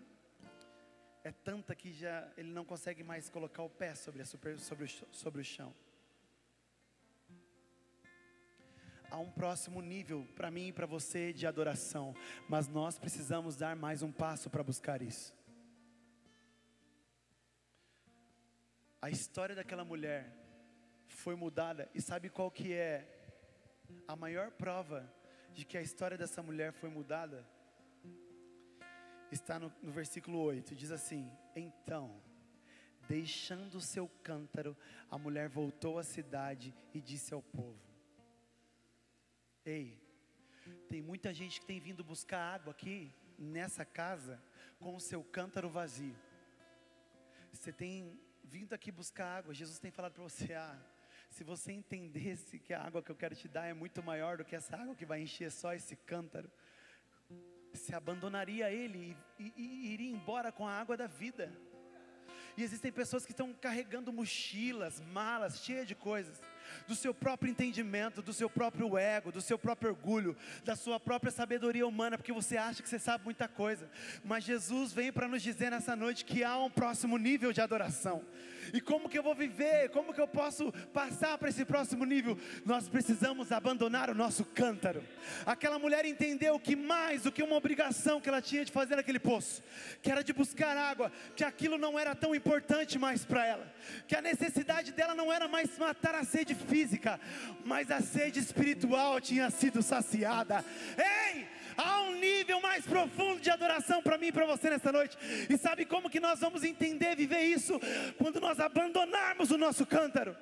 é 1.24 1.32
tanta 1.32 1.76
que 1.76 1.94
já 1.94 2.28
ele 2.36 2.50
não 2.50 2.66
consegue 2.66 3.04
mais 3.04 3.30
colocar 3.30 3.62
o 3.62 3.70
pé 3.70 3.94
sobre, 3.94 4.26
super, 4.26 4.60
sobre, 4.60 4.86
o, 4.86 4.90
sobre 5.14 5.42
o 5.42 5.46
chão. 5.46 5.72
Há 9.12 9.18
um 9.18 9.30
próximo 9.30 9.82
nível 9.82 10.28
para 10.36 10.52
mim 10.52 10.68
e 10.68 10.74
para 10.74 10.86
você 10.86 11.34
de 11.34 11.48
adoração, 11.48 12.16
mas 12.48 12.68
nós 12.68 12.98
precisamos 12.98 13.56
dar 13.56 13.76
mais 13.76 14.02
um 14.02 14.12
passo 14.12 14.50
para 14.50 14.64
buscar 14.64 15.02
isso. 15.02 15.34
A 19.02 19.10
história 19.10 19.56
daquela 19.56 19.86
mulher 19.86 20.32
foi 21.08 21.36
mudada 21.36 21.90
e 21.94 22.02
sabe 22.02 22.30
qual 22.30 22.52
que 22.52 22.74
é 22.74 23.08
a 24.08 24.16
maior 24.16 24.52
prova 24.52 25.12
de 25.54 25.66
que 25.66 25.78
a 25.78 25.82
história 25.82 26.18
dessa 26.18 26.44
mulher 26.44 26.74
foi 26.74 26.90
mudada? 26.90 27.46
Está 29.32 29.60
no, 29.60 29.72
no 29.82 29.92
versículo 29.92 30.40
8, 30.40 30.76
diz 30.76 30.92
assim: 30.92 31.32
Então, 31.56 32.22
deixando 33.08 33.76
o 33.76 33.82
seu 33.82 34.08
cântaro, 34.24 34.76
a 35.10 35.18
mulher 35.18 35.48
voltou 35.48 35.98
à 35.98 36.04
cidade 36.04 36.74
e 36.94 37.00
disse 37.00 37.34
ao 37.34 37.42
povo: 37.42 37.89
Ei, 39.66 40.02
tem 40.88 41.02
muita 41.02 41.34
gente 41.34 41.60
que 41.60 41.66
tem 41.66 41.80
vindo 41.80 42.04
buscar 42.04 42.56
água 42.56 42.72
aqui 42.72 43.12
nessa 43.38 43.84
casa 43.84 44.42
com 44.80 44.96
o 44.96 45.00
seu 45.00 45.22
cântaro 45.24 45.70
vazio. 45.70 46.16
Você 47.52 47.72
tem 47.72 48.18
vindo 48.44 48.74
aqui 48.74 48.92
buscar 48.92 49.40
água. 49.40 49.54
Jesus 49.54 49.78
tem 49.78 49.92
falado 49.92 50.14
para 50.14 50.24
você: 50.24 50.54
ah, 50.56 50.80
se 51.30 51.44
você 51.44 51.74
entendesse 51.74 52.58
que 52.58 52.74
a 52.74 52.82
água 52.82 53.04
que 53.04 53.12
eu 53.12 53.16
quero 53.16 53.36
te 53.36 53.48
dar 53.48 53.68
é 53.68 53.74
muito 53.74 54.02
maior 54.02 54.38
do 54.38 54.46
que 54.46 54.56
essa 54.56 54.78
água 54.78 54.96
que 54.96 55.06
vai 55.06 55.22
encher 55.22 55.52
só 55.52 55.74
esse 55.74 55.96
cântaro, 55.96 56.50
se 57.74 57.94
abandonaria 57.94 58.72
ele 58.72 59.16
e, 59.38 59.44
e, 59.44 59.54
e 59.58 59.94
iria 59.94 60.10
embora 60.10 60.52
com 60.52 60.66
a 60.66 60.74
água 60.74 60.96
da 60.96 61.06
vida. 61.06 61.52
E 62.56 62.64
existem 62.64 62.92
pessoas 62.92 63.26
que 63.26 63.32
estão 63.32 63.54
carregando 63.54 64.12
mochilas, 64.12 65.02
malas 65.02 65.64
cheias 65.64 65.88
de 65.88 65.96
coisas 65.96 66.42
do 66.88 66.96
seu 66.96 67.14
próprio 67.14 67.50
entendimento, 67.50 68.22
do 68.22 68.34
seu 68.34 68.50
próprio 68.50 68.98
ego, 68.98 69.32
do 69.32 69.42
seu 69.42 69.58
próprio 69.58 69.92
orgulho, 69.92 70.36
da 70.64 70.76
sua 70.76 71.00
própria 71.00 71.32
sabedoria 71.32 71.88
humana, 71.88 72.18
porque 72.18 72.34
você 72.34 72.58
acha 72.58 72.82
que 72.82 72.90
você 72.90 73.00
sabe 73.00 73.24
muita 73.24 73.48
coisa. 73.48 73.90
Mas 74.24 74.44
Jesus 74.44 74.92
vem 74.92 75.12
para 75.12 75.28
nos 75.28 75.42
dizer 75.42 75.72
nessa 75.72 75.96
noite 75.96 76.26
que 76.26 76.44
há 76.44 76.58
um 76.58 76.70
próximo 76.70 77.18
nível 77.18 77.52
de 77.52 77.62
adoração. 77.62 78.24
E 78.74 78.82
como 78.82 79.10
que 79.10 79.18
eu 79.18 79.24
vou 79.24 79.36
viver? 79.36 79.90
Como 79.90 80.14
que 80.14 80.22
eu 80.22 80.28
posso 80.28 80.72
passar 80.94 81.38
para 81.38 81.50
esse 81.50 81.66
próximo 81.66 82.06
nível? 82.06 82.38
Nós 82.66 82.88
precisamos 82.88 83.52
abandonar 83.52 84.10
o 84.10 84.16
nosso 84.16 84.46
cântaro. 84.46 85.04
Aquela 85.46 85.80
mulher 85.80 86.06
entendeu 86.06 86.60
que 86.60 86.76
mais 86.76 87.24
do 87.24 87.32
que 87.32 87.44
uma 87.44 87.56
obrigação 87.56 88.22
que 88.22 88.30
ela 88.30 88.42
tinha 88.42 88.64
de 88.64 88.72
fazer 88.72 88.96
naquele 88.96 89.20
poço, 89.20 89.64
que 90.02 90.12
era 90.12 90.24
de 90.24 90.34
buscar 90.34 90.78
água, 90.78 91.12
que 91.36 91.44
aquilo 91.44 91.78
não 91.78 91.98
era 91.98 92.16
tão 92.16 92.36
importante 92.36 92.98
mais 92.98 93.26
para 93.26 93.46
ela, 93.46 93.74
que 94.08 94.16
a 94.16 94.22
necessidade 94.22 94.92
dela 94.92 95.16
não 95.16 95.32
era 95.32 95.48
mais 95.48 95.78
matar 95.78 96.16
a 96.16 96.24
sede 96.24 96.54
física, 96.66 97.20
mas 97.66 97.90
a 97.92 98.02
sede 98.02 98.40
espiritual 98.40 99.20
tinha 99.20 99.50
sido 99.50 99.82
saciada. 99.82 100.64
Ei! 100.98 101.48
Há 101.78 102.02
um 102.02 102.16
nível 102.16 102.60
mais 102.60 102.86
profundo 102.86 103.40
de 103.40 103.50
adoração 103.50 104.02
para 104.04 104.18
mim 104.18 104.28
e 104.28 104.32
para 104.34 104.46
você 104.46 104.70
nessa 104.70 104.92
noite. 104.92 105.18
E 105.50 105.58
sabe 105.58 105.86
como 105.86 106.10
que 106.10 106.20
nós 106.20 106.40
vamos 106.42 106.64
entender 106.64 107.16
viver 107.16 107.44
isso? 107.44 107.80
Quando 108.18 108.42
nós 108.42 108.60
abandonarmos 108.60 109.50
o 109.50 109.58
nosso 109.58 109.86
cântaro. 109.86 110.36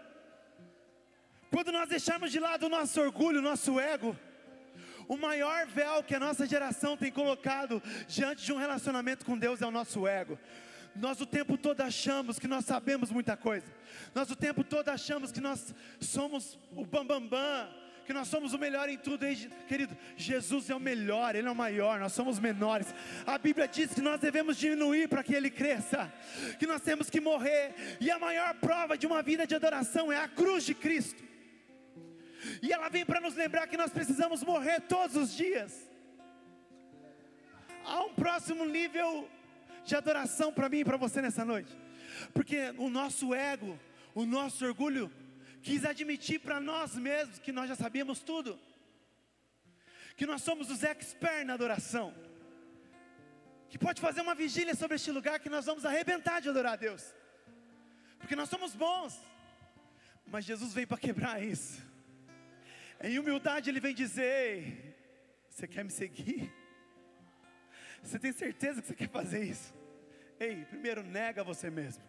Quando 1.51 1.71
nós 1.71 1.89
deixarmos 1.89 2.31
de 2.31 2.39
lado 2.39 2.65
o 2.65 2.69
nosso 2.69 2.99
orgulho, 2.99 3.39
o 3.39 3.43
nosso 3.43 3.79
ego. 3.79 4.17
O 5.07 5.15
maior 5.15 5.67
véu 5.67 6.03
que 6.03 6.15
a 6.15 6.19
nossa 6.19 6.45
geração 6.45 6.97
tem 6.97 7.11
colocado 7.11 7.81
diante 8.07 8.43
de 8.43 8.51
um 8.51 8.57
relacionamento 8.57 9.23
com 9.23 9.37
Deus 9.37 9.61
é 9.61 9.65
o 9.65 9.71
nosso 9.71 10.07
ego. 10.07 10.39
Nós 10.99 11.21
o 11.21 11.25
tempo 11.25 11.57
todo 11.57 11.81
achamos 11.81 12.39
que 12.39 12.47
nós 12.47 12.65
sabemos 12.65 13.11
muita 13.11 13.37
coisa. 13.37 13.67
Nós 14.13 14.29
o 14.31 14.35
tempo 14.35 14.63
todo 14.63 14.89
achamos 14.89 15.31
que 15.31 15.41
nós 15.41 15.73
somos 15.99 16.57
o 16.75 16.85
bambambam. 16.85 17.27
Bam, 17.27 17.65
bam 17.67 17.87
que 18.07 18.13
nós 18.13 18.29
somos 18.29 18.53
o 18.53 18.57
melhor 18.57 18.87
em 18.87 18.97
tudo, 18.97 19.25
querido. 19.67 19.95
Jesus 20.15 20.69
é 20.69 20.75
o 20.75 20.79
melhor, 20.79 21.35
Ele 21.35 21.45
é 21.45 21.51
o 21.51 21.55
maior, 21.55 21.99
nós 21.99 22.13
somos 22.13 22.39
menores. 22.39 22.87
A 23.25 23.37
Bíblia 23.37 23.67
diz 23.67 23.93
que 23.93 23.99
nós 23.99 24.21
devemos 24.21 24.55
diminuir 24.55 25.09
para 25.09 25.21
que 25.21 25.35
Ele 25.35 25.49
cresça, 25.49 26.11
que 26.57 26.65
nós 26.65 26.81
temos 26.81 27.09
que 27.09 27.19
morrer, 27.19 27.75
e 27.99 28.09
a 28.09 28.17
maior 28.17 28.55
prova 28.55 28.97
de 28.97 29.05
uma 29.05 29.21
vida 29.21 29.45
de 29.45 29.53
adoração 29.53 30.09
é 30.09 30.17
a 30.17 30.27
cruz 30.29 30.63
de 30.63 30.73
Cristo. 30.73 31.21
E 32.61 32.71
ela 32.71 32.87
vem 32.87 33.05
para 33.05 33.19
nos 33.19 33.35
lembrar 33.35 33.67
que 33.67 33.75
nós 33.75 33.91
precisamos 33.91 34.41
morrer 34.41 34.79
todos 34.81 35.17
os 35.17 35.35
dias. 35.35 35.73
Há 37.83 38.05
um 38.05 38.13
próximo 38.13 38.63
nível 38.63 39.29
de 39.87 39.95
adoração 39.95 40.53
para 40.53 40.69
mim 40.69 40.79
e 40.79 40.85
para 40.85 40.97
você 40.97 41.21
nessa 41.21 41.45
noite, 41.45 41.71
porque 42.33 42.73
o 42.77 42.89
nosso 42.89 43.33
ego, 43.33 43.79
o 44.13 44.25
nosso 44.25 44.65
orgulho 44.65 45.11
quis 45.61 45.85
admitir 45.85 46.39
para 46.39 46.59
nós 46.59 46.95
mesmos 46.95 47.39
que 47.39 47.51
nós 47.51 47.69
já 47.69 47.75
sabíamos 47.75 48.19
tudo, 48.19 48.59
que 50.17 50.25
nós 50.25 50.41
somos 50.41 50.69
os 50.69 50.83
experts 50.83 51.45
na 51.45 51.53
adoração, 51.53 52.13
que 53.69 53.77
pode 53.77 54.01
fazer 54.01 54.21
uma 54.21 54.35
vigília 54.35 54.75
sobre 54.75 54.95
este 54.95 55.11
lugar 55.11 55.39
que 55.39 55.49
nós 55.49 55.65
vamos 55.65 55.85
arrebentar 55.85 56.41
de 56.41 56.49
adorar 56.49 56.73
a 56.73 56.81
Deus, 56.87 57.03
porque 58.19 58.35
nós 58.35 58.49
somos 58.49 58.75
bons, 58.75 59.17
mas 60.25 60.43
Jesus 60.43 60.73
vem 60.73 60.85
para 60.85 60.97
quebrar 60.97 61.41
isso. 61.41 61.85
Em 63.01 63.17
humildade 63.19 63.69
ele 63.69 63.79
vem 63.79 63.95
dizer: 63.95 64.97
Você 65.49 65.67
quer 65.67 65.83
me 65.85 65.91
seguir? 65.91 66.51
Você 68.01 68.17
tem 68.17 68.31
certeza 68.31 68.81
que 68.81 68.87
você 68.87 68.95
quer 68.95 69.09
fazer 69.09 69.43
isso? 69.43 69.76
Ei, 70.39 70.65
primeiro 70.65 71.03
nega 71.03 71.43
você 71.43 71.69
mesmo. 71.69 72.03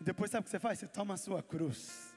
E 0.00 0.04
depois 0.04 0.30
sabe 0.30 0.42
o 0.42 0.44
que 0.44 0.50
você 0.50 0.60
faz? 0.60 0.78
Você 0.78 0.86
toma 0.86 1.14
a 1.14 1.16
sua 1.16 1.42
cruz. 1.42 2.14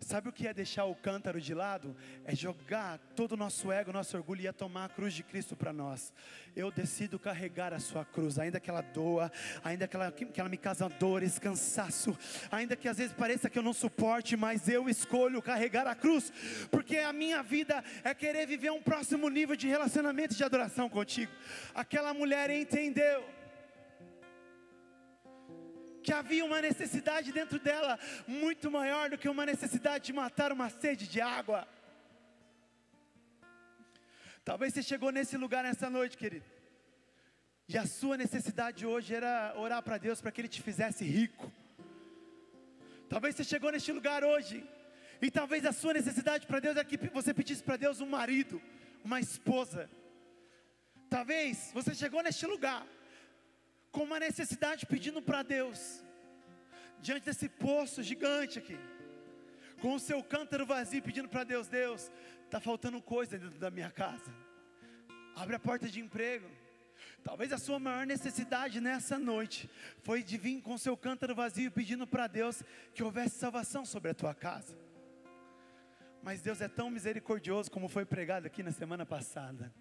Sabe 0.00 0.30
o 0.30 0.32
que 0.32 0.48
é 0.48 0.54
deixar 0.54 0.86
o 0.86 0.94
cântaro 0.94 1.38
de 1.38 1.52
lado? 1.52 1.94
É 2.24 2.34
jogar 2.34 2.98
todo 3.14 3.32
o 3.32 3.36
nosso 3.36 3.70
ego, 3.70 3.92
nosso 3.92 4.16
orgulho 4.16 4.40
e 4.40 4.46
é 4.46 4.52
tomar 4.52 4.86
a 4.86 4.88
cruz 4.88 5.12
de 5.12 5.22
Cristo 5.22 5.54
para 5.54 5.74
nós. 5.74 6.10
Eu 6.56 6.70
decido 6.70 7.18
carregar 7.18 7.74
a 7.74 7.78
sua 7.78 8.02
cruz, 8.02 8.38
ainda 8.38 8.58
que 8.58 8.70
ela 8.70 8.80
doa, 8.80 9.30
ainda 9.62 9.86
que 9.86 9.94
ela, 9.94 10.10
que 10.10 10.40
ela 10.40 10.48
me 10.48 10.56
cause 10.56 10.82
dores, 10.98 11.38
cansaço, 11.38 12.16
ainda 12.50 12.76
que 12.76 12.88
às 12.88 12.96
vezes 12.96 13.12
pareça 13.12 13.50
que 13.50 13.58
eu 13.58 13.62
não 13.62 13.74
suporte, 13.74 14.36
mas 14.36 14.68
eu 14.68 14.88
escolho 14.88 15.42
carregar 15.42 15.86
a 15.86 15.94
cruz, 15.94 16.32
porque 16.70 16.96
a 16.96 17.12
minha 17.12 17.42
vida 17.42 17.84
é 18.02 18.14
querer 18.14 18.46
viver 18.46 18.72
um 18.72 18.82
próximo 18.82 19.28
nível 19.28 19.54
de 19.54 19.68
relacionamento 19.68 20.34
de 20.34 20.42
adoração 20.42 20.88
contigo. 20.88 21.30
Aquela 21.74 22.14
mulher 22.14 22.48
entendeu 22.48 23.22
que 26.02 26.12
havia 26.12 26.44
uma 26.44 26.60
necessidade 26.60 27.32
dentro 27.32 27.58
dela 27.58 27.98
muito 28.26 28.70
maior 28.70 29.10
do 29.10 29.18
que 29.18 29.28
uma 29.28 29.46
necessidade 29.46 30.06
de 30.06 30.12
matar 30.12 30.52
uma 30.52 30.68
sede 30.68 31.06
de 31.06 31.20
água. 31.20 31.66
Talvez 34.44 34.72
você 34.72 34.82
chegou 34.82 35.10
nesse 35.12 35.36
lugar 35.36 35.62
nessa 35.62 35.88
noite, 35.90 36.16
querido, 36.16 36.46
e 37.68 37.76
a 37.78 37.86
sua 37.86 38.16
necessidade 38.16 38.84
hoje 38.86 39.14
era 39.14 39.52
orar 39.56 39.82
para 39.82 39.98
Deus 39.98 40.20
para 40.20 40.32
que 40.32 40.40
Ele 40.40 40.48
te 40.48 40.62
fizesse 40.62 41.04
rico. 41.04 41.52
Talvez 43.08 43.34
você 43.34 43.44
chegou 43.44 43.70
neste 43.70 43.92
lugar 43.92 44.24
hoje, 44.24 44.66
e 45.22 45.30
talvez 45.30 45.66
a 45.66 45.72
sua 45.72 45.92
necessidade 45.94 46.46
para 46.46 46.60
Deus 46.60 46.76
é 46.76 46.84
que 46.84 46.96
você 47.08 47.34
pedisse 47.34 47.62
para 47.62 47.76
Deus 47.76 48.00
um 48.00 48.06
marido, 48.06 48.60
uma 49.04 49.20
esposa. 49.20 49.90
Talvez 51.10 51.70
você 51.74 51.94
chegou 51.94 52.22
neste 52.22 52.46
lugar 52.46 52.86
com 53.90 54.04
uma 54.04 54.20
necessidade 54.20 54.86
pedindo 54.86 55.20
para 55.20 55.42
Deus, 55.42 56.02
diante 57.00 57.24
desse 57.24 57.48
poço 57.48 58.02
gigante 58.02 58.58
aqui, 58.58 58.78
com 59.80 59.94
o 59.94 60.00
seu 60.00 60.22
cântaro 60.22 60.66
vazio 60.66 61.02
pedindo 61.02 61.28
para 61.28 61.44
Deus: 61.44 61.68
Deus, 61.68 62.10
está 62.44 62.60
faltando 62.60 63.00
coisa 63.02 63.38
dentro 63.38 63.58
da 63.58 63.70
minha 63.70 63.90
casa, 63.90 64.32
abre 65.34 65.56
a 65.56 65.60
porta 65.60 65.88
de 65.88 66.00
emprego. 66.00 66.48
Talvez 67.24 67.52
a 67.52 67.58
sua 67.58 67.78
maior 67.78 68.06
necessidade 68.06 68.80
nessa 68.80 69.18
noite 69.18 69.68
foi 70.02 70.22
de 70.22 70.38
vir 70.38 70.60
com 70.62 70.76
seu 70.78 70.96
cântaro 70.96 71.34
vazio 71.34 71.70
pedindo 71.70 72.06
para 72.06 72.26
Deus 72.26 72.62
que 72.94 73.02
houvesse 73.02 73.38
salvação 73.38 73.84
sobre 73.84 74.10
a 74.10 74.14
tua 74.14 74.34
casa. 74.34 74.89
Mas 76.22 76.40
Deus 76.42 76.60
é 76.60 76.68
tão 76.68 76.90
misericordioso 76.90 77.70
como 77.70 77.88
foi 77.88 78.04
pregado 78.04 78.46
aqui 78.46 78.62
na 78.62 78.70
semana 78.70 79.06
passada. 79.06 79.72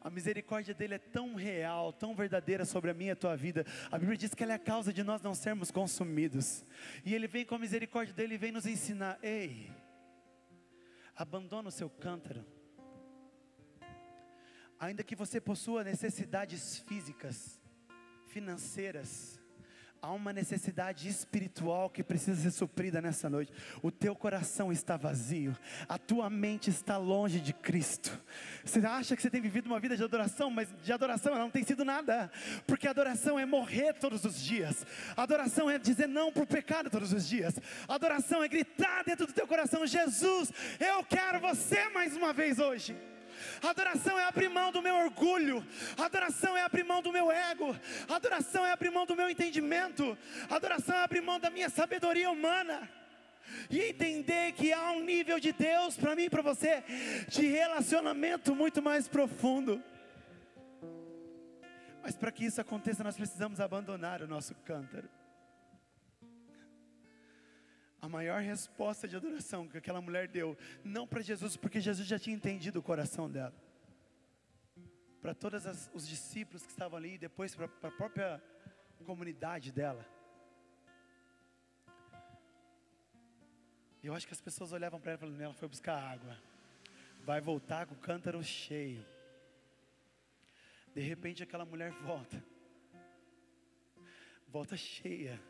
A 0.00 0.10
misericórdia 0.10 0.74
dele 0.74 0.94
é 0.94 0.98
tão 0.98 1.34
real, 1.34 1.92
tão 1.92 2.14
verdadeira 2.14 2.64
sobre 2.64 2.90
a 2.90 2.94
minha 2.94 3.10
e 3.10 3.12
a 3.12 3.16
tua 3.16 3.36
vida. 3.36 3.64
A 3.90 3.98
Bíblia 3.98 4.18
diz 4.18 4.34
que 4.34 4.42
ela 4.42 4.52
é 4.52 4.56
a 4.56 4.58
causa 4.58 4.92
de 4.92 5.02
nós 5.02 5.22
não 5.22 5.34
sermos 5.34 5.70
consumidos. 5.70 6.64
E 7.04 7.14
ele 7.14 7.26
vem 7.26 7.44
com 7.44 7.54
a 7.54 7.58
misericórdia 7.58 8.12
dele 8.12 8.34
e 8.34 8.38
vem 8.38 8.52
nos 8.52 8.66
ensinar: 8.66 9.18
ei, 9.22 9.70
abandona 11.16 11.68
o 11.68 11.72
seu 11.72 11.88
cântaro. 11.88 12.44
Ainda 14.78 15.04
que 15.04 15.16
você 15.16 15.40
possua 15.40 15.84
necessidades 15.84 16.80
físicas, 16.80 17.60
financeiras, 18.26 19.40
há 20.04 20.12
uma 20.12 20.34
necessidade 20.34 21.08
espiritual 21.08 21.88
que 21.88 22.02
precisa 22.02 22.38
ser 22.38 22.50
suprida 22.50 23.00
nessa 23.00 23.30
noite. 23.30 23.50
O 23.82 23.90
teu 23.90 24.14
coração 24.14 24.70
está 24.70 24.98
vazio, 24.98 25.56
a 25.88 25.96
tua 25.96 26.28
mente 26.28 26.68
está 26.68 26.98
longe 26.98 27.40
de 27.40 27.54
Cristo. 27.54 28.20
Você 28.62 28.80
acha 28.80 29.16
que 29.16 29.22
você 29.22 29.30
tem 29.30 29.40
vivido 29.40 29.66
uma 29.66 29.80
vida 29.80 29.96
de 29.96 30.04
adoração, 30.04 30.50
mas 30.50 30.68
de 30.82 30.92
adoração 30.92 31.32
ela 31.32 31.42
não 31.42 31.50
tem 31.50 31.64
sido 31.64 31.84
nada, 31.84 32.30
porque 32.66 32.86
adoração 32.86 33.38
é 33.38 33.46
morrer 33.46 33.94
todos 33.94 34.24
os 34.24 34.38
dias, 34.38 34.84
adoração 35.16 35.70
é 35.70 35.78
dizer 35.78 36.06
não 36.06 36.30
para 36.30 36.42
o 36.42 36.46
pecado 36.46 36.90
todos 36.90 37.12
os 37.12 37.26
dias, 37.26 37.54
adoração 37.88 38.42
é 38.42 38.48
gritar 38.48 39.04
dentro 39.04 39.26
do 39.26 39.32
teu 39.32 39.46
coração: 39.46 39.86
Jesus, 39.86 40.52
eu 40.78 41.02
quero 41.04 41.40
você 41.40 41.88
mais 41.88 42.14
uma 42.14 42.32
vez 42.34 42.58
hoje. 42.58 42.94
Adoração 43.62 44.18
é 44.18 44.24
abrir 44.24 44.48
mão 44.48 44.70
do 44.72 44.82
meu 44.82 44.94
orgulho. 44.96 45.66
Adoração 45.96 46.56
é 46.56 46.62
abrir 46.62 46.84
mão 46.84 47.02
do 47.02 47.12
meu 47.12 47.30
ego. 47.30 47.76
Adoração 48.08 48.64
é 48.64 48.72
abrir 48.72 48.90
mão 48.90 49.06
do 49.06 49.16
meu 49.16 49.28
entendimento. 49.28 50.16
Adoração 50.48 50.96
é 50.96 51.04
abrir 51.04 51.20
mão 51.20 51.38
da 51.38 51.50
minha 51.50 51.68
sabedoria 51.68 52.30
humana. 52.30 52.88
E 53.70 53.80
entender 53.80 54.52
que 54.52 54.72
há 54.72 54.90
um 54.92 55.04
nível 55.04 55.38
de 55.38 55.52
Deus 55.52 55.96
para 55.96 56.16
mim 56.16 56.24
e 56.24 56.30
para 56.30 56.42
você, 56.42 56.82
de 57.28 57.46
relacionamento 57.46 58.54
muito 58.54 58.82
mais 58.82 59.06
profundo. 59.06 59.82
Mas 62.02 62.16
para 62.16 62.32
que 62.32 62.44
isso 62.44 62.60
aconteça, 62.60 63.04
nós 63.04 63.16
precisamos 63.16 63.60
abandonar 63.60 64.22
o 64.22 64.26
nosso 64.26 64.54
cântaro 64.56 65.08
a 68.04 68.08
maior 68.08 68.42
resposta 68.42 69.08
de 69.08 69.16
adoração 69.16 69.66
que 69.66 69.78
aquela 69.78 69.98
mulher 69.98 70.28
deu, 70.28 70.58
não 70.84 71.06
para 71.06 71.22
Jesus, 71.22 71.56
porque 71.56 71.80
Jesus 71.80 72.06
já 72.06 72.18
tinha 72.18 72.36
entendido 72.36 72.78
o 72.78 72.82
coração 72.82 73.30
dela, 73.30 73.54
para 75.22 75.34
todos 75.34 75.64
os 75.94 76.06
discípulos 76.06 76.66
que 76.66 76.70
estavam 76.70 76.98
ali, 76.98 77.14
e 77.14 77.18
depois 77.18 77.54
para 77.54 77.64
a 77.64 77.90
própria 77.90 78.42
comunidade 79.06 79.72
dela. 79.72 80.06
Eu 84.02 84.12
acho 84.12 84.26
que 84.26 84.34
as 84.34 84.40
pessoas 84.40 84.70
olhavam 84.70 85.00
para 85.00 85.12
ela 85.12 85.18
e 85.18 85.20
falavam: 85.20 85.42
ela 85.42 85.54
foi 85.54 85.66
buscar 85.66 85.96
água, 85.96 86.38
vai 87.24 87.40
voltar 87.40 87.86
com 87.86 87.94
o 87.94 87.98
cântaro 87.98 88.44
cheio. 88.44 89.02
De 90.94 91.00
repente 91.00 91.42
aquela 91.42 91.64
mulher 91.64 91.90
volta, 92.04 92.44
volta 94.46 94.76
cheia 94.76 95.40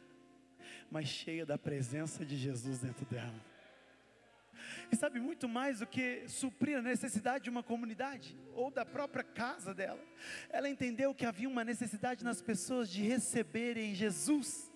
mas 0.90 1.08
cheia 1.08 1.44
da 1.44 1.58
presença 1.58 2.24
de 2.24 2.36
Jesus 2.36 2.80
dentro 2.80 3.04
dela. 3.06 3.34
E 4.90 4.96
sabe 4.96 5.20
muito 5.20 5.48
mais 5.48 5.80
do 5.80 5.86
que 5.86 6.28
suprir 6.28 6.78
a 6.78 6.82
necessidade 6.82 7.44
de 7.44 7.50
uma 7.50 7.62
comunidade 7.62 8.36
ou 8.54 8.70
da 8.70 8.84
própria 8.84 9.24
casa 9.24 9.74
dela. 9.74 10.02
Ela 10.48 10.68
entendeu 10.68 11.14
que 11.14 11.26
havia 11.26 11.48
uma 11.48 11.64
necessidade 11.64 12.24
nas 12.24 12.40
pessoas 12.40 12.88
de 12.88 13.02
receberem 13.02 13.94
Jesus 13.94 14.72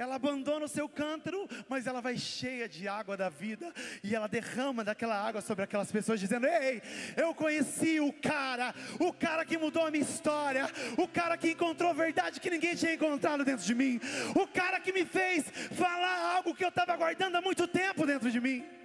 ela 0.00 0.14
abandona 0.14 0.64
o 0.64 0.68
seu 0.68 0.88
cântaro, 0.88 1.46
mas 1.68 1.86
ela 1.86 2.00
vai 2.00 2.16
cheia 2.16 2.66
de 2.66 2.88
água 2.88 3.18
da 3.18 3.28
vida, 3.28 3.70
e 4.02 4.14
ela 4.14 4.26
derrama 4.26 4.82
daquela 4.82 5.14
água 5.14 5.42
sobre 5.42 5.64
aquelas 5.64 5.92
pessoas, 5.92 6.18
dizendo: 6.18 6.46
Ei, 6.46 6.80
eu 7.16 7.34
conheci 7.34 8.00
o 8.00 8.10
cara, 8.10 8.74
o 8.98 9.12
cara 9.12 9.44
que 9.44 9.58
mudou 9.58 9.86
a 9.86 9.90
minha 9.90 10.02
história, 10.02 10.70
o 10.96 11.06
cara 11.06 11.36
que 11.36 11.50
encontrou 11.50 11.92
verdade 11.92 12.40
que 12.40 12.48
ninguém 12.48 12.74
tinha 12.74 12.94
encontrado 12.94 13.44
dentro 13.44 13.64
de 13.64 13.74
mim, 13.74 14.00
o 14.34 14.46
cara 14.46 14.80
que 14.80 14.90
me 14.90 15.04
fez 15.04 15.44
falar 15.72 16.36
algo 16.36 16.54
que 16.54 16.64
eu 16.64 16.70
estava 16.70 16.96
guardando 16.96 17.36
há 17.36 17.42
muito 17.42 17.68
tempo 17.68 18.06
dentro 18.06 18.30
de 18.30 18.40
mim. 18.40 18.79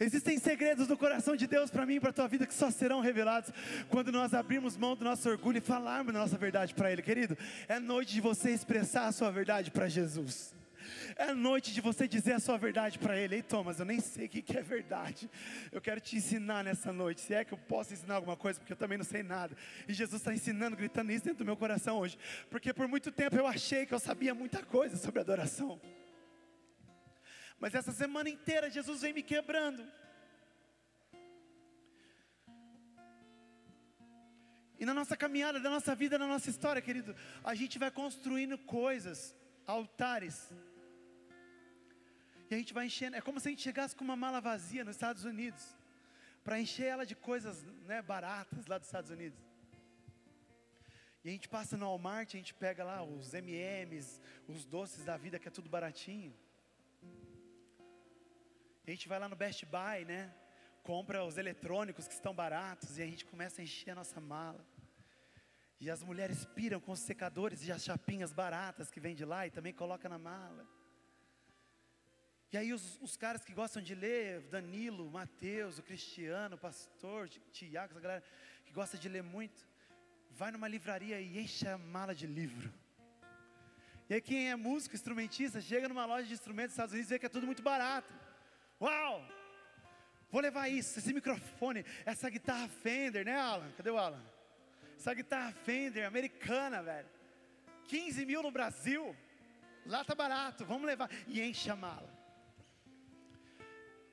Existem 0.00 0.38
segredos 0.38 0.88
no 0.88 0.96
coração 0.96 1.36
de 1.36 1.46
Deus 1.46 1.70
para 1.70 1.84
mim 1.84 1.96
e 1.96 2.00
para 2.00 2.08
a 2.08 2.12
tua 2.12 2.26
vida 2.26 2.46
que 2.46 2.54
só 2.54 2.70
serão 2.70 3.00
revelados 3.00 3.52
quando 3.90 4.10
nós 4.10 4.32
abrirmos 4.32 4.74
mão 4.74 4.96
do 4.96 5.04
nosso 5.04 5.28
orgulho 5.28 5.58
e 5.58 5.60
falarmos 5.60 6.14
da 6.14 6.20
nossa 6.20 6.38
verdade 6.38 6.74
para 6.74 6.90
Ele, 6.90 7.02
querido. 7.02 7.36
É 7.68 7.78
noite 7.78 8.14
de 8.14 8.20
você 8.22 8.50
expressar 8.50 9.08
a 9.08 9.12
sua 9.12 9.30
verdade 9.30 9.70
para 9.70 9.88
Jesus. 9.88 10.54
É 11.16 11.34
noite 11.34 11.72
de 11.72 11.82
você 11.82 12.08
dizer 12.08 12.32
a 12.32 12.40
sua 12.40 12.56
verdade 12.56 12.98
para 12.98 13.14
Ele. 13.16 13.36
Ei, 13.36 13.42
Thomas, 13.42 13.78
eu 13.78 13.84
nem 13.84 14.00
sei 14.00 14.26
o 14.26 14.28
que 14.28 14.56
é 14.56 14.62
verdade. 14.62 15.28
Eu 15.70 15.80
quero 15.80 16.00
te 16.00 16.16
ensinar 16.16 16.64
nessa 16.64 16.92
noite. 16.92 17.20
Se 17.20 17.34
é 17.34 17.44
que 17.44 17.52
eu 17.52 17.58
posso 17.58 17.92
ensinar 17.92 18.14
alguma 18.14 18.36
coisa, 18.36 18.58
porque 18.58 18.72
eu 18.72 18.76
também 18.76 18.96
não 18.96 19.04
sei 19.04 19.22
nada. 19.22 19.54
E 19.86 19.92
Jesus 19.92 20.20
está 20.20 20.32
ensinando, 20.32 20.76
gritando 20.76 21.12
isso 21.12 21.24
dentro 21.24 21.40
do 21.40 21.44
meu 21.44 21.56
coração 21.56 21.98
hoje. 21.98 22.18
Porque 22.48 22.72
por 22.72 22.88
muito 22.88 23.12
tempo 23.12 23.36
eu 23.36 23.46
achei 23.46 23.84
que 23.84 23.92
eu 23.92 24.00
sabia 24.00 24.34
muita 24.34 24.64
coisa 24.64 24.96
sobre 24.96 25.20
adoração. 25.20 25.78
Mas 27.60 27.74
essa 27.74 27.92
semana 27.92 28.28
inteira 28.28 28.70
Jesus 28.70 29.02
vem 29.02 29.12
me 29.12 29.22
quebrando. 29.22 29.86
E 34.78 34.86
na 34.86 34.94
nossa 34.94 35.14
caminhada, 35.14 35.60
da 35.60 35.68
nossa 35.68 35.94
vida, 35.94 36.18
na 36.18 36.26
nossa 36.26 36.48
história, 36.48 36.80
querido, 36.80 37.14
a 37.44 37.54
gente 37.54 37.78
vai 37.78 37.90
construindo 37.90 38.56
coisas, 38.56 39.36
altares. 39.66 40.50
E 42.50 42.54
a 42.54 42.56
gente 42.56 42.72
vai 42.72 42.86
enchendo, 42.86 43.14
é 43.14 43.20
como 43.20 43.38
se 43.38 43.48
a 43.48 43.50
gente 43.50 43.62
chegasse 43.62 43.94
com 43.94 44.02
uma 44.02 44.16
mala 44.16 44.40
vazia 44.40 44.82
nos 44.82 44.96
Estados 44.96 45.24
Unidos, 45.24 45.62
para 46.42 46.58
encher 46.58 46.86
ela 46.86 47.04
de 47.04 47.14
coisas 47.14 47.62
né, 47.84 48.00
baratas 48.00 48.66
lá 48.66 48.78
dos 48.78 48.88
Estados 48.88 49.10
Unidos. 49.10 49.38
E 51.22 51.28
a 51.28 51.32
gente 51.32 51.50
passa 51.50 51.76
no 51.76 51.84
Walmart, 51.84 52.34
a 52.34 52.38
gente 52.38 52.54
pega 52.54 52.82
lá 52.82 53.02
os 53.02 53.34
MMs, 53.34 54.18
os 54.48 54.64
doces 54.64 55.04
da 55.04 55.18
vida, 55.18 55.38
que 55.38 55.46
é 55.46 55.50
tudo 55.50 55.68
baratinho. 55.68 56.34
A 58.90 58.92
gente 58.92 59.08
vai 59.08 59.20
lá 59.20 59.28
no 59.28 59.36
Best 59.36 59.64
Buy, 59.66 60.04
né? 60.04 60.34
Compra 60.82 61.24
os 61.24 61.38
eletrônicos 61.38 62.08
que 62.08 62.14
estão 62.14 62.34
baratos 62.34 62.98
e 62.98 63.02
a 63.02 63.06
gente 63.06 63.24
começa 63.24 63.60
a 63.60 63.64
encher 63.64 63.92
a 63.92 63.94
nossa 63.94 64.20
mala. 64.20 64.66
E 65.78 65.88
as 65.88 66.02
mulheres 66.02 66.44
piram 66.56 66.80
com 66.80 66.90
os 66.90 66.98
secadores 66.98 67.64
e 67.64 67.70
as 67.70 67.84
chapinhas 67.84 68.32
baratas 68.32 68.90
que 68.90 68.98
vem 68.98 69.14
de 69.14 69.24
lá 69.24 69.46
e 69.46 69.50
também 69.52 69.72
coloca 69.72 70.08
na 70.08 70.18
mala. 70.18 70.66
E 72.52 72.56
aí 72.56 72.72
os, 72.72 72.98
os 73.00 73.16
caras 73.16 73.44
que 73.44 73.54
gostam 73.54 73.80
de 73.80 73.94
ler, 73.94 74.40
Danilo, 74.48 75.08
Mateus, 75.08 75.78
o 75.78 75.84
Cristiano, 75.84 76.56
o 76.56 76.58
pastor, 76.58 77.28
Tiago, 77.52 77.92
essa 77.92 78.00
galera 78.00 78.24
que 78.64 78.72
gosta 78.72 78.98
de 78.98 79.08
ler 79.08 79.22
muito, 79.22 79.68
vai 80.32 80.50
numa 80.50 80.66
livraria 80.66 81.20
e 81.20 81.38
enche 81.38 81.64
a 81.68 81.78
mala 81.78 82.12
de 82.12 82.26
livro. 82.26 82.74
E 84.08 84.14
aí 84.14 84.20
quem 84.20 84.50
é 84.50 84.56
músico, 84.56 84.96
instrumentista, 84.96 85.60
chega 85.60 85.88
numa 85.88 86.06
loja 86.06 86.26
de 86.26 86.34
instrumentos 86.34 86.70
dos 86.70 86.74
Estados 86.74 86.92
Unidos 86.92 87.08
e 87.08 87.14
vê 87.14 87.20
que 87.20 87.26
é 87.26 87.28
tudo 87.28 87.46
muito 87.46 87.62
barato. 87.62 88.12
Uau! 88.80 89.26
Vou 90.30 90.40
levar 90.40 90.68
isso, 90.68 90.98
esse 90.98 91.12
microfone, 91.12 91.84
essa 92.06 92.30
guitarra 92.30 92.68
Fender, 92.68 93.24
né, 93.24 93.36
Alan? 93.36 93.70
Cadê 93.76 93.90
o 93.90 93.98
Alan? 93.98 94.22
Essa 94.96 95.12
guitarra 95.12 95.52
Fender 95.52 96.06
americana, 96.06 96.82
velho. 96.82 97.08
15 97.88 98.24
mil 98.24 98.42
no 98.42 98.50
Brasil. 98.50 99.16
Lá 99.84 100.04
tá 100.04 100.14
barato, 100.14 100.64
vamos 100.64 100.86
levar. 100.86 101.10
E 101.26 101.42
enche 101.42 101.68
a 101.70 101.76
mala. 101.76 102.08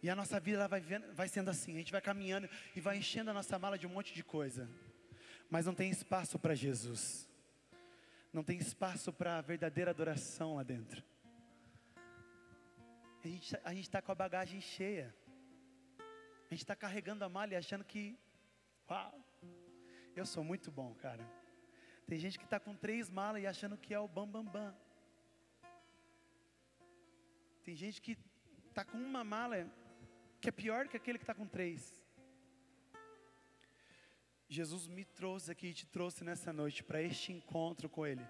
E 0.02 0.10
a 0.10 0.16
nossa 0.16 0.40
vida 0.40 0.58
ela 0.58 0.68
vai, 0.68 0.82
vai 1.14 1.28
sendo 1.28 1.50
assim, 1.50 1.76
a 1.76 1.78
gente 1.78 1.92
vai 1.92 2.02
caminhando 2.02 2.50
e 2.76 2.80
vai 2.80 2.98
enchendo 2.98 3.30
a 3.30 3.34
nossa 3.34 3.58
mala 3.60 3.78
de 3.78 3.86
um 3.86 3.90
monte 3.90 4.14
de 4.14 4.24
coisa. 4.24 4.70
Mas 5.50 5.66
não 5.66 5.74
tem 5.74 5.90
espaço 5.90 6.38
para 6.40 6.56
Jesus. 6.56 7.28
Não 8.34 8.44
tem 8.44 8.58
espaço 8.58 9.14
para 9.14 9.38
a 9.38 9.42
verdadeira 9.42 9.92
adoração 9.92 10.56
lá 10.56 10.64
dentro. 10.64 11.04
A 13.64 13.74
gente 13.74 13.82
está 13.82 14.02
com 14.02 14.12
a 14.12 14.16
bagagem 14.16 14.62
cheia. 14.62 15.14
A 16.00 16.54
gente 16.54 16.62
está 16.62 16.76
carregando 16.76 17.26
a 17.26 17.30
malha 17.30 17.56
e 17.56 17.58
achando 17.58 17.84
que, 17.84 18.18
uau, 18.90 19.14
eu 20.16 20.26
sou 20.26 20.46
muito 20.46 20.72
bom, 20.72 20.96
cara. 20.96 21.30
Tem 22.08 22.18
gente 22.18 22.40
que 22.40 22.46
está 22.46 22.58
com 22.58 22.74
três 22.74 23.10
malas 23.10 23.44
e 23.44 23.46
achando 23.46 23.78
que 23.78 23.94
é 23.94 24.00
o 24.00 24.08
bam 24.08 24.26
bam 24.26 24.46
bam. 24.46 24.74
Tem 27.66 27.76
gente 27.76 28.02
que 28.02 28.18
está 28.70 28.86
com 28.86 28.98
uma 28.98 29.26
mala 29.26 29.70
que 30.40 30.48
é 30.48 30.52
pior 30.52 30.88
que 30.88 30.96
aquele 30.96 31.18
que 31.18 31.24
está 31.26 31.34
com 31.34 31.46
três. 31.46 31.94
Jesus 34.48 34.88
me 34.88 35.04
trouxe 35.04 35.52
aqui 35.52 35.68
e 35.68 35.74
te 35.74 35.86
trouxe 35.86 36.24
nessa 36.24 36.54
noite 36.54 36.82
para 36.82 37.02
este 37.02 37.34
encontro 37.34 37.90
com 37.90 38.08
Ele, 38.08 38.26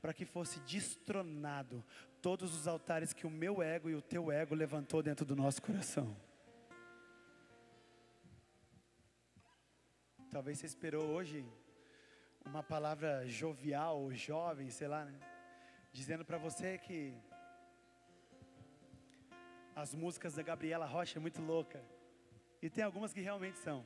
para 0.00 0.12
que 0.12 0.24
fosse 0.24 0.58
destronado 0.60 1.84
todos 2.20 2.54
os 2.54 2.66
altares 2.68 3.12
que 3.12 3.26
o 3.26 3.30
meu 3.30 3.62
ego 3.62 3.88
e 3.88 3.94
o 3.94 4.02
teu 4.02 4.30
ego 4.30 4.54
levantou 4.54 5.02
dentro 5.02 5.24
do 5.24 5.34
nosso 5.34 5.62
coração. 5.62 6.16
Talvez 10.30 10.58
você 10.58 10.66
esperou 10.66 11.06
hoje 11.06 11.44
uma 12.44 12.62
palavra 12.62 13.26
jovial 13.26 14.00
ou 14.00 14.14
jovem, 14.14 14.70
sei 14.70 14.86
lá, 14.86 15.04
né? 15.04 15.18
Dizendo 15.92 16.24
para 16.24 16.38
você 16.38 16.78
que 16.78 17.14
as 19.74 19.94
músicas 19.94 20.34
da 20.34 20.42
Gabriela 20.42 20.86
Rocha 20.86 21.18
é 21.18 21.20
muito 21.20 21.42
louca. 21.42 21.82
E 22.62 22.68
tem 22.68 22.84
algumas 22.84 23.12
que 23.12 23.20
realmente 23.20 23.58
são. 23.58 23.84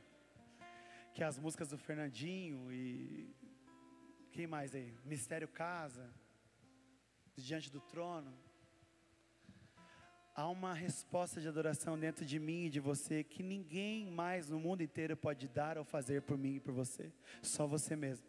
Que 1.15 1.23
é 1.23 1.27
as 1.27 1.39
músicas 1.39 1.69
do 1.69 1.79
Fernandinho 1.79 2.73
e 2.73 3.35
quem 4.33 4.47
mais 4.47 4.75
aí? 4.75 4.93
Mistério 5.05 5.47
Casa, 5.47 6.13
Diante 7.37 7.71
do 7.71 7.81
Trono 7.81 8.33
há 10.35 10.49
uma 10.49 10.75
resposta 10.75 11.41
de 11.41 11.49
adoração 11.49 11.99
dentro 11.99 12.25
de 12.25 12.39
mim 12.39 12.65
e 12.65 12.71
de 12.71 12.81
você 12.81 13.23
que 13.23 13.43
ninguém 13.43 14.11
mais 14.11 14.49
no 14.49 14.59
mundo 14.59 14.83
inteiro 14.83 15.17
pode 15.17 15.49
dar 15.49 15.79
ou 15.79 15.85
fazer 15.85 16.23
por 16.23 16.37
mim 16.37 16.57
e 16.57 16.61
por 16.61 16.73
você, 16.73 17.13
só 17.41 17.67
você 17.67 17.95
mesmo. 17.95 18.27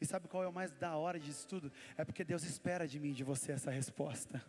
E 0.00 0.06
sabe 0.06 0.28
qual 0.28 0.42
é 0.42 0.48
o 0.48 0.52
mais 0.52 0.72
da 0.72 0.96
hora 0.96 1.20
disso 1.20 1.46
tudo? 1.46 1.70
É 1.96 2.04
porque 2.04 2.24
Deus 2.24 2.42
espera 2.42 2.88
de 2.88 2.98
mim 2.98 3.10
e 3.10 3.14
de 3.14 3.24
você 3.24 3.52
essa 3.52 3.70
resposta. 3.70 4.42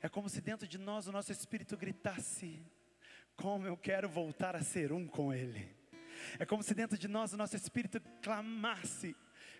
É 0.00 0.08
como 0.08 0.28
se 0.28 0.40
dentro 0.40 0.66
de 0.66 0.78
nós 0.78 1.06
o 1.06 1.12
nosso 1.12 1.32
espírito 1.32 1.76
gritasse: 1.76 2.62
Como 3.34 3.66
eu 3.66 3.76
quero 3.76 4.08
voltar 4.08 4.54
a 4.54 4.62
ser 4.62 4.92
um 4.92 5.06
com 5.06 5.32
Ele. 5.32 5.74
É 6.38 6.46
como 6.46 6.62
se 6.62 6.74
dentro 6.74 6.96
de 6.96 7.08
nós 7.08 7.32
o 7.32 7.36
nosso 7.36 7.56
espírito 7.56 8.00
clamasse: 8.22 9.16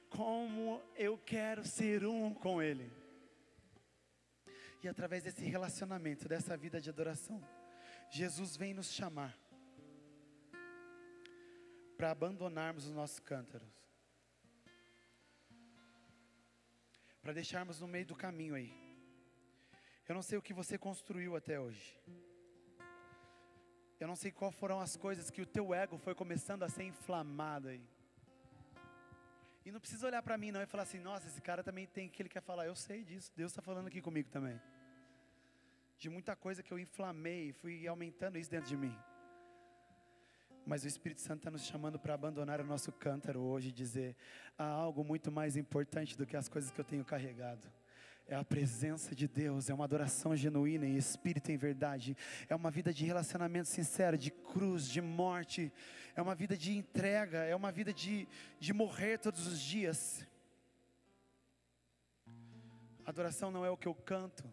Como 0.08 0.80
eu 0.96 1.18
quero 1.18 1.64
ser 1.64 2.04
um 2.04 2.32
com 2.32 2.62
Ele. 2.62 3.01
E 4.82 4.88
através 4.88 5.22
desse 5.22 5.44
relacionamento, 5.44 6.28
dessa 6.28 6.56
vida 6.56 6.80
de 6.80 6.90
adoração, 6.90 7.40
Jesus 8.10 8.56
vem 8.56 8.74
nos 8.74 8.90
chamar 8.92 9.38
para 11.96 12.10
abandonarmos 12.10 12.86
os 12.86 12.92
nossos 12.92 13.20
cântaros, 13.20 13.68
para 17.20 17.32
deixarmos 17.32 17.80
no 17.80 17.86
meio 17.86 18.06
do 18.06 18.16
caminho 18.16 18.56
aí. 18.56 18.72
Eu 20.08 20.16
não 20.16 20.22
sei 20.22 20.36
o 20.36 20.42
que 20.42 20.52
você 20.52 20.76
construiu 20.76 21.36
até 21.36 21.60
hoje. 21.60 21.96
Eu 24.00 24.08
não 24.08 24.16
sei 24.16 24.32
quais 24.32 24.54
foram 24.56 24.80
as 24.80 24.96
coisas 24.96 25.30
que 25.30 25.40
o 25.40 25.46
teu 25.46 25.72
ego 25.72 25.96
foi 25.96 26.12
começando 26.12 26.64
a 26.64 26.68
ser 26.68 26.82
inflamado 26.82 27.68
aí. 27.68 27.88
E 29.64 29.70
não 29.70 29.80
precisa 29.80 30.06
olhar 30.06 30.22
para 30.22 30.36
mim 30.36 30.50
não 30.50 30.62
e 30.62 30.66
falar 30.66 30.82
assim, 30.82 30.98
nossa, 30.98 31.26
esse 31.28 31.40
cara 31.40 31.62
também 31.62 31.86
tem 31.86 32.08
o 32.08 32.10
que 32.10 32.22
ele 32.22 32.28
quer 32.28 32.42
falar. 32.42 32.66
Eu 32.66 32.74
sei 32.74 33.04
disso, 33.04 33.32
Deus 33.36 33.52
está 33.52 33.62
falando 33.62 33.86
aqui 33.86 34.00
comigo 34.00 34.28
também 34.30 34.60
de 36.02 36.10
muita 36.10 36.34
coisa 36.34 36.64
que 36.64 36.72
eu 36.72 36.80
inflamei, 36.80 37.52
fui 37.52 37.86
aumentando 37.86 38.36
isso 38.36 38.50
dentro 38.50 38.68
de 38.68 38.76
mim. 38.76 38.92
Mas 40.66 40.82
o 40.82 40.88
Espírito 40.88 41.20
Santo 41.20 41.38
está 41.38 41.50
nos 41.50 41.64
chamando 41.64 41.96
para 41.96 42.12
abandonar 42.12 42.60
o 42.60 42.64
nosso 42.64 42.90
cântaro 42.90 43.40
hoje 43.40 43.68
e 43.68 43.72
dizer: 43.72 44.16
há 44.58 44.64
algo 44.64 45.04
muito 45.04 45.30
mais 45.30 45.56
importante 45.56 46.18
do 46.18 46.26
que 46.26 46.36
as 46.36 46.48
coisas 46.48 46.72
que 46.72 46.80
eu 46.80 46.84
tenho 46.84 47.04
carregado. 47.04 47.70
É 48.26 48.36
a 48.36 48.44
presença 48.44 49.14
de 49.14 49.26
Deus, 49.26 49.68
é 49.68 49.74
uma 49.74 49.84
adoração 49.84 50.34
genuína 50.34 50.86
em 50.86 50.96
espírito 50.96 51.50
e 51.50 51.54
em 51.54 51.56
verdade, 51.56 52.16
é 52.48 52.54
uma 52.54 52.70
vida 52.70 52.92
de 52.92 53.04
relacionamento 53.04 53.68
sincero, 53.68 54.16
de 54.16 54.30
cruz, 54.30 54.88
de 54.88 55.00
morte, 55.00 55.72
é 56.14 56.22
uma 56.22 56.34
vida 56.34 56.56
de 56.56 56.76
entrega, 56.76 57.38
é 57.38 57.54
uma 57.54 57.72
vida 57.72 57.92
de, 57.92 58.28
de 58.58 58.72
morrer 58.72 59.18
todos 59.18 59.46
os 59.46 59.60
dias. 59.60 60.26
Adoração 63.04 63.50
não 63.50 63.66
é 63.66 63.70
o 63.70 63.76
que 63.76 63.88
eu 63.88 63.94
canto, 63.94 64.44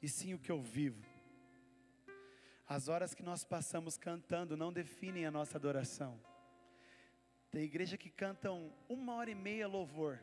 e 0.00 0.08
sim 0.08 0.34
o 0.34 0.38
que 0.38 0.50
eu 0.50 0.60
vivo. 0.60 1.06
As 2.66 2.88
horas 2.88 3.14
que 3.14 3.22
nós 3.22 3.44
passamos 3.44 3.98
cantando 3.98 4.56
não 4.56 4.72
definem 4.72 5.26
a 5.26 5.30
nossa 5.30 5.58
adoração. 5.58 6.18
Tem 7.50 7.64
igreja 7.64 7.98
que 7.98 8.08
cantam 8.08 8.72
uma 8.88 9.14
hora 9.14 9.30
e 9.30 9.34
meia 9.34 9.68
louvor 9.68 10.18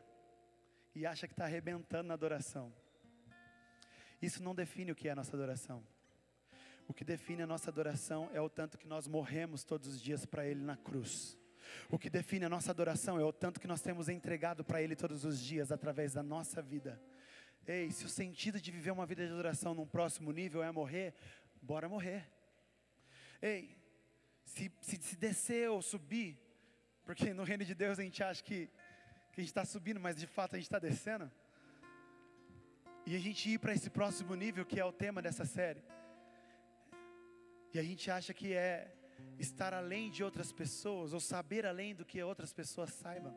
e 0.95 1.05
acha 1.05 1.27
que 1.27 1.33
está 1.33 1.45
arrebentando 1.45 2.07
na 2.07 2.13
adoração. 2.13 2.73
Isso 4.21 4.43
não 4.43 4.53
define 4.53 4.91
o 4.91 4.95
que 4.95 5.07
é 5.07 5.11
a 5.11 5.15
nossa 5.15 5.35
adoração. 5.35 5.83
O 6.87 6.93
que 6.93 7.05
define 7.05 7.43
a 7.43 7.47
nossa 7.47 7.69
adoração 7.69 8.29
é 8.33 8.41
o 8.41 8.49
tanto 8.49 8.77
que 8.77 8.87
nós 8.87 9.07
morremos 9.07 9.63
todos 9.63 9.87
os 9.87 10.01
dias 10.01 10.25
para 10.25 10.45
Ele 10.45 10.61
na 10.61 10.75
cruz. 10.75 11.37
O 11.89 11.99
que 11.99 12.09
define 12.09 12.45
a 12.45 12.49
nossa 12.49 12.71
adoração 12.71 13.19
é 13.19 13.23
o 13.23 13.31
tanto 13.31 13.59
que 13.59 13.67
nós 13.67 13.81
temos 13.81 14.09
entregado 14.09 14.63
para 14.63 14.81
Ele 14.81 14.95
todos 14.95 15.23
os 15.23 15.39
dias 15.39 15.71
através 15.71 16.13
da 16.13 16.23
nossa 16.23 16.61
vida. 16.61 16.99
Ei, 17.67 17.91
se 17.91 18.05
o 18.05 18.09
sentido 18.09 18.59
de 18.59 18.71
viver 18.71 18.91
uma 18.91 19.05
vida 19.05 19.25
de 19.25 19.31
adoração 19.31 19.75
num 19.75 19.85
próximo 19.85 20.31
nível 20.31 20.63
é 20.63 20.71
morrer, 20.71 21.13
bora 21.61 21.87
morrer. 21.87 22.27
Ei, 23.41 23.77
se, 24.43 24.71
se, 24.81 24.97
se 24.97 25.15
descer 25.15 25.69
ou 25.69 25.81
subir, 25.81 26.37
porque 27.03 27.33
no 27.33 27.43
reino 27.43 27.63
de 27.63 27.75
Deus 27.75 27.99
a 27.99 28.03
gente 28.03 28.23
acha 28.23 28.43
que, 28.43 28.69
que 29.39 29.43
a 29.43 29.45
gente 29.45 29.57
está 29.57 29.63
subindo, 29.63 29.99
mas 30.01 30.17
de 30.17 30.27
fato 30.27 30.55
a 30.55 30.57
gente 30.57 30.65
está 30.65 30.79
descendo. 30.79 31.31
E 33.05 33.15
a 33.15 33.19
gente 33.19 33.49
ir 33.49 33.57
para 33.57 33.73
esse 33.73 33.89
próximo 33.89 34.35
nível 34.35 34.65
que 34.65 34.77
é 34.77 34.83
o 34.83 34.91
tema 34.91 35.21
dessa 35.21 35.45
série. 35.45 35.81
E 37.73 37.79
a 37.79 37.83
gente 37.83 38.11
acha 38.11 38.33
que 38.33 38.53
é 38.53 38.93
estar 39.37 39.73
além 39.73 40.11
de 40.11 40.23
outras 40.25 40.51
pessoas, 40.51 41.13
ou 41.13 41.21
saber 41.21 41.65
além 41.65 41.95
do 41.95 42.03
que 42.03 42.21
outras 42.21 42.51
pessoas 42.51 42.89
saibam. 42.91 43.33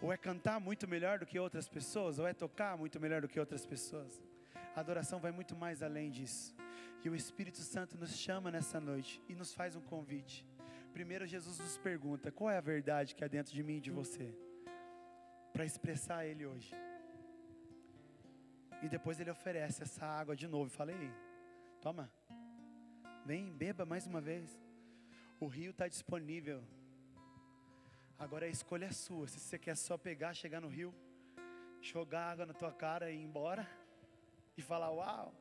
Ou 0.00 0.10
é 0.10 0.16
cantar 0.16 0.58
muito 0.58 0.88
melhor 0.88 1.18
do 1.18 1.26
que 1.26 1.38
outras 1.38 1.68
pessoas, 1.68 2.18
ou 2.18 2.26
é 2.26 2.32
tocar 2.32 2.78
muito 2.78 2.98
melhor 2.98 3.20
do 3.20 3.28
que 3.28 3.38
outras 3.38 3.66
pessoas. 3.66 4.22
A 4.74 4.80
adoração 4.80 5.20
vai 5.20 5.32
muito 5.32 5.54
mais 5.54 5.82
além 5.82 6.10
disso. 6.10 6.56
E 7.04 7.10
o 7.10 7.14
Espírito 7.14 7.58
Santo 7.58 7.98
nos 7.98 8.16
chama 8.16 8.50
nessa 8.50 8.80
noite 8.80 9.20
e 9.28 9.34
nos 9.34 9.52
faz 9.52 9.76
um 9.76 9.82
convite. 9.82 10.46
Primeiro, 10.92 11.26
Jesus 11.26 11.58
nos 11.58 11.78
pergunta: 11.78 12.30
qual 12.30 12.50
é 12.50 12.58
a 12.58 12.60
verdade 12.60 13.14
que 13.14 13.24
há 13.24 13.28
dentro 13.28 13.52
de 13.52 13.62
mim 13.62 13.76
e 13.76 13.80
de 13.80 13.90
você? 13.90 14.34
Para 15.52 15.64
expressar 15.64 16.26
Ele 16.26 16.44
hoje. 16.44 16.74
E 18.82 18.88
depois 18.88 19.18
Ele 19.18 19.30
oferece 19.30 19.82
essa 19.82 20.04
água 20.04 20.36
de 20.36 20.46
novo. 20.46 20.68
Falei, 20.68 21.10
toma, 21.80 22.10
vem, 23.24 23.50
beba 23.52 23.86
mais 23.86 24.06
uma 24.06 24.20
vez. 24.20 24.60
O 25.40 25.46
rio 25.46 25.70
está 25.70 25.88
disponível. 25.88 26.62
Agora 28.18 28.46
a 28.46 28.48
escolha 28.48 28.86
é 28.86 28.92
sua. 28.92 29.26
Se 29.26 29.40
você 29.40 29.58
quer 29.58 29.76
só 29.76 29.96
pegar, 29.96 30.34
chegar 30.34 30.60
no 30.60 30.68
rio, 30.68 30.94
jogar 31.80 32.32
água 32.32 32.46
na 32.46 32.52
tua 32.54 32.72
cara 32.72 33.10
e 33.10 33.16
ir 33.16 33.22
embora 33.22 33.66
e 34.56 34.62
falar, 34.62 34.90
uau. 34.90 35.34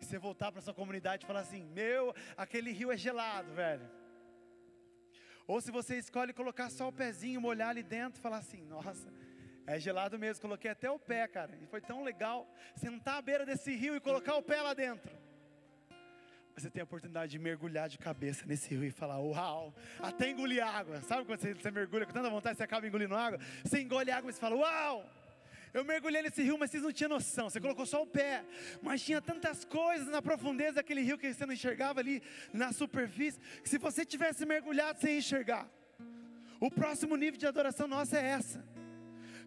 E 0.00 0.04
você 0.04 0.18
voltar 0.18 0.50
para 0.50 0.62
sua 0.62 0.74
comunidade 0.74 1.24
e 1.24 1.26
falar 1.26 1.40
assim: 1.40 1.64
Meu, 1.64 2.14
aquele 2.36 2.70
rio 2.70 2.90
é 2.90 2.96
gelado, 2.96 3.52
velho. 3.52 4.05
Ou 5.46 5.60
se 5.60 5.70
você 5.70 5.96
escolhe 5.96 6.32
colocar 6.32 6.70
só 6.70 6.88
o 6.88 6.92
pezinho, 6.92 7.40
molhar 7.40 7.70
ali 7.70 7.82
dentro 7.82 8.20
falar 8.20 8.38
assim: 8.38 8.64
Nossa, 8.64 9.12
é 9.66 9.78
gelado 9.78 10.18
mesmo. 10.18 10.42
Coloquei 10.42 10.70
até 10.70 10.90
o 10.90 10.98
pé, 10.98 11.26
cara. 11.28 11.56
E 11.62 11.66
foi 11.66 11.80
tão 11.80 12.02
legal 12.02 12.48
sentar 12.76 13.18
à 13.18 13.22
beira 13.22 13.46
desse 13.46 13.74
rio 13.74 13.94
e 13.96 14.00
colocar 14.00 14.34
o 14.36 14.42
pé 14.42 14.60
lá 14.60 14.74
dentro. 14.74 15.10
Você 16.56 16.70
tem 16.70 16.80
a 16.80 16.84
oportunidade 16.84 17.32
de 17.32 17.38
mergulhar 17.38 17.86
de 17.86 17.98
cabeça 17.98 18.44
nesse 18.46 18.70
rio 18.70 18.84
e 18.84 18.90
falar: 18.90 19.20
Uau, 19.20 19.74
até 20.00 20.30
engolir 20.30 20.66
água. 20.66 21.00
Sabe 21.02 21.24
quando 21.26 21.40
você, 21.40 21.54
você 21.54 21.70
mergulha 21.70 22.06
com 22.06 22.12
tanta 22.12 22.30
vontade, 22.30 22.56
você 22.56 22.64
acaba 22.64 22.86
engolindo 22.86 23.14
água? 23.14 23.38
Você 23.62 23.80
engole 23.80 24.10
água 24.10 24.30
e 24.30 24.32
você 24.32 24.40
fala: 24.40 24.56
Uau! 24.56 25.04
Eu 25.76 25.84
mergulhei 25.84 26.22
nesse 26.22 26.42
rio, 26.42 26.56
mas 26.58 26.70
vocês 26.70 26.82
não 26.82 26.90
tinham 26.90 27.10
noção. 27.10 27.50
Você 27.50 27.60
colocou 27.60 27.84
só 27.84 28.02
o 28.02 28.06
pé, 28.06 28.42
mas 28.80 29.02
tinha 29.02 29.20
tantas 29.20 29.62
coisas 29.62 30.08
na 30.08 30.22
profundeza 30.22 30.76
daquele 30.76 31.02
rio 31.02 31.18
que 31.18 31.30
você 31.30 31.44
não 31.44 31.52
enxergava 31.52 32.00
ali 32.00 32.22
na 32.50 32.72
superfície, 32.72 33.38
que 33.62 33.68
se 33.68 33.76
você 33.76 34.02
tivesse 34.02 34.46
mergulhado, 34.46 34.98
você 34.98 35.10
ia 35.10 35.18
enxergar. 35.18 35.68
O 36.58 36.70
próximo 36.70 37.14
nível 37.14 37.38
de 37.38 37.46
adoração 37.46 37.86
nossa 37.86 38.18
é 38.18 38.24
essa. 38.24 38.64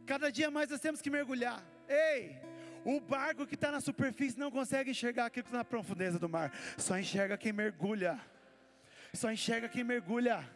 Cada 0.05 0.31
dia 0.31 0.51
mais 0.51 0.69
nós 0.69 0.79
temos 0.79 1.01
que 1.01 1.09
mergulhar. 1.09 1.63
Ei, 1.87 2.37
o 2.85 2.99
barco 2.99 3.47
que 3.47 3.55
está 3.55 3.71
na 3.71 3.81
superfície 3.81 4.37
não 4.37 4.51
consegue 4.51 4.91
enxergar 4.91 5.25
aquilo 5.25 5.45
que 5.45 5.49
está 5.49 5.57
na 5.57 5.65
profundeza 5.65 6.19
do 6.19 6.29
mar. 6.29 6.53
Só 6.77 6.99
enxerga 6.99 7.39
quem 7.39 7.51
mergulha. 7.51 8.19
Só 9.15 9.31
enxerga 9.31 9.67
quem 9.67 9.83
mergulha. 9.83 10.47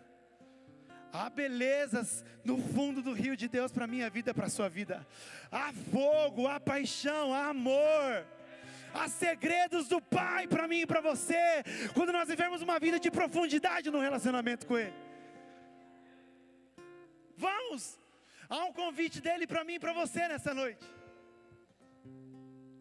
Há 1.14 1.30
belezas 1.30 2.26
no 2.43 2.57
fundo 2.57 2.99
do 2.99 3.14
rio 3.14 3.38
de 3.38 3.47
Deus 3.47 3.72
para 3.72 3.86
minha 3.86 4.09
vida, 4.09 4.34
para 4.34 4.47
a 4.47 4.49
sua 4.49 4.68
vida. 4.68 5.05
Há 5.51 5.72
fogo, 5.91 6.47
há 6.47 6.59
paixão, 6.59 7.32
há 7.32 7.49
amor. 7.49 8.26
Há 8.91 9.07
segredos 9.07 9.88
do 9.88 10.01
Pai 10.01 10.47
para 10.47 10.68
mim 10.68 10.82
e 10.82 10.88
para 10.88 11.01
você. 11.01 11.64
Quando 11.93 12.11
nós 12.11 12.28
vivemos 12.28 12.64
uma 12.64 12.80
vida 12.80 12.99
de 12.99 13.11
profundidade 13.11 13.91
no 13.91 13.99
relacionamento 13.99 14.66
com 14.66 14.76
Ele. 14.76 14.95
Vamos! 17.38 17.99
Há 18.49 18.66
um 18.66 18.74
convite 18.74 19.22
dele 19.22 19.45
para 19.45 19.64
mim 19.64 19.76
e 19.76 19.80
para 19.80 19.93
você 19.93 20.28
nessa 20.28 20.51
noite. 20.51 20.84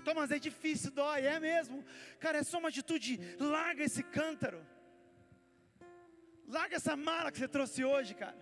Thomas, 0.06 0.30
é 0.30 0.38
difícil, 0.38 0.90
dói, 0.90 1.26
é 1.26 1.38
mesmo. 1.38 1.84
Cara, 2.18 2.38
é 2.38 2.42
só 2.42 2.58
uma 2.58 2.70
atitude. 2.70 3.20
Larga 3.38 3.84
esse 3.84 4.02
cântaro. 4.02 4.66
Larga 6.46 6.76
essa 6.76 6.96
mala 6.96 7.30
que 7.32 7.38
você 7.38 7.48
trouxe 7.48 7.84
hoje, 7.84 8.14
cara. 8.14 8.38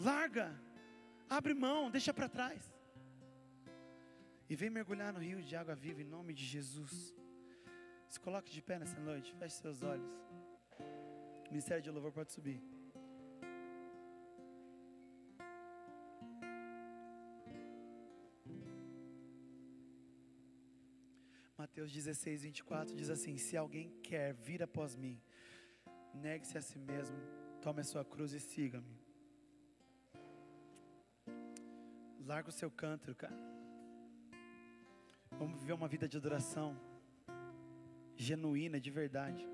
Larga. 0.00 0.58
Abre 1.28 1.54
mão, 1.54 1.90
deixa 1.90 2.12
para 2.12 2.28
trás. 2.28 2.72
E 4.48 4.56
vem 4.56 4.70
mergulhar 4.70 5.12
no 5.12 5.20
rio 5.20 5.42
de 5.42 5.54
água 5.54 5.74
viva 5.74 6.00
em 6.02 6.04
nome 6.04 6.32
de 6.34 6.44
Jesus. 6.44 7.14
Se 8.08 8.18
coloque 8.18 8.50
de 8.50 8.60
pé 8.60 8.78
nessa 8.78 8.98
noite, 8.98 9.32
feche 9.34 9.56
seus 9.56 9.82
olhos. 9.82 10.10
O 11.46 11.50
Ministério 11.50 11.82
de 11.82 11.90
Louvor 11.90 12.12
pode 12.12 12.32
subir. 12.32 12.60
Mateus 21.80 21.92
16, 21.92 22.42
24 22.42 22.94
diz 22.94 23.08
assim: 23.08 23.38
Se 23.38 23.56
alguém 23.56 23.90
quer 24.02 24.34
vir 24.34 24.62
após 24.62 24.94
mim, 24.94 25.18
negue-se 26.12 26.58
a 26.58 26.60
si 26.60 26.78
mesmo, 26.78 27.16
tome 27.62 27.80
a 27.80 27.84
sua 27.84 28.04
cruz 28.04 28.34
e 28.34 28.38
siga-me. 28.38 29.00
Larga 32.26 32.50
o 32.50 32.52
seu 32.52 32.70
cântaro, 32.70 33.14
cara. 33.14 33.34
Vamos 35.38 35.58
viver 35.60 35.72
uma 35.72 35.88
vida 35.88 36.06
de 36.06 36.18
adoração 36.18 36.78
genuína, 38.14 38.78
de 38.78 38.90
verdade. 38.90 39.48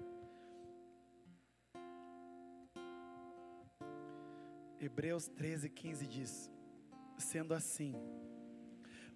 Hebreus 4.81 5.29
13, 5.29 5.69
15 5.71 6.07
diz: 6.09 6.51
Sendo 7.17 7.55
assim, 7.55 7.95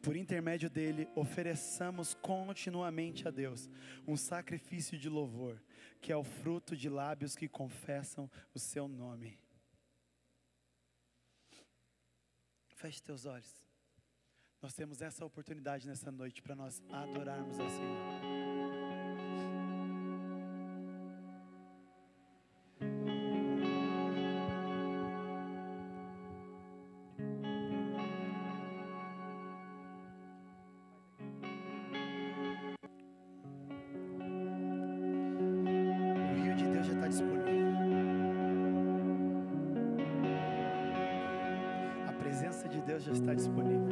por 0.02 0.16
intermédio 0.16 0.70
dele, 0.70 1.08
ofereçamos 1.14 2.14
continuamente 2.14 3.28
a 3.28 3.30
Deus 3.30 3.68
um 4.06 4.16
sacrifício 4.16 4.98
de 4.98 5.08
louvor, 5.08 5.62
que 6.00 6.12
é 6.12 6.16
o 6.16 6.24
fruto 6.24 6.76
de 6.76 6.88
lábios 6.88 7.36
que 7.36 7.48
confessam 7.48 8.30
o 8.54 8.58
seu 8.58 8.88
nome. 8.88 9.38
Feche 12.76 13.02
teus 13.02 13.26
olhos. 13.26 13.62
Nós 14.62 14.74
temos 14.74 15.00
essa 15.02 15.24
oportunidade 15.24 15.86
nessa 15.86 16.10
noite 16.10 16.42
para 16.42 16.54
nós 16.54 16.82
adorarmos 16.90 17.58
ao 17.58 17.68
Senhor. 17.68 18.29
De 42.80 42.86
Deus 42.86 43.02
já 43.04 43.12
está 43.12 43.34
disponível. 43.34 43.88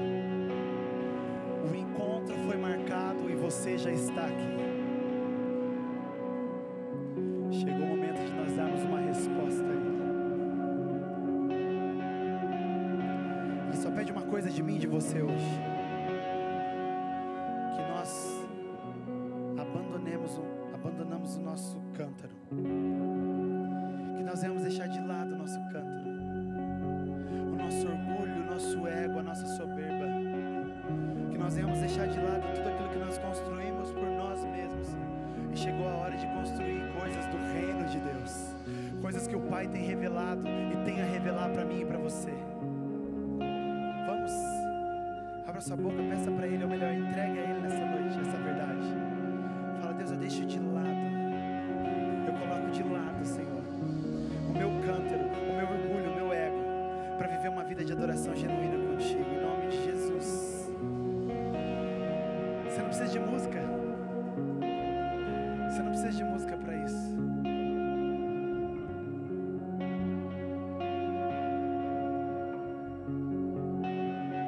O 1.71 1.75
encontro 1.75 2.35
foi 2.47 2.57
marcado 2.57 3.31
e 3.31 3.35
você 3.35 3.77
já 3.77 3.91
está 3.93 4.25
aqui. 4.27 4.78
Sua 45.69 45.77
boca, 45.77 46.08